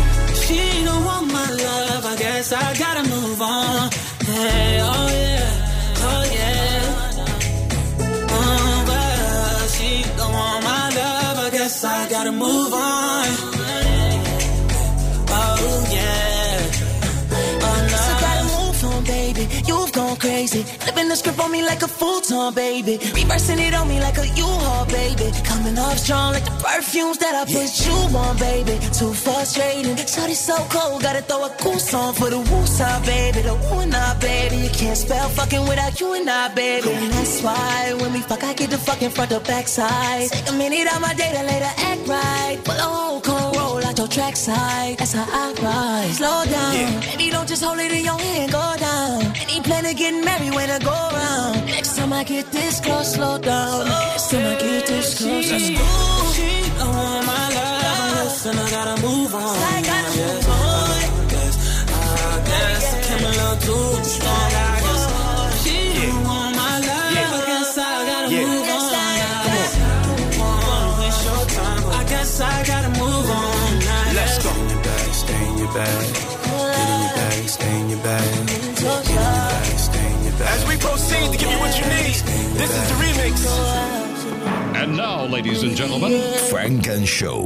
She 0.45 0.61
don't 0.85 1.05
want 1.05 1.33
my 1.33 1.51
love, 1.51 2.05
I 2.07 2.17
guess 2.17 2.53
I 2.53 2.75
gotta 2.79 3.05
move 3.09 3.41
on. 3.43 3.91
Hey, 4.31 4.81
oh 4.81 5.09
yeah, 5.23 6.07
oh 6.09 6.23
yeah. 6.39 6.95
Oh, 8.37 8.85
but 8.89 9.69
she 9.75 9.91
don't 10.17 10.33
want 10.33 10.65
my 10.65 10.85
love, 11.01 11.39
I 11.47 11.51
guess 11.51 11.85
I 11.85 12.09
gotta 12.09 12.33
move 12.33 12.73
on. 12.73 12.98
Flipping 20.99 21.11
the 21.11 21.17
script 21.17 21.39
on 21.39 21.53
me 21.53 21.63
like 21.63 21.83
a 21.83 21.87
futon, 21.87 22.55
baby. 22.55 22.99
Reversing 23.15 23.61
it 23.61 23.73
on 23.73 23.87
me 23.87 24.01
like 24.01 24.19
a 24.19 24.27
U-Haul, 24.27 24.85
baby. 24.87 25.31
Coming 25.45 25.79
off 25.79 25.97
strong 25.97 26.33
like 26.33 26.45
the 26.45 26.51
perfumes 26.51 27.19
that 27.19 27.37
I 27.37 27.45
put 27.45 27.71
you 27.87 28.19
on, 28.19 28.37
baby. 28.37 28.75
Too 28.91 29.15
frustrating. 29.15 29.95
Shawty 29.95 30.35
so 30.35 30.57
cold, 30.75 31.03
gotta 31.03 31.23
throw 31.23 31.45
a 31.45 31.51
cool 31.63 31.79
song 31.79 32.15
for 32.15 32.31
the 32.31 32.39
woo 32.41 32.67
side, 32.67 33.07
baby. 33.07 33.43
The 33.43 33.55
woo 33.55 33.79
and 33.79 33.95
I, 33.95 34.19
baby. 34.19 34.57
You 34.57 34.71
can't 34.71 34.99
spell 34.99 35.29
fucking 35.29 35.69
without 35.69 36.01
you 36.01 36.15
and 36.15 36.29
I, 36.29 36.53
baby. 36.55 36.91
And 36.91 37.13
that's 37.13 37.43
why 37.43 37.95
when 38.01 38.13
we 38.13 38.21
fuck, 38.23 38.43
I 38.43 38.55
get 38.55 38.71
the 38.71 38.79
fucking 38.79 39.11
front 39.11 39.31
or 39.31 39.41
back 39.41 39.69
side. 39.69 40.31
Take 40.31 40.51
a 40.51 40.53
minute 40.53 40.93
out 40.93 41.01
my 41.01 41.15
day 41.15 41.31
to 41.31 41.43
later 41.45 41.73
act 41.91 42.09
right. 42.09 42.59
Pull 42.65 42.75
a 42.75 42.89
whole 42.97 43.21
con 43.21 43.53
roll 43.53 43.85
out 43.87 43.97
your 43.97 44.09
track 44.09 44.35
side. 44.35 44.99
That's 44.99 45.13
how 45.13 45.27
I 45.31 45.55
ride. 45.63 46.11
Slow 46.15 46.45
down. 46.45 47.01
Baby, 47.03 47.31
don't 47.31 47.49
just 47.49 47.63
hold 47.63 47.79
it 47.79 47.93
in 47.93 48.05
your 48.05 48.19
hand, 48.19 48.51
go 48.51 48.75
down. 48.79 49.23
Any 49.43 49.61
plan 49.61 49.85
to 49.85 49.95
get 49.95 50.13
married 50.25 50.55
when 50.55 50.69
I 50.71 50.79
go 50.81 50.88
around. 50.89 51.67
Next 51.67 51.97
time 51.97 52.13
I 52.13 52.25
get 52.25 52.51
this 52.53 52.81
close, 52.81 53.15
slow 53.15 53.39
down. 53.39 53.87
Next 53.87 54.31
time 54.31 54.47
I 54.47 54.57
get 54.61 54.87
this 54.87 55.19
close, 55.19 55.51
Let's 55.51 55.65
she 55.65 55.75
go. 55.75 55.83
She 56.37 56.51
don't 56.79 56.95
want 56.95 57.27
my 57.27 57.45
love, 57.57 58.25
listen, 58.25 58.59
I 58.59 58.71
gotta 58.71 58.97
move 59.03 59.35
on. 59.35 59.57
I 59.57 59.83
gotta 59.91 60.11
move 60.19 60.49
on. 60.49 60.89
I 60.99 61.27
guess, 61.33 61.55
I 61.89 62.41
guess 62.49 62.85
I 62.95 62.99
came 63.07 63.25
a 63.25 63.33
little 63.39 63.59
too 63.67 64.05
strong. 64.05 64.53
I 64.53 64.81
guess 64.85 65.03
she 65.63 65.77
don't 65.99 66.25
want 66.25 66.53
my 66.57 66.75
love, 66.89 67.15
I 67.19 67.45
guess 67.51 67.79
I 67.79 67.81
gotta 68.11 68.29
move 68.31 68.69
on. 68.69 68.93
Don't 70.07 70.35
wanna 70.41 71.01
waste 71.01 71.23
your 71.29 71.45
time, 71.59 71.83
I 71.99 72.03
guess 72.13 72.41
I 72.41 72.65
gotta 72.71 72.91
move 73.01 73.29
on. 73.31 73.71
Let's 74.19 74.37
go. 74.45 74.51
Stay 74.53 74.63
in 74.65 74.69
your 74.69 74.83
bag, 74.85 75.11
stay 75.13 75.43
in 75.49 75.59
your 75.59 75.73
bag. 75.75 76.05
Get 76.09 76.89
in 76.89 77.01
your 77.05 77.13
bag, 77.19 77.49
stay 77.49 77.75
in 77.81 77.89
your 77.91 78.03
bag. 78.03 78.47
Get 78.47 78.65
in 78.65 78.75
your 78.79 79.03
bag, 79.05 79.79
stay 79.79 80.07
in 80.13 80.25
your 80.25 80.33
bag. 80.39 80.68
This 82.59 82.71
is 82.71 82.89
the 82.89 82.95
remix. 82.95 83.35
And 84.75 84.97
now, 84.97 85.27
ladies 85.27 85.63
and 85.63 85.77
gentlemen, 85.77 86.21
Funk 86.51 86.89
and 86.89 87.07
Show. 87.07 87.45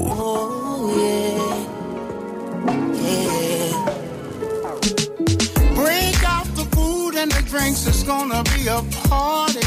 Break 5.75 6.19
out 6.25 6.49
the 6.57 6.67
food 6.75 7.17
and 7.17 7.31
the 7.31 7.43
drinks, 7.47 7.87
it's 7.87 8.03
gonna 8.05 8.43
be 8.55 8.69
a 8.69 8.81
party. 9.07 9.61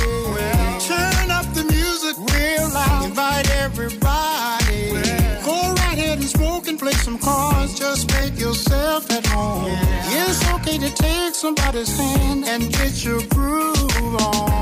Turn 0.90 1.30
up 1.30 1.46
the 1.54 1.66
music 1.70 2.18
real 2.34 2.68
loud, 2.70 3.06
invite 3.06 3.48
everybody. 3.52 4.90
Go 5.46 5.58
right 5.78 5.98
ahead 6.00 6.18
and 6.18 6.28
smoke 6.28 6.68
and 6.68 6.80
play 6.80 6.94
some 6.94 7.20
cards, 7.20 7.78
just 7.78 8.12
make 8.14 8.40
yourself 8.40 9.12
at 9.12 9.24
home. 9.28 9.70
It's 9.70 10.44
okay 10.56 10.80
to 10.80 10.90
take 10.90 11.36
somebody's 11.36 11.96
hand 11.96 12.46
and 12.46 12.74
get 12.74 13.06
your 13.06 13.22
groove 13.28 14.16
on. 14.22 14.55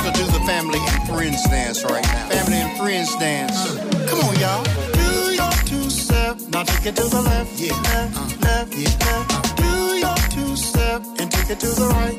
About 0.00 0.14
to 0.14 0.20
do 0.20 0.26
the 0.30 0.40
family 0.46 0.78
and 0.78 1.08
friends 1.08 1.42
dance 1.48 1.84
right 1.84 2.04
now. 2.04 2.28
Family 2.28 2.56
and 2.56 2.78
friends 2.78 3.14
dance. 3.16 3.58
Come 4.08 4.20
on, 4.20 4.38
y'all. 4.38 4.64
Do 4.92 5.32
your 5.32 5.52
two 5.66 5.90
step. 5.90 6.38
Now 6.52 6.62
take 6.64 6.86
it 6.86 6.96
to 6.96 7.04
the 7.08 7.22
left. 7.22 7.58
Yeah. 7.58 7.72
Left, 7.72 8.40
left, 8.42 8.74
yeah. 8.74 8.88
left. 9.06 9.56
Do 9.56 9.72
your 9.96 10.16
two 10.30 10.56
step 10.56 11.02
take 11.48 11.56
it 11.56 11.60
to 11.60 11.66
the 11.68 11.86
right. 11.88 12.18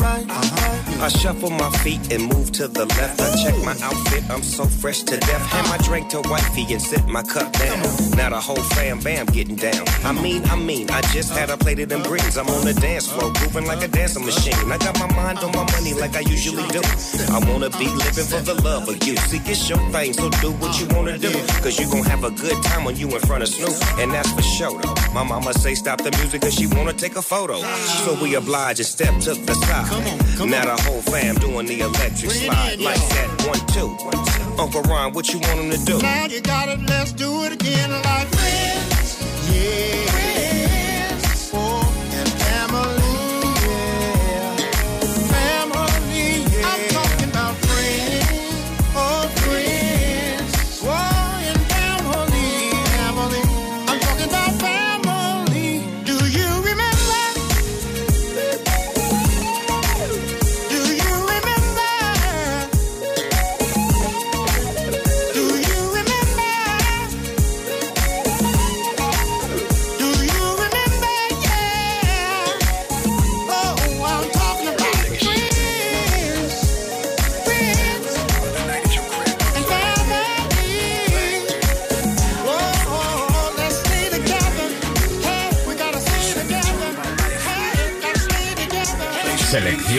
Right, 0.00 0.26
right. 0.26 1.00
I 1.00 1.08
shuffle 1.08 1.50
my 1.50 1.70
feet 1.78 2.12
and 2.12 2.28
move 2.28 2.52
to 2.52 2.68
the 2.68 2.84
left. 2.84 3.20
I 3.20 3.42
check 3.42 3.56
my 3.64 3.72
outfit, 3.82 4.22
I'm 4.30 4.42
so 4.42 4.66
fresh 4.66 5.00
to 5.04 5.16
death. 5.16 5.46
Hand 5.46 5.66
my 5.68 5.78
drink 5.78 6.10
to 6.10 6.20
wifey 6.28 6.72
and 6.72 6.82
sit 6.82 7.06
my 7.06 7.22
cup 7.22 7.52
down. 7.52 7.80
Now 8.16 8.30
the 8.30 8.40
whole 8.40 8.62
fam 8.76 9.00
bam 9.00 9.26
getting 9.26 9.56
down. 9.56 9.84
I 10.04 10.12
mean, 10.12 10.44
I 10.44 10.56
mean, 10.56 10.90
I 10.90 11.00
just 11.12 11.32
had 11.32 11.48
a 11.48 11.56
plate 11.56 11.80
of 11.80 11.88
them 11.88 12.02
greens. 12.02 12.36
I'm 12.36 12.48
on 12.48 12.64
the 12.64 12.74
dance 12.74 13.10
floor, 13.10 13.32
grooving 13.32 13.66
like 13.66 13.82
a 13.82 13.88
dancing 13.88 14.24
machine. 14.24 14.54
I 14.70 14.76
got 14.76 14.98
my 14.98 15.10
mind 15.16 15.38
on 15.38 15.52
my 15.52 15.64
money 15.72 15.94
like 15.94 16.16
I 16.16 16.20
usually 16.20 16.66
do. 16.68 16.82
I 17.32 17.38
wanna 17.48 17.70
be 17.70 17.88
living 17.88 18.28
for 18.28 18.40
the 18.40 18.60
love 18.62 18.88
of 18.88 19.02
you. 19.06 19.16
See, 19.16 19.40
it's 19.46 19.68
your 19.68 19.78
thing, 19.90 20.12
so 20.12 20.28
do 20.44 20.52
what 20.52 20.78
you 20.80 20.86
wanna 20.94 21.16
do. 21.16 21.32
Cause 21.64 21.78
you 21.78 21.88
gon' 21.90 22.04
have 22.04 22.24
a 22.24 22.30
good 22.30 22.62
time 22.64 22.84
when 22.84 22.96
you 22.96 23.08
in 23.08 23.20
front 23.20 23.42
of 23.42 23.48
Snoop. 23.48 23.72
And 23.98 24.12
that's 24.12 24.30
for 24.32 24.42
sure 24.42 24.80
though. 24.82 24.94
My 25.14 25.24
mama 25.24 25.54
say 25.54 25.74
stop 25.74 26.02
the 26.02 26.10
music 26.18 26.42
cause 26.42 26.54
she 26.54 26.66
wanna 26.66 26.92
take 26.92 27.16
a 27.16 27.22
photo. 27.22 27.60
So 28.04 28.20
we 28.20 28.29
oblige 28.34 28.78
and 28.78 28.86
step 28.86 29.18
to 29.20 29.34
the 29.34 29.54
side. 29.54 30.48
Now 30.48 30.64
the 30.64 30.82
whole 30.82 31.02
fam 31.02 31.36
doing 31.36 31.66
the 31.66 31.80
electric 31.80 32.30
slide. 32.30 32.80
Like 32.80 32.96
that, 32.96 33.28
one, 33.46 33.66
two. 33.74 34.60
Uncle 34.60 34.82
Ron, 34.82 35.12
what 35.12 35.32
you 35.32 35.40
want 35.40 35.60
him 35.60 35.70
to 35.70 35.78
do? 35.84 35.98
Now 36.00 36.26
you 36.26 36.40
got 36.40 36.68
it, 36.68 36.80
let's 36.88 37.12
do 37.12 37.44
it 37.44 37.52
again 37.52 37.90
like 37.90 38.28
friends. 38.28 39.50
Yeah. 39.52 39.99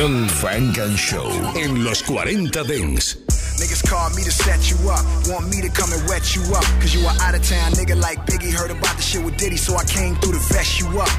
Selección 0.01 0.29
Funk 0.29 0.79
and 0.79 0.97
Show 0.97 1.29
en 1.55 1.83
los 1.83 2.01
40 2.01 2.63
Dance. 2.63 3.17
Niggas 3.61 3.85
call 3.85 4.09
me 4.17 4.23
to 4.23 4.31
set 4.31 4.71
you 4.71 4.77
up, 4.89 5.05
want 5.29 5.45
me 5.53 5.61
to 5.61 5.69
come 5.69 5.93
and 5.93 6.01
wet 6.09 6.33
you 6.33 6.41
up. 6.57 6.65
Cause 6.81 6.95
you 6.95 7.05
a 7.05 7.13
out 7.21 7.37
of 7.37 7.45
town 7.45 7.69
nigga 7.77 7.93
like 8.01 8.17
Biggie, 8.25 8.49
heard 8.49 8.71
about 8.71 8.97
the 8.97 9.03
shit 9.03 9.21
with 9.23 9.37
Diddy, 9.37 9.57
so 9.57 9.77
I 9.77 9.85
came 9.85 10.15
through 10.15 10.33
to 10.33 10.41
vest 10.49 10.79
you 10.81 10.89
up. 10.97 11.13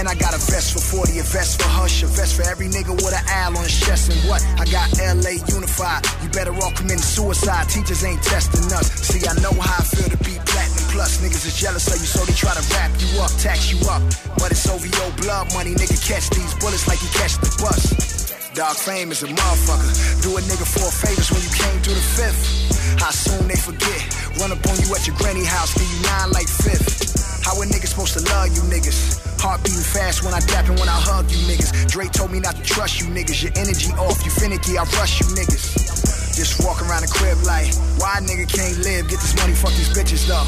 And 0.00 0.08
I 0.08 0.14
got 0.16 0.32
a 0.32 0.40
vest 0.48 0.72
for 0.72 0.80
40, 0.80 1.20
a 1.20 1.22
vest 1.22 1.60
for 1.60 1.68
Hush, 1.68 2.02
a 2.02 2.06
vest 2.06 2.40
for 2.40 2.48
every 2.48 2.72
nigga 2.72 2.96
with 2.96 3.12
an 3.12 3.20
owl 3.28 3.58
on 3.58 3.64
his 3.68 3.76
chest. 3.76 4.08
And 4.08 4.16
what? 4.24 4.40
I 4.56 4.64
got 4.72 4.88
LA 4.96 5.36
unified. 5.52 6.00
You 6.24 6.32
better 6.32 6.56
all 6.56 6.72
committing 6.72 7.04
suicide. 7.04 7.68
Teachers 7.68 8.00
ain't 8.02 8.22
testing 8.22 8.64
us. 8.72 8.88
See, 9.04 9.20
I 9.28 9.36
know 9.44 9.52
how 9.60 9.76
I 9.76 9.84
feel 9.84 10.08
to 10.08 10.16
be 10.24 10.40
platinum 10.48 10.88
plus. 10.88 11.20
Niggas 11.20 11.44
is 11.44 11.60
jealous 11.60 11.84
of 11.92 12.00
you, 12.00 12.08
so 12.08 12.24
they 12.24 12.32
try 12.32 12.56
to 12.56 12.64
wrap 12.72 12.96
you 12.96 13.20
up, 13.20 13.28
tax 13.36 13.68
you 13.68 13.76
up. 13.92 14.00
But 14.40 14.56
it's 14.56 14.64
OVO 14.64 15.12
blood 15.20 15.52
money, 15.52 15.76
nigga. 15.76 16.00
Catch 16.00 16.32
these 16.32 16.56
bullets 16.56 16.88
like 16.88 17.02
you 17.04 17.12
catch 17.12 17.36
the 17.36 17.52
bus. 17.60 18.21
Dog 18.52 18.76
fame 18.76 19.08
is 19.10 19.22
a 19.24 19.28
motherfucker. 19.32 20.20
Do 20.20 20.36
a 20.36 20.40
nigga 20.44 20.68
four 20.68 20.92
favors 20.92 21.32
when 21.32 21.40
you 21.40 21.48
came 21.56 21.80
through 21.80 21.96
the 21.96 22.04
fifth. 22.04 23.00
How 23.00 23.08
soon 23.08 23.48
they 23.48 23.56
forget? 23.56 23.96
Run 24.36 24.52
up 24.52 24.60
on 24.68 24.76
you 24.76 24.92
at 24.92 25.08
your 25.08 25.16
granny 25.16 25.40
house, 25.40 25.72
give 25.72 25.88
you 25.88 26.00
nine 26.04 26.28
like 26.36 26.44
fifth. 26.44 27.16
How 27.40 27.56
a 27.56 27.64
nigga 27.64 27.88
supposed 27.88 28.12
to 28.12 28.22
love 28.28 28.52
you 28.52 28.60
niggas? 28.68 29.24
Heart 29.40 29.64
beating 29.64 29.80
fast 29.80 30.20
when 30.20 30.36
I 30.36 30.40
dap 30.44 30.68
and 30.68 30.76
when 30.76 30.84
I 30.84 31.00
hug 31.00 31.32
you 31.32 31.40
niggas. 31.48 31.88
Dre 31.88 32.12
told 32.12 32.28
me 32.28 32.44
not 32.44 32.52
to 32.56 32.62
trust 32.62 33.00
you 33.00 33.08
niggas. 33.08 33.40
Your 33.40 33.56
energy 33.56 33.88
off, 33.96 34.20
you 34.20 34.30
finicky, 34.30 34.76
I 34.76 34.84
rush 35.00 35.24
you 35.24 35.32
niggas. 35.32 36.36
Just 36.36 36.60
walk 36.60 36.84
around 36.84 37.08
the 37.08 37.12
crib 37.12 37.40
like, 37.48 37.72
why 37.96 38.20
nigga 38.20 38.44
can't 38.52 38.76
live? 38.84 39.08
Get 39.08 39.16
this 39.16 39.32
money, 39.40 39.56
fuck 39.56 39.72
these 39.80 39.88
bitches 39.96 40.28
though. 40.28 40.44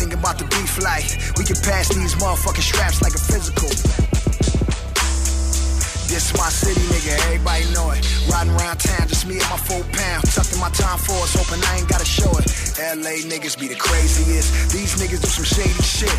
Thinking 0.00 0.16
about 0.16 0.40
the 0.40 0.48
beef 0.48 0.80
like, 0.80 1.04
we 1.36 1.44
can 1.44 1.60
pass 1.60 1.92
these 1.92 2.16
motherfucking 2.16 2.64
straps 2.64 3.04
like 3.04 3.12
a 3.12 3.20
physical. 3.20 3.68
This 6.14 6.32
my 6.38 6.48
city, 6.48 6.80
nigga, 6.94 7.10
everybody 7.26 7.64
know 7.74 7.90
it. 7.90 8.06
Riding 8.30 8.54
around 8.54 8.78
town, 8.78 9.08
just 9.08 9.26
me 9.26 9.34
and 9.34 9.50
my 9.50 9.56
four 9.56 9.82
pound. 9.90 10.22
Tucked 10.30 10.52
in 10.52 10.60
my 10.60 10.70
time 10.70 10.96
force, 10.96 11.34
hoping 11.34 11.60
I 11.66 11.78
ain't 11.78 11.88
gotta 11.88 12.04
show 12.04 12.30
it. 12.38 12.46
LA 12.78 13.26
niggas 13.26 13.58
be 13.58 13.66
the 13.66 13.74
craziest. 13.74 14.70
These 14.70 14.94
niggas 14.94 15.20
do 15.20 15.26
some 15.26 15.42
shady 15.42 15.74
shit. 15.82 16.14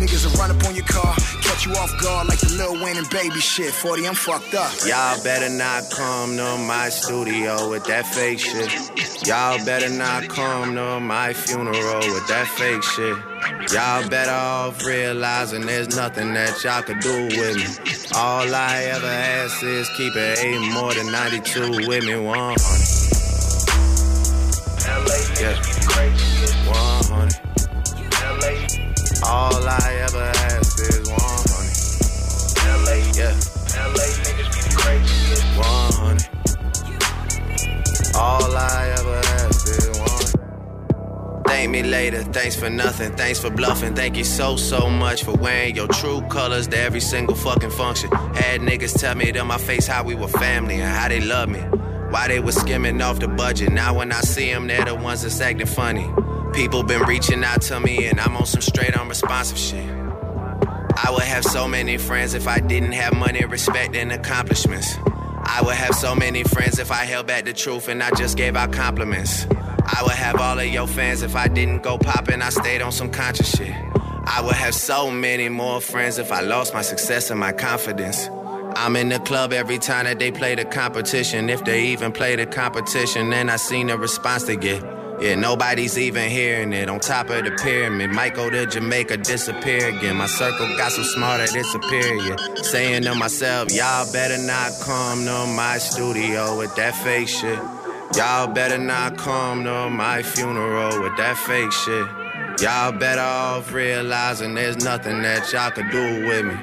Niggas 0.00 0.24
will 0.24 0.32
run 0.40 0.50
up 0.50 0.64
on 0.64 0.74
your 0.74 0.86
car, 0.86 1.14
catch 1.42 1.66
you 1.66 1.72
off 1.74 1.92
guard 2.00 2.26
like 2.26 2.38
the 2.40 2.48
Lil 2.56 2.82
Wayne 2.82 2.96
and 2.96 3.10
baby 3.10 3.38
shit. 3.38 3.70
40, 3.70 4.08
I'm 4.08 4.14
fucked 4.14 4.54
up. 4.54 4.72
Y'all 4.86 5.22
better 5.22 5.50
not 5.50 5.90
come 5.90 6.38
to 6.38 6.56
my 6.56 6.88
studio 6.88 7.68
with 7.68 7.84
that 7.84 8.06
fake 8.06 8.38
shit. 8.38 8.72
Y'all 9.26 9.62
better 9.66 9.90
not 9.90 10.26
come 10.30 10.74
to 10.74 11.00
my 11.00 11.34
funeral 11.34 12.00
with 12.14 12.26
that 12.28 12.48
fake 12.48 12.82
shit. 12.82 13.14
Y'all 13.74 14.08
better 14.08 14.30
off 14.30 14.82
realizing 14.86 15.66
there's 15.66 15.94
nothing 15.94 16.32
that 16.32 16.64
y'all 16.64 16.80
could 16.80 17.00
do 17.00 17.26
with 17.36 17.56
me. 17.56 17.66
All 18.16 18.54
I 18.54 18.84
ever 18.94 19.06
ask 19.06 19.62
is 19.62 19.86
keep 19.98 20.16
it 20.16 20.38
eight 20.38 20.72
more 20.72 20.94
than 20.94 21.12
92 21.12 21.86
with 21.86 22.04
me, 22.06 22.16
100. 22.16 22.56
Yeah. 25.40 25.79
All 29.30 29.54
I 29.68 29.94
ever 30.08 30.32
ask 30.50 30.80
is 30.80 31.08
100. 31.08 31.14
LA, 32.82 32.98
yeah. 33.14 33.30
LA 33.78 34.06
niggas 34.26 34.50
be 34.50 34.60
the 34.66 34.74
craziest. 34.76 35.44
100. 35.56 36.26
All 38.16 38.56
I 38.56 38.88
ever 38.98 39.20
ask 39.38 39.68
is 39.68 39.86
100. 40.00 41.46
Thank 41.46 41.70
me 41.70 41.84
later, 41.84 42.24
thanks 42.24 42.56
for 42.56 42.68
nothing, 42.70 43.12
thanks 43.14 43.38
for 43.38 43.50
bluffing. 43.50 43.94
Thank 43.94 44.16
you 44.16 44.24
so, 44.24 44.56
so 44.56 44.90
much 44.90 45.22
for 45.22 45.36
wearing 45.36 45.76
your 45.76 45.86
true 45.86 46.22
colors 46.22 46.66
to 46.66 46.76
every 46.76 47.00
single 47.00 47.36
fucking 47.36 47.70
function. 47.70 48.10
Had 48.34 48.62
niggas 48.62 48.98
tell 48.98 49.14
me 49.14 49.30
to 49.30 49.44
my 49.44 49.58
face 49.58 49.86
how 49.86 50.02
we 50.02 50.16
were 50.16 50.26
family 50.26 50.80
and 50.80 50.92
how 50.92 51.08
they 51.08 51.20
love 51.20 51.48
me. 51.48 51.60
Why 52.10 52.26
they 52.26 52.40
was 52.40 52.56
skimming 52.56 53.00
off 53.00 53.20
the 53.20 53.28
budget. 53.28 53.70
Now 53.70 53.94
when 53.94 54.10
I 54.10 54.22
see 54.22 54.52
them, 54.52 54.66
they're 54.66 54.84
the 54.84 54.96
ones 54.96 55.22
that's 55.22 55.40
acting 55.40 55.68
funny. 55.68 56.10
People 56.52 56.82
been 56.82 57.02
reaching 57.02 57.44
out 57.44 57.62
to 57.62 57.78
me 57.80 58.06
and 58.06 58.20
I'm 58.20 58.36
on 58.36 58.44
some 58.44 58.60
straight 58.60 58.94
unresponsive 58.94 59.56
shit. 59.56 59.88
I 59.88 61.08
would 61.10 61.22
have 61.22 61.44
so 61.44 61.68
many 61.68 61.96
friends 61.96 62.34
if 62.34 62.48
I 62.48 62.58
didn't 62.58 62.92
have 62.92 63.14
money, 63.14 63.44
respect, 63.44 63.94
and 63.94 64.12
accomplishments. 64.12 64.96
I 65.44 65.62
would 65.64 65.76
have 65.76 65.94
so 65.94 66.14
many 66.14 66.42
friends 66.42 66.78
if 66.78 66.90
I 66.90 67.04
held 67.04 67.26
back 67.26 67.44
the 67.44 67.52
truth 67.52 67.88
and 67.88 68.02
I 68.02 68.10
just 68.10 68.36
gave 68.36 68.56
out 68.56 68.72
compliments. 68.72 69.46
I 69.50 70.02
would 70.02 70.12
have 70.12 70.36
all 70.40 70.58
of 70.58 70.66
your 70.66 70.86
fans 70.86 71.22
if 71.22 71.34
I 71.36 71.48
didn't 71.48 71.82
go 71.82 71.98
poppin', 71.98 72.42
I 72.42 72.50
stayed 72.50 72.82
on 72.82 72.92
some 72.92 73.10
conscious 73.10 73.56
shit. 73.56 73.74
I 74.26 74.42
would 74.44 74.54
have 74.54 74.74
so 74.74 75.10
many 75.10 75.48
more 75.48 75.80
friends 75.80 76.18
if 76.18 76.30
I 76.32 76.40
lost 76.40 76.74
my 76.74 76.82
success 76.82 77.30
and 77.30 77.40
my 77.40 77.52
confidence. 77.52 78.28
I'm 78.76 78.96
in 78.96 79.08
the 79.08 79.18
club 79.20 79.52
every 79.52 79.78
time 79.78 80.04
that 80.04 80.18
they 80.18 80.30
play 80.30 80.54
the 80.54 80.64
competition. 80.64 81.48
If 81.48 81.64
they 81.64 81.86
even 81.86 82.12
play 82.12 82.36
the 82.36 82.46
competition, 82.46 83.30
then 83.30 83.48
I 83.48 83.56
seen 83.56 83.86
the 83.88 83.98
response 83.98 84.44
they 84.44 84.56
get. 84.56 84.99
Yeah, 85.20 85.34
nobody's 85.34 85.98
even 85.98 86.30
hearing 86.30 86.72
it. 86.72 86.88
On 86.88 86.98
top 86.98 87.28
of 87.28 87.44
the 87.44 87.50
pyramid, 87.50 88.10
might 88.10 88.34
go 88.34 88.48
to 88.48 88.64
Jamaica, 88.64 89.18
disappear 89.18 89.88
again. 89.88 90.16
My 90.16 90.24
circle 90.24 90.66
got 90.78 90.92
so 90.92 91.02
smart 91.02 91.40
that 91.40 91.54
it's 91.54 91.70
superior. 91.70 92.38
Saying 92.62 93.02
to 93.02 93.14
myself, 93.14 93.70
y'all 93.70 94.10
better 94.14 94.38
not 94.38 94.72
come 94.80 95.26
to 95.26 95.46
my 95.54 95.76
studio 95.76 96.56
with 96.56 96.74
that 96.76 96.94
fake 96.96 97.28
shit. 97.28 97.58
Y'all 98.16 98.46
better 98.46 98.78
not 98.78 99.18
come 99.18 99.62
to 99.64 99.90
my 99.90 100.22
funeral 100.22 101.02
with 101.02 101.14
that 101.18 101.36
fake 101.36 101.70
shit. 101.70 102.06
Y'all 102.62 102.90
better 102.90 103.20
off 103.20 103.74
realizing 103.74 104.54
there's 104.54 104.82
nothing 104.82 105.20
that 105.20 105.52
y'all 105.52 105.70
could 105.70 105.90
do 105.90 106.26
with 106.28 106.46
me. 106.46 106.54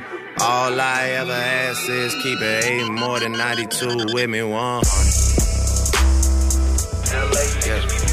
All 0.41 0.81
I 0.81 1.09
ever 1.09 1.31
ask 1.31 1.87
is 1.87 2.11
keep 2.23 2.41
it 2.41 2.65
eight 2.65 2.89
more 2.89 3.19
than 3.19 3.33
92 3.33 4.13
with 4.15 4.29
me, 4.31 4.41
100. 4.41 5.27
Yeah. 7.67 8.06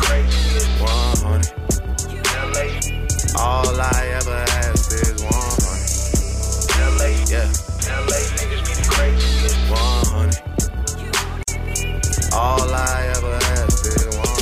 All 3.37 3.67
I 3.67 4.15
ever 4.15 4.47
ask 4.63 4.95
is 4.95 5.19
100. 5.19 5.27
LA, 6.95 7.11
yeah. 7.27 7.51
LA 7.91 8.23
niggas 8.39 8.63
be 8.63 8.79
the 8.79 8.87
craziest. 8.95 9.59
100. 9.75 10.39
All 12.31 12.71
I 12.71 13.11
ever 13.19 13.35
ask 13.59 13.91
is 13.91 14.07
one. 14.15 14.39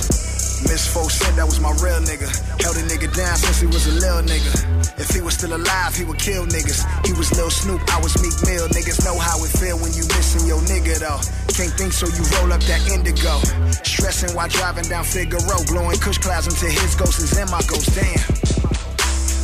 Miss 0.68 0.84
Folks 0.92 1.14
said 1.16 1.32
that 1.40 1.46
was 1.48 1.58
my 1.58 1.72
real 1.80 2.04
nigga. 2.04 2.28
Held 2.60 2.76
a 2.76 2.84
nigga 2.84 3.08
down 3.16 3.36
since 3.40 3.60
he 3.60 3.66
was 3.66 3.88
a 3.88 3.92
little 3.96 4.20
nigga. 4.28 4.52
If 5.00 5.08
he 5.08 5.22
was 5.22 5.40
still 5.40 5.56
alive, 5.56 5.96
he 5.96 6.04
would 6.04 6.18
kill 6.18 6.44
niggas. 6.44 6.84
He 7.06 7.14
was 7.16 7.32
Lil 7.32 7.48
Snoop, 7.48 7.80
I 7.88 7.96
was 7.96 8.12
Meek 8.20 8.36
Mill. 8.44 8.68
Niggas 8.76 9.08
know 9.08 9.16
how 9.16 9.40
it 9.40 9.56
feel 9.56 9.80
when 9.80 9.96
you 9.96 10.04
missing 10.12 10.46
your 10.46 10.60
nigga 10.68 11.00
though. 11.00 11.20
Can't 11.56 11.72
think 11.80 11.96
so 11.96 12.04
you 12.12 12.24
roll 12.36 12.52
up 12.52 12.60
that 12.68 12.84
indigo. 12.92 13.40
Stressing 13.88 14.36
while 14.36 14.48
driving 14.48 14.84
down 14.84 15.04
Figueroa, 15.04 15.64
blowing 15.72 15.96
Kush 15.96 16.18
clouds 16.18 16.46
until 16.46 16.68
his 16.68 16.94
ghost 16.94 17.24
is 17.24 17.32
in 17.40 17.48
my 17.48 17.64
ghost. 17.64 17.88
Damn. 17.96 18.20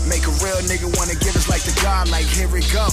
Make 0.08 0.24
a 0.24 0.32
real 0.40 0.56
nigga 0.64 0.88
wanna 0.96 1.14
give 1.20 1.36
us 1.36 1.48
like 1.52 1.62
the 1.62 1.76
God, 1.84 2.08
like 2.08 2.24
here 2.24 2.48
we 2.48 2.64
go. 2.72 2.88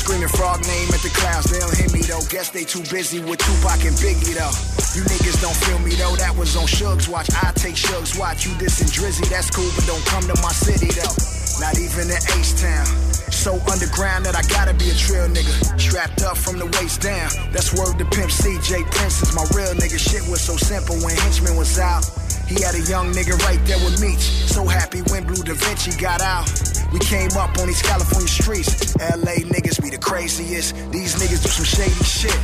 Screaming 0.00 0.28
frog 0.28 0.64
name 0.64 0.88
at 0.96 1.00
the 1.04 1.12
clouds, 1.12 1.52
they 1.52 1.60
don't 1.60 1.76
hear 1.76 1.92
me 1.92 2.00
though. 2.08 2.24
Guess 2.32 2.50
they 2.50 2.64
too 2.64 2.82
busy 2.90 3.20
with 3.20 3.38
Tupac 3.38 3.84
and 3.84 3.96
Biggie 4.00 4.32
though. 4.32 4.52
You 4.96 5.04
niggas 5.04 5.40
don't 5.40 5.56
feel 5.68 5.78
me 5.80 5.94
though, 5.94 6.16
that 6.16 6.34
was 6.36 6.56
on 6.56 6.66
Suge's 6.66 7.08
watch. 7.08 7.28
I 7.42 7.52
take 7.52 7.76
Suge's 7.76 8.16
watch. 8.16 8.46
You 8.46 8.52
dissing 8.52 8.88
Drizzy, 8.88 9.28
that's 9.28 9.50
cool, 9.50 9.70
but 9.76 9.84
don't 9.86 10.04
come 10.06 10.24
to 10.24 10.36
my 10.40 10.52
city 10.52 10.88
though. 10.96 11.14
Not 11.60 11.78
even 11.78 12.08
in 12.08 12.20
H-Town. 12.40 13.23
So 13.44 13.60
underground 13.68 14.24
that 14.24 14.32
I 14.32 14.40
gotta 14.48 14.72
be 14.72 14.88
a 14.88 14.96
trail 14.96 15.28
nigga. 15.28 15.52
Strapped 15.78 16.22
up 16.24 16.38
from 16.38 16.56
the 16.56 16.64
waist 16.80 17.02
down. 17.02 17.28
That's 17.52 17.76
word 17.76 18.00
to 18.00 18.06
Pimp 18.08 18.32
CJ 18.32 18.88
Prince 18.88 19.20
is 19.20 19.36
my 19.36 19.44
real 19.52 19.76
nigga. 19.76 20.00
Shit 20.00 20.24
was 20.32 20.40
so 20.40 20.56
simple 20.56 20.96
when 21.04 21.12
Henchman 21.12 21.54
was 21.54 21.78
out. 21.78 22.08
He 22.48 22.64
had 22.64 22.72
a 22.72 22.80
young 22.88 23.12
nigga 23.12 23.36
right 23.44 23.60
there 23.68 23.76
with 23.84 24.00
Meech. 24.00 24.48
So 24.48 24.64
happy 24.64 25.04
when 25.12 25.28
Bleu 25.28 25.44
DaVinci 25.44 26.00
got 26.00 26.22
out. 26.22 26.48
We 26.88 27.00
came 27.04 27.36
up 27.36 27.52
on 27.60 27.68
these 27.68 27.82
California 27.82 28.32
streets. 28.32 28.96
LA 28.96 29.44
niggas 29.44 29.76
be 29.76 29.90
the 29.90 30.00
craziest. 30.00 30.72
These 30.88 31.20
niggas 31.20 31.44
do 31.44 31.52
some 31.52 31.68
shady 31.68 32.00
shit. 32.00 32.40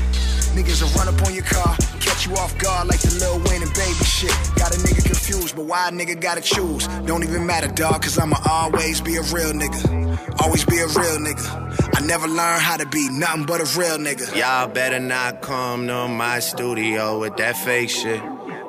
Niggas 0.52 0.82
will 0.82 0.92
run 1.00 1.08
up 1.08 1.16
on 1.24 1.32
your 1.32 1.44
car, 1.44 1.76
catch 2.00 2.26
you 2.26 2.34
off 2.34 2.58
guard 2.58 2.88
like 2.88 3.00
the 3.00 3.14
Lil 3.22 3.38
Wayne 3.48 3.62
and 3.62 3.72
baby 3.72 4.04
shit. 4.04 4.34
Got 4.56 4.74
a 4.74 4.78
nigga 4.84 5.04
confused, 5.06 5.56
but 5.56 5.64
why 5.64 5.88
a 5.88 5.92
nigga 5.92 6.20
gotta 6.20 6.42
choose? 6.42 6.88
Don't 7.06 7.22
even 7.22 7.46
matter, 7.46 7.68
dog, 7.68 8.02
cause 8.02 8.18
I'ma 8.18 8.36
always 8.50 9.00
be 9.00 9.16
a 9.16 9.22
real 9.32 9.52
nigga. 9.54 10.09
Always 10.40 10.64
be 10.64 10.78
a 10.78 10.86
real 10.86 11.18
nigga. 11.18 11.96
I 11.96 12.00
never 12.06 12.26
learned 12.26 12.62
how 12.62 12.76
to 12.76 12.86
be 12.86 13.08
nothing 13.10 13.44
but 13.44 13.60
a 13.60 13.78
real 13.78 13.98
nigga. 13.98 14.34
Y'all 14.36 14.68
better 14.68 15.00
not 15.00 15.42
come 15.42 15.86
to 15.86 16.08
my 16.08 16.38
studio 16.38 17.18
with 17.18 17.36
that 17.36 17.56
fake 17.56 17.90
shit. 17.90 18.22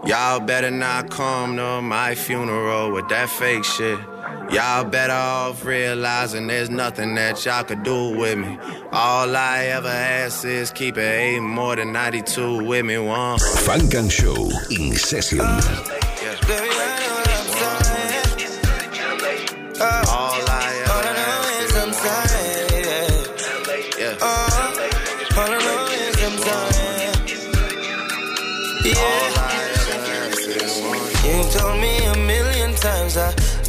Y'all 0.05 0.39
better 0.39 0.71
not 0.71 1.09
come 1.11 1.55
to 1.57 1.81
my 1.81 2.15
funeral 2.15 2.91
with 2.91 3.07
that 3.09 3.29
fake 3.29 3.63
shit. 3.63 3.99
Y'all 4.51 4.83
better 4.83 5.13
off 5.13 5.63
realizing 5.63 6.47
there's 6.47 6.69
nothing 6.69 7.15
that 7.15 7.45
y'all 7.45 7.63
could 7.63 7.83
do 7.83 8.09
with 8.17 8.37
me. 8.37 8.57
All 8.91 9.33
I 9.33 9.65
ever 9.65 9.87
ask 9.87 10.43
is 10.43 10.71
keep 10.71 10.97
it 10.97 11.01
eight 11.01 11.39
more 11.39 11.75
than 11.75 11.93
92 11.93 12.65
with 12.65 12.83
me 12.85 12.97
one. 12.97 13.39
Funk 13.39 13.93
and 13.93 14.11
Show 14.11 14.49
in 14.69 14.93
session. 14.95 15.39
All 15.39 15.57
I 19.79 20.83
ever 20.85 21.10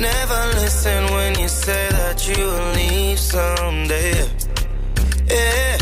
never 0.02 0.40
listen 0.58 1.04
when 1.14 1.38
you 1.38 1.48
say 1.48 1.88
that 1.90 2.18
you 2.26 2.44
will 2.44 2.72
leave 2.74 3.18
someday. 3.18 4.14
Yeah. 5.30 5.78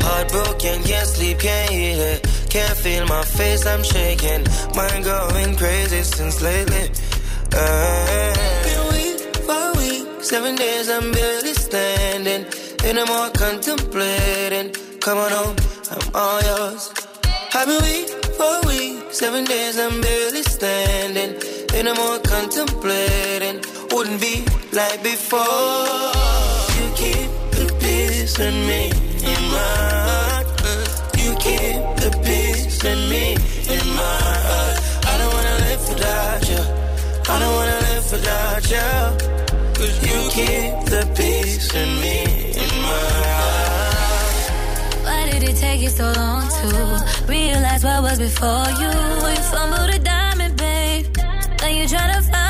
Heartbroken, 0.00 0.82
can't 0.84 1.06
sleep, 1.06 1.38
can't 1.38 1.70
eat 1.70 2.00
it. 2.12 2.20
Can't 2.48 2.76
feel 2.84 3.04
my 3.06 3.22
face, 3.24 3.66
I'm 3.66 3.82
shaking. 3.82 4.42
Mind 4.74 5.04
going 5.04 5.54
crazy 5.56 6.02
since 6.02 6.40
lately. 6.40 6.84
Uh, 7.52 8.34
been 8.64 8.84
weak 8.94 9.20
for 9.46 9.62
a 9.70 9.74
week, 9.76 10.24
seven 10.24 10.56
days 10.56 10.88
I'm 10.88 11.12
barely 11.12 11.52
standing. 11.52 12.46
Ain't 12.84 12.96
no 12.96 13.04
more 13.04 13.30
contemplating. 13.30 14.72
Come 15.00 15.18
on 15.18 15.30
home, 15.30 15.56
I'm 15.92 16.04
all 16.14 16.40
yours. 16.50 16.92
I've 17.54 17.66
been 17.68 17.82
weak 17.88 18.08
for 18.38 18.54
week, 18.66 19.12
seven 19.12 19.44
days 19.44 19.78
I'm 19.78 20.00
barely 20.00 20.42
standing. 20.42 21.57
Ain't 21.78 21.86
no 21.86 21.94
more 21.94 22.18
contemplating. 22.18 23.62
Wouldn't 23.92 24.20
be 24.20 24.44
like 24.72 25.00
before. 25.00 25.38
You 26.74 26.86
keep 26.98 27.30
the 27.54 27.72
peace 27.78 28.36
in 28.40 28.66
me, 28.66 28.90
in 29.22 29.42
my 29.54 29.76
heart. 30.08 30.46
You 31.22 31.30
keep 31.36 31.78
the 32.02 32.10
peace 32.26 32.82
in 32.82 32.98
me, 33.08 33.34
in 33.76 33.86
my 33.94 34.18
heart. 34.48 34.76
I 35.06 35.18
don't 35.18 35.32
wanna 35.36 35.56
live 35.66 35.88
without 35.88 36.48
you. 36.50 36.62
I 37.32 37.38
don't 37.38 37.54
wanna 37.58 37.78
live 37.90 38.06
without 38.10 38.64
you. 38.74 38.88
Cause 39.78 39.96
you 40.02 40.18
keep 40.34 40.74
the 40.94 41.02
peace 41.14 41.72
in 41.74 41.90
me, 42.02 42.18
in 42.58 42.72
my 42.82 43.06
heart. 43.38 45.04
Why 45.04 45.30
did 45.30 45.42
it 45.48 45.56
take 45.56 45.80
you 45.82 45.90
so 45.90 46.10
long 46.16 46.42
to 46.42 47.24
realize 47.28 47.84
what 47.84 48.02
was 48.02 48.18
before 48.18 48.66
you? 48.82 48.90
You 49.30 49.42
fumbled 49.52 50.02
diamond, 50.02 50.04
babe. 50.04 50.27
Now 51.90 52.06
to 52.06 52.20
find 52.20 52.47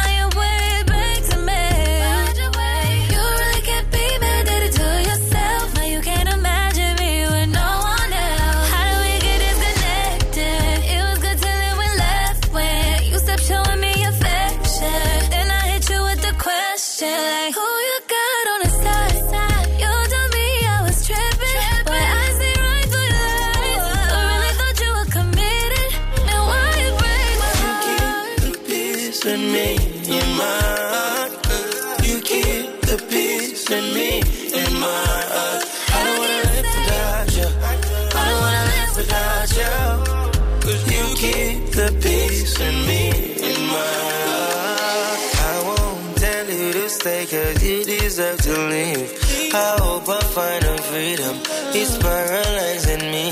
deserve 48.09 48.41
to 48.41 48.57
leave. 48.73 49.11
I 49.53 49.77
hope 49.85 50.09
I 50.09 50.21
find 50.37 50.65
a 50.65 50.77
freedom. 50.89 51.35
It's 51.79 51.95
paralyzing 51.99 53.05
me. 53.15 53.29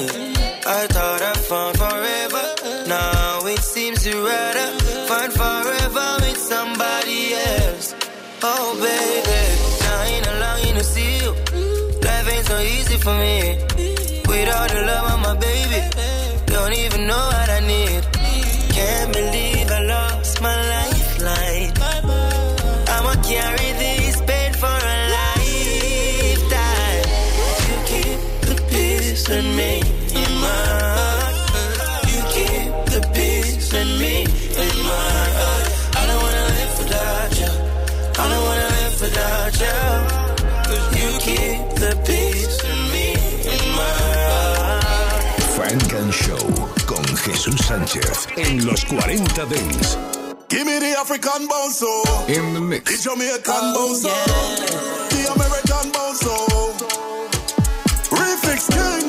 I 0.79 0.83
thought 0.95 1.23
I 1.33 1.35
found 1.51 1.75
forever. 1.85 2.45
Now 2.87 3.47
it 3.47 3.63
seems 3.75 4.05
to 4.05 4.13
rather 4.31 4.69
find 5.11 5.33
forever 5.33 6.09
with 6.25 6.41
somebody 6.53 7.21
else. 7.57 7.95
Oh, 8.43 8.69
baby, 8.87 9.41
dying 9.89 10.27
along 10.35 10.75
to 10.79 10.85
see 10.85 11.13
you. 11.23 11.31
Life 12.07 12.29
ain't 12.35 12.47
so 12.53 12.59
easy 12.59 12.99
for 12.99 13.17
me. 13.25 13.57
Without 14.29 14.69
the 14.75 14.83
love 14.91 15.07
of 15.15 15.21
my 15.27 15.35
baby, 15.49 15.81
don't 16.53 16.75
even 16.85 17.07
know 17.07 17.27
me, 29.45 29.81
in 30.15 30.33
my 30.41 30.65
heart. 30.97 31.35
You 32.13 32.21
keep 32.37 32.71
the 32.95 33.01
peace 33.15 33.73
in 33.73 33.89
me, 33.99 34.23
in 34.25 34.77
my 34.93 35.13
heart. 35.39 35.67
I 35.97 36.03
don't 36.09 36.21
wanna 36.25 36.45
live 36.57 36.75
without 36.81 37.33
you. 37.41 37.53
I 38.23 38.25
don't 38.31 38.45
wanna 38.49 38.69
live 38.79 38.97
without 39.05 39.55
you. 39.65 39.79
Cause 40.69 40.87
you 41.01 41.11
keep 41.27 41.61
the 41.83 41.93
peace 42.07 42.59
in 42.71 42.79
me, 42.93 43.07
in 43.55 43.65
my 43.77 43.93
heart. 44.01 45.43
Funk 45.57 45.93
and 46.01 46.13
Show 46.15 46.47
con 46.87 47.05
Jesús 47.25 47.61
Sánchez 47.67 48.29
en 48.37 48.65
los 48.67 48.85
40 48.85 49.45
Dents. 49.47 49.99
Give 50.49 50.65
me 50.65 50.79
the 50.79 50.97
African 50.99 51.47
bounce, 51.49 51.83
oh. 51.83 52.25
In 52.29 52.55
the 52.55 52.61
mix. 52.61 52.85
The 52.85 53.11
Jamaican 53.11 53.75
oh. 53.75 53.97
The 55.11 55.23
American 55.35 55.93
bounce, 55.93 56.25
oh. 56.25 56.73
Refix 58.11 58.69
Kings. 58.71 59.06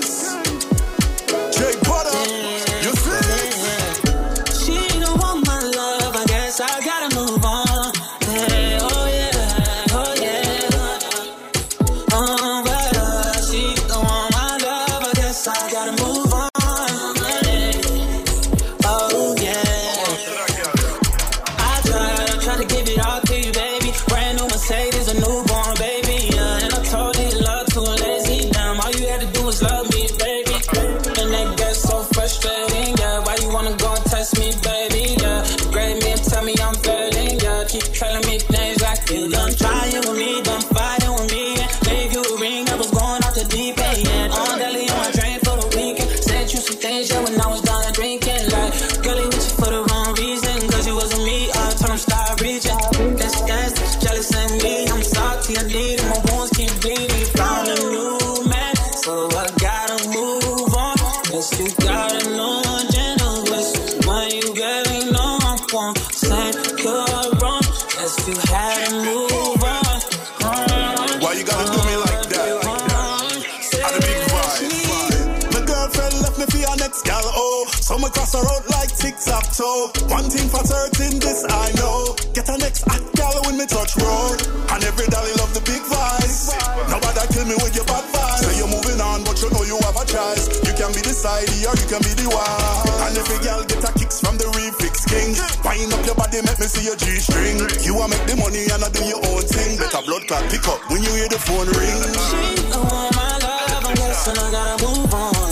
Be 91.17 91.23
the 91.23 91.57
you 91.65 91.87
can 91.89 92.01
be 92.05 92.13
the 92.13 92.29
one. 92.29 93.07
And 93.07 93.17
every 93.17 93.41
gal 93.41 93.65
get 93.65 93.81
a 93.81 93.91
kicks 93.97 94.21
from 94.21 94.37
the 94.37 94.45
refix 94.53 95.01
king. 95.09 95.33
Wind 95.65 95.91
up 95.91 96.05
your 96.05 96.13
body, 96.13 96.45
make 96.45 96.59
me 96.59 96.67
see 96.69 96.85
your 96.85 96.95
G-string. 96.95 97.57
You 97.81 97.95
want 97.97 98.11
make 98.11 98.21
the 98.29 98.37
money 98.37 98.69
and 98.69 98.83
I 98.85 98.89
do 98.93 99.01
your 99.01 99.25
own 99.25 99.41
thing. 99.41 99.81
Better 99.81 100.05
blood 100.05 100.27
clot 100.27 100.45
pick 100.51 100.67
up 100.67 100.77
when 100.91 101.01
you 101.01 101.09
hear 101.17 101.27
the 101.27 101.41
phone 101.41 101.73
ring. 101.73 102.05
She 102.29 102.69
don't 102.69 102.85
want 102.85 103.15
my 103.17 103.33
love, 103.41 103.85
I'm 103.85 103.95
guessing 103.95 104.37
I 104.37 104.51
gotta 104.51 104.85
move 104.85 105.13
on. 105.13 105.46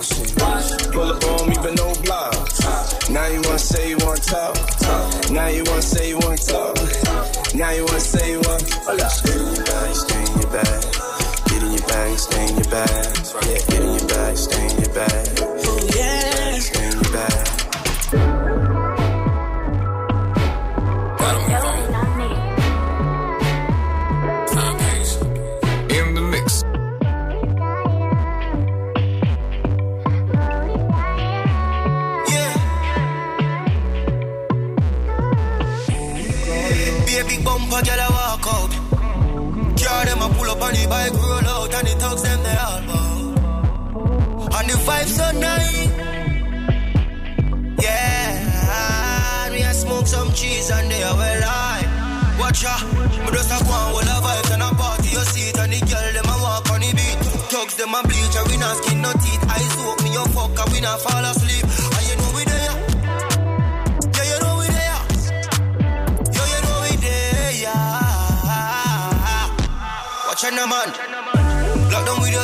Option. 0.00 0.92
Pull 0.92 1.02
up 1.02 1.24
on 1.24 1.48
me, 1.48 1.56
but 1.56 1.74
no 1.76 1.99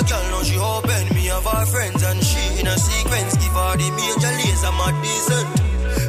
girl, 0.07 0.25
now 0.31 0.43
she 0.43 0.57
open. 0.59 1.05
Me 1.15 1.27
have 1.27 1.45
her 1.45 1.67
friends 1.67 2.03
and 2.03 2.23
she 2.23 2.43
in 2.61 2.67
a 2.67 2.77
sequence. 2.79 3.37
Give 3.37 3.53
her 3.53 3.77
the 3.77 3.89
major 3.99 4.33
laser, 4.39 4.73
my 4.73 4.91
decent. 5.03 5.49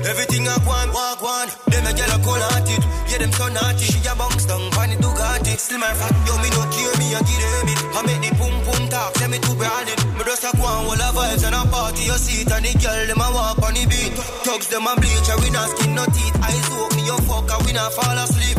Everything 0.07 0.47
I 0.47 0.57
want, 0.65 0.93
walk 0.93 1.21
one. 1.21 1.49
Them 1.67 1.85
a 1.85 1.91
girl 1.93 2.11
a 2.13 2.17
cold 2.23 2.43
hearted. 2.49 2.81
Yeah, 3.09 3.19
them 3.19 3.31
so 3.33 3.47
naughty. 3.49 3.85
She 3.85 3.99
a 4.07 4.13
bounce 4.15 4.45
down, 4.45 4.71
find 4.71 4.91
the 4.91 4.97
Bugatti. 5.01 5.57
Still 5.57 5.79
my 5.79 5.91
fat, 5.93 6.15
yo, 6.25 6.33
me 6.39 6.49
no 6.53 6.63
care, 6.71 6.95
me 7.01 7.07
a 7.17 7.19
give 7.25 7.41
them 7.43 7.67
it. 7.73 7.79
I 7.97 7.99
make 8.05 8.21
the 8.23 8.31
pum 8.37 8.55
pum 8.63 8.83
talk, 8.89 9.15
say 9.17 9.27
me 9.27 9.39
too 9.39 9.55
branded. 9.55 9.99
Me 10.15 10.23
just 10.23 10.45
a 10.47 10.51
go 10.55 10.63
on, 10.63 10.85
all 10.87 10.95
the 10.95 11.09
vibes 11.11 11.43
and 11.43 11.55
a 11.55 11.63
party, 11.67 12.03
your 12.07 12.19
seat 12.19 12.47
it. 12.47 12.51
And 12.51 12.65
the 12.65 12.71
girl, 12.79 13.01
them 13.07 13.21
a 13.21 13.27
walk 13.33 13.59
on 13.63 13.73
the 13.73 13.83
beat. 13.87 14.13
Thugs, 14.45 14.67
them 14.67 14.87
a 14.87 14.93
bleach, 14.95 15.27
and 15.27 15.39
we 15.41 15.49
not 15.51 15.67
skin 15.75 15.91
no 15.95 16.05
teeth. 16.05 16.35
Eyes 16.43 16.67
open, 16.71 16.97
me 16.97 17.03
you 17.05 17.17
fuck, 17.27 17.49
and 17.51 17.61
we 17.65 17.71
not 17.73 17.91
fall 17.93 18.17
asleep. 18.17 18.57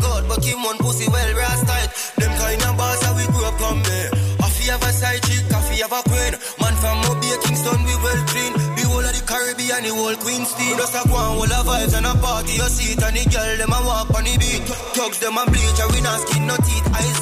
Good, 0.00 0.28
but 0.28 0.44
one 0.62 0.78
pussy 0.78 1.08
well 1.08 1.32
tight. 1.66 1.88
Them 2.16 2.32
kind 2.38 2.62
of 2.62 3.16
we 3.16 3.24
grew 3.32 3.44
up 3.44 3.58
come 3.58 3.82
there. 3.82 4.10
A 4.72 4.92
side 4.92 5.20
chick, 5.24 5.44
a 5.50 6.00
queen. 6.08 6.34
Man 6.62 6.74
from 6.80 7.02
Kingston, 7.44 7.84
we 7.84 7.94
well 8.00 8.24
clean. 8.30 8.52
Whole 8.92 9.04
of 9.04 9.12
the 9.12 9.24
Caribbean, 9.26 9.82
the 9.82 9.90
whole. 9.90 10.14
Just 10.76 10.94
a 10.94 11.08
go 11.08 11.16
on, 11.16 11.36
all 11.36 11.48
the 11.48 11.60
vibes 11.66 11.96
and 11.96 12.06
a 12.06 12.14
party. 12.20 12.60
And 12.60 13.16
the 13.16 13.24
girl, 13.32 13.56
them 13.56 13.72
a 13.72 13.80
walk 13.84 14.14
on 14.14 14.24
the 14.24 14.36
beat. 14.38 14.62
Thugs, 14.94 15.18
them 15.18 15.36
a 15.36 15.44
bleach, 15.48 15.80
and 15.80 15.92
we 15.92 16.00
not 16.00 16.20
skin 16.20 16.46
no 16.46 16.56
teeth. 16.56 16.88
Eyes 16.94 17.18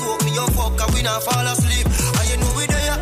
fuck, 0.53 0.81
and 0.83 0.95
we 0.95 1.03
not 1.03 1.23
fall 1.23 1.47
asleep. 1.47 1.87
And 1.87 2.27
you 2.29 2.37
know 2.43 2.53
we 2.59 2.67
there. 2.67 2.99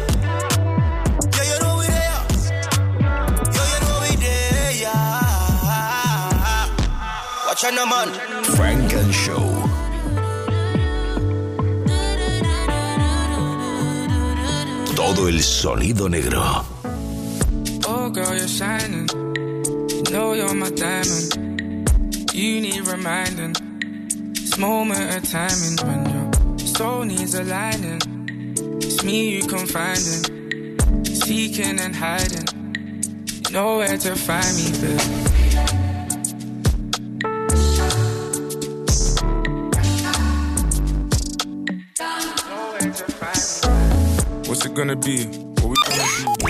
Watch 7.48 7.64
out, 7.64 7.88
man. 7.90 8.08
Frank 8.54 8.92
Todo 14.98 15.28
el 15.28 15.40
sonido 15.44 16.08
negro. 16.08 16.42
Oh, 17.86 18.10
girl, 18.10 18.34
you're 18.36 18.48
shining. 18.48 19.06
You 19.08 20.10
know 20.10 20.32
you're 20.32 20.52
my 20.54 20.70
diamond. 20.70 22.34
You 22.34 22.60
need 22.60 22.84
reminding. 22.84 23.52
This 24.32 24.58
moment 24.58 25.14
of 25.14 25.22
timing 25.30 25.76
when 25.86 26.58
your 26.58 26.66
soul 26.66 27.04
needs 27.04 27.36
aligning. 27.36 28.00
It's 28.82 29.04
me 29.04 29.36
you 29.36 29.46
can 29.46 29.68
find 29.68 30.02
confiding. 30.02 31.04
Seeking 31.04 31.78
and 31.78 31.94
hiding. 31.94 32.48
You 33.46 33.52
know 33.52 33.86
to 33.86 34.16
find 34.16 34.56
me, 34.56 34.72
babe. 34.80 35.37
What's 44.58 44.66
it 44.66 44.74
gonna 44.74 44.96
be? 44.96 45.18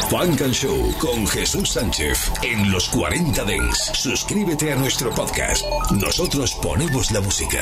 Funk 0.09 0.41
and 0.41 0.55
Show 0.55 0.95
con 0.99 1.27
Jesús 1.27 1.73
Sánchez 1.73 2.31
en 2.43 2.71
los 2.73 2.89
40 2.89 3.45
Dents. 3.45 3.91
Suscríbete 3.93 4.73
a 4.73 4.77
nuestro 4.77 5.11
podcast. 5.11 5.63
Nosotros 5.91 6.55
ponemos 6.63 7.11
la 7.11 7.21
música. 7.21 7.57